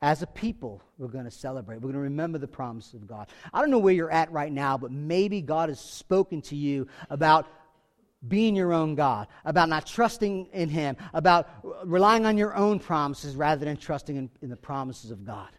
As 0.00 0.22
a 0.22 0.26
people, 0.26 0.80
we're 0.96 1.08
going 1.08 1.26
to 1.26 1.30
celebrate. 1.30 1.76
We're 1.76 1.92
going 1.92 1.94
to 1.94 2.00
remember 2.00 2.38
the 2.38 2.48
promise 2.48 2.94
of 2.94 3.06
God. 3.06 3.28
I 3.52 3.60
don't 3.60 3.70
know 3.70 3.78
where 3.78 3.94
you're 3.94 4.10
at 4.10 4.32
right 4.32 4.50
now, 4.50 4.78
but 4.78 4.90
maybe 4.90 5.42
God 5.42 5.68
has 5.68 5.78
spoken 5.78 6.40
to 6.42 6.56
you 6.56 6.88
about 7.10 7.46
being 8.26 8.56
your 8.56 8.72
own 8.72 8.94
God, 8.94 9.28
about 9.44 9.68
not 9.68 9.86
trusting 9.86 10.46
in 10.52 10.70
Him, 10.70 10.96
about 11.12 11.48
relying 11.84 12.24
on 12.24 12.38
your 12.38 12.56
own 12.56 12.78
promises 12.78 13.36
rather 13.36 13.64
than 13.64 13.76
trusting 13.76 14.16
in, 14.16 14.30
in 14.40 14.48
the 14.48 14.56
promises 14.56 15.10
of 15.10 15.24
God. 15.24 15.50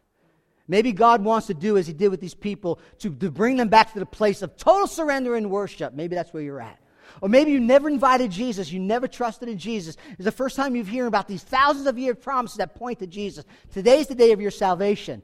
Maybe 0.69 0.93
God 0.93 1.23
wants 1.23 1.47
to 1.47 1.55
do 1.55 1.77
as 1.77 1.87
He 1.87 1.93
did 1.93 2.09
with 2.09 2.21
these 2.21 2.35
people 2.35 2.79
to, 2.99 3.09
to 3.09 3.31
bring 3.31 3.57
them 3.57 3.67
back 3.67 3.91
to 3.93 3.99
the 3.99 4.05
place 4.05 4.43
of 4.43 4.55
total 4.55 4.85
surrender 4.87 5.35
and 5.35 5.49
worship. 5.49 5.93
Maybe 5.93 6.15
that's 6.15 6.31
where 6.31 6.43
you're 6.43 6.61
at. 6.61 6.79
Or 7.21 7.27
maybe 7.27 7.51
you 7.51 7.59
never 7.59 7.89
invited 7.89 8.29
Jesus, 8.29 8.71
you 8.71 8.79
never 8.79 9.07
trusted 9.07 9.49
in 9.49 9.57
Jesus. 9.57 9.97
It's 10.11 10.23
the 10.23 10.31
first 10.31 10.55
time 10.55 10.75
you've 10.75 10.87
heard 10.87 11.07
about 11.07 11.27
these 11.27 11.43
thousands 11.43 11.87
of 11.87 11.97
year 11.97 12.13
promises 12.13 12.57
that 12.57 12.75
point 12.75 12.99
to 12.99 13.07
Jesus. 13.07 13.45
Today's 13.73 14.05
the 14.05 14.15
day 14.15 14.31
of 14.31 14.39
your 14.39 14.51
salvation. 14.51 15.23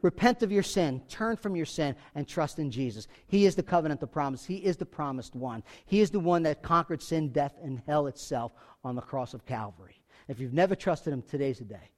Repent 0.00 0.44
of 0.44 0.52
your 0.52 0.62
sin, 0.62 1.02
turn 1.08 1.36
from 1.36 1.56
your 1.56 1.66
sin, 1.66 1.96
and 2.14 2.26
trust 2.26 2.60
in 2.60 2.70
Jesus. 2.70 3.08
He 3.26 3.46
is 3.46 3.56
the 3.56 3.64
covenant 3.64 4.00
the 4.00 4.06
promise. 4.06 4.44
He 4.44 4.58
is 4.58 4.76
the 4.76 4.86
promised 4.86 5.34
one. 5.34 5.64
He 5.86 6.00
is 6.00 6.12
the 6.12 6.20
one 6.20 6.44
that 6.44 6.62
conquered 6.62 7.02
sin, 7.02 7.30
death, 7.30 7.56
and 7.60 7.82
hell 7.84 8.06
itself 8.06 8.52
on 8.84 8.94
the 8.94 9.02
cross 9.02 9.34
of 9.34 9.44
Calvary. 9.44 10.00
If 10.28 10.38
you've 10.38 10.52
never 10.52 10.76
trusted 10.76 11.12
Him, 11.12 11.22
today's 11.22 11.58
the 11.58 11.64
day. 11.64 11.90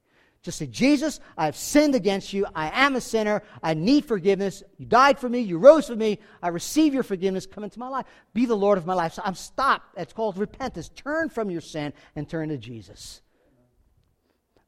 Just 0.43 0.57
say, 0.57 0.65
Jesus, 0.65 1.19
I 1.37 1.45
have 1.45 1.55
sinned 1.55 1.93
against 1.93 2.33
you. 2.33 2.47
I 2.55 2.85
am 2.85 2.95
a 2.95 3.01
sinner. 3.01 3.43
I 3.61 3.75
need 3.75 4.05
forgiveness. 4.05 4.63
You 4.77 4.87
died 4.87 5.19
for 5.19 5.29
me. 5.29 5.39
You 5.39 5.59
rose 5.59 5.87
for 5.87 5.95
me. 5.95 6.17
I 6.41 6.47
receive 6.47 6.95
your 6.95 7.03
forgiveness. 7.03 7.45
Come 7.45 7.63
into 7.63 7.77
my 7.77 7.87
life. 7.87 8.07
Be 8.33 8.47
the 8.47 8.57
Lord 8.57 8.79
of 8.79 8.87
my 8.87 8.95
life. 8.95 9.13
So 9.13 9.21
I'm 9.23 9.35
stopped. 9.35 9.95
That's 9.95 10.13
called 10.13 10.39
repentance. 10.39 10.89
Turn 10.89 11.29
from 11.29 11.51
your 11.51 11.61
sin 11.61 11.93
and 12.15 12.27
turn 12.27 12.49
to 12.49 12.57
Jesus. 12.57 13.21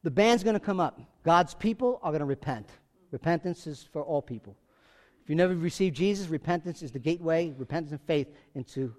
The 0.04 0.12
band's 0.12 0.44
going 0.44 0.54
to 0.54 0.60
come 0.60 0.80
up. 0.80 1.00
God's 1.24 1.56
people 1.56 2.00
are 2.04 2.12
going 2.12 2.20
to 2.20 2.26
repent. 2.26 2.70
Repentance 3.10 3.66
is 3.66 3.88
for 3.92 4.04
all 4.04 4.22
people. 4.22 4.56
If 5.24 5.30
you 5.30 5.36
never 5.36 5.56
received 5.56 5.96
Jesus, 5.96 6.28
repentance 6.28 6.84
is 6.84 6.92
the 6.92 7.00
gateway, 7.00 7.52
repentance 7.58 7.94
and 7.94 8.02
faith 8.02 8.28
into 8.54 8.94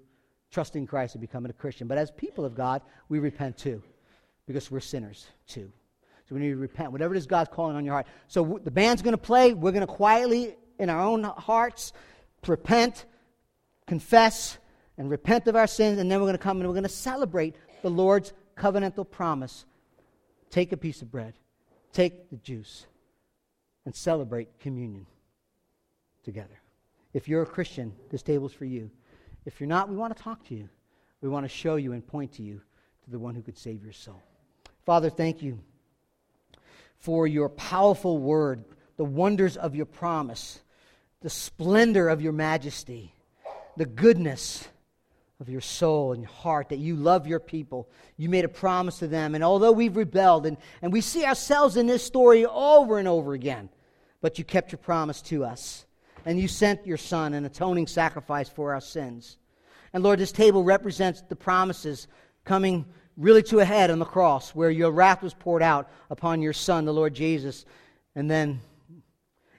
trusting 0.51 0.87
Christ 0.87 1.15
and 1.15 1.21
becoming 1.21 1.51
a 1.51 1.53
Christian. 1.53 1.87
But 1.87 1.99
as 1.99 2.11
people 2.11 2.43
of 2.43 2.55
God, 2.55 2.81
we 3.07 3.19
repent 3.19 3.57
too, 3.57 3.83
because 4.47 4.71
we're 4.71 4.79
sinners 4.79 5.27
too. 5.47 5.71
So 6.27 6.33
we 6.33 6.41
need 6.41 6.49
to 6.49 6.57
repent, 6.57 6.91
whatever 6.91 7.13
it 7.13 7.17
is 7.17 7.27
God's 7.27 7.51
calling 7.53 7.75
on 7.75 7.85
your 7.85 7.93
heart. 7.93 8.07
So 8.27 8.43
w- 8.43 8.63
the 8.63 8.71
band's 8.71 9.01
going 9.01 9.13
to 9.13 9.17
play. 9.17 9.53
We're 9.53 9.71
going 9.71 9.85
to 9.85 9.93
quietly, 9.93 10.55
in 10.79 10.89
our 10.89 11.01
own 11.01 11.23
hearts, 11.23 11.93
repent, 12.47 13.05
confess, 13.85 14.57
and 14.97 15.09
repent 15.09 15.47
of 15.47 15.55
our 15.55 15.67
sins. 15.67 15.99
And 15.99 16.09
then 16.09 16.19
we're 16.19 16.25
going 16.25 16.37
to 16.37 16.43
come 16.43 16.57
and 16.57 16.67
we're 16.67 16.73
going 16.73 16.83
to 16.83 16.89
celebrate 16.89 17.55
the 17.83 17.91
Lord's 17.91 18.33
covenantal 18.57 19.09
promise. 19.09 19.65
Take 20.49 20.71
a 20.71 20.77
piece 20.77 21.01
of 21.03 21.11
bread, 21.11 21.33
take 21.93 22.29
the 22.31 22.37
juice, 22.37 22.87
and 23.85 23.95
celebrate 23.95 24.59
communion 24.59 25.05
together. 26.23 26.59
If 27.13 27.27
you're 27.27 27.43
a 27.43 27.45
Christian, 27.47 27.93
this 28.09 28.23
table's 28.23 28.53
for 28.53 28.65
you. 28.65 28.89
If 29.45 29.59
you're 29.59 29.69
not, 29.69 29.89
we 29.89 29.95
want 29.95 30.15
to 30.15 30.23
talk 30.23 30.43
to 30.47 30.55
you. 30.55 30.69
We 31.21 31.29
want 31.29 31.43
to 31.43 31.49
show 31.49 31.75
you 31.75 31.93
and 31.93 32.05
point 32.05 32.33
to 32.33 32.41
you 32.41 32.61
to 33.03 33.11
the 33.11 33.19
one 33.19 33.35
who 33.35 33.43
could 33.43 33.57
save 33.57 33.83
your 33.83 33.93
soul. 33.93 34.21
Father, 34.85 35.09
thank 35.09 35.43
you 35.43 35.59
for 36.99 37.27
your 37.27 37.49
powerful 37.49 38.17
word, 38.17 38.65
the 38.97 39.05
wonders 39.05 39.57
of 39.57 39.75
your 39.75 39.85
promise, 39.85 40.59
the 41.21 41.29
splendor 41.29 42.09
of 42.09 42.21
your 42.21 42.33
majesty, 42.33 43.13
the 43.77 43.85
goodness 43.85 44.67
of 45.39 45.49
your 45.49 45.61
soul 45.61 46.13
and 46.13 46.21
your 46.21 46.31
heart, 46.31 46.69
that 46.69 46.79
you 46.79 46.95
love 46.95 47.27
your 47.27 47.39
people. 47.39 47.89
You 48.15 48.29
made 48.29 48.45
a 48.45 48.49
promise 48.49 48.99
to 48.99 49.07
them. 49.07 49.35
And 49.35 49.43
although 49.43 49.71
we've 49.71 49.97
rebelled, 49.97 50.45
and, 50.45 50.57
and 50.81 50.93
we 50.93 51.01
see 51.01 51.25
ourselves 51.25 51.77
in 51.77 51.87
this 51.87 52.03
story 52.03 52.45
over 52.45 52.97
and 52.99 53.07
over 53.07 53.33
again, 53.33 53.69
but 54.21 54.37
you 54.37 54.45
kept 54.45 54.71
your 54.71 54.79
promise 54.79 55.21
to 55.23 55.43
us. 55.43 55.85
And 56.25 56.39
you 56.39 56.47
sent 56.47 56.87
your 56.87 56.97
Son, 56.97 57.33
an 57.33 57.45
atoning 57.45 57.87
sacrifice 57.87 58.49
for 58.49 58.73
our 58.73 58.81
sins. 58.81 59.37
And 59.93 60.03
Lord, 60.03 60.19
this 60.19 60.31
table 60.31 60.63
represents 60.63 61.21
the 61.21 61.35
promises 61.35 62.07
coming 62.43 62.85
really 63.17 63.43
to 63.43 63.59
a 63.59 63.65
head 63.65 63.91
on 63.91 63.99
the 63.99 64.05
cross 64.05 64.51
where 64.51 64.69
your 64.69 64.91
wrath 64.91 65.21
was 65.21 65.33
poured 65.33 65.63
out 65.63 65.89
upon 66.09 66.41
your 66.41 66.53
Son, 66.53 66.85
the 66.85 66.93
Lord 66.93 67.13
Jesus. 67.13 67.65
And 68.15 68.29
then, 68.29 68.61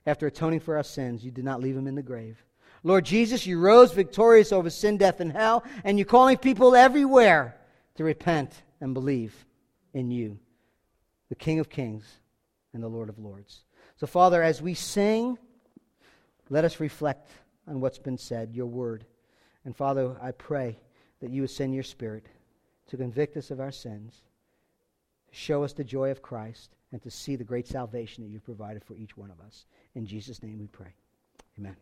after 0.07 0.27
atoning 0.27 0.61
for 0.61 0.77
our 0.77 0.83
sins, 0.83 1.25
you 1.25 1.31
did 1.31 1.45
not 1.45 1.61
leave 1.61 1.77
him 1.77 1.87
in 1.87 1.95
the 1.95 2.03
grave. 2.03 2.43
Lord 2.83 3.05
Jesus, 3.05 3.47
you 3.47 3.59
rose 3.59 3.93
victorious 3.93 4.53
over 4.53 4.71
sin, 4.71 4.97
death, 4.97 5.21
and 5.21 5.33
hell, 5.33 5.65
and 5.85 5.99
you're 5.99 6.07
calling 6.07 6.37
people 6.37 6.77
everywhere 6.77 7.57
to 7.97 8.05
repent 8.05 8.63
and 8.81 8.95
believe 8.95 9.47
in 9.93 10.11
you, 10.11 10.39
the 11.29 11.35
King 11.35 11.59
of 11.59 11.69
Kings 11.69 12.05
and 12.73 12.83
the 12.83 12.89
Lord 12.89 13.09
of 13.09 13.19
Lords. 13.19 13.65
So, 13.97 14.07
Father, 14.07 14.43
as 14.43 14.61
we 14.61 14.75
sing, 14.75 15.39
let 16.51 16.65
us 16.65 16.79
reflect 16.79 17.31
on 17.67 17.81
what's 17.81 17.99
been 17.99 18.19
said, 18.19 18.55
your 18.55 18.67
word. 18.67 19.05
And, 19.65 19.75
Father, 19.75 20.15
I 20.23 20.31
pray 20.31 20.79
that 21.21 21.31
you 21.31 21.41
would 21.41 21.51
send 21.51 21.75
your 21.75 21.83
Spirit 21.83 22.27
to 22.89 22.97
convict 22.97 23.37
us 23.37 23.51
of 23.51 23.61
our 23.61 23.73
sins, 23.73 24.23
to 25.29 25.35
show 25.35 25.65
us 25.65 25.73
the 25.73 25.85
joy 25.85 26.11
of 26.11 26.23
Christ, 26.23 26.77
and 26.93 27.03
to 27.03 27.11
see 27.11 27.37
the 27.37 27.45
great 27.45 27.67
salvation 27.67 28.23
that 28.23 28.31
you've 28.31 28.45
provided 28.45 28.85
for 28.85 28.95
each 28.95 29.17
one 29.17 29.31
of 29.31 29.41
us. 29.41 29.67
In 29.95 30.07
Jesus' 30.07 30.43
name 30.43 30.59
we 30.59 30.69
pray. 30.69 30.95
Amen. 31.59 31.77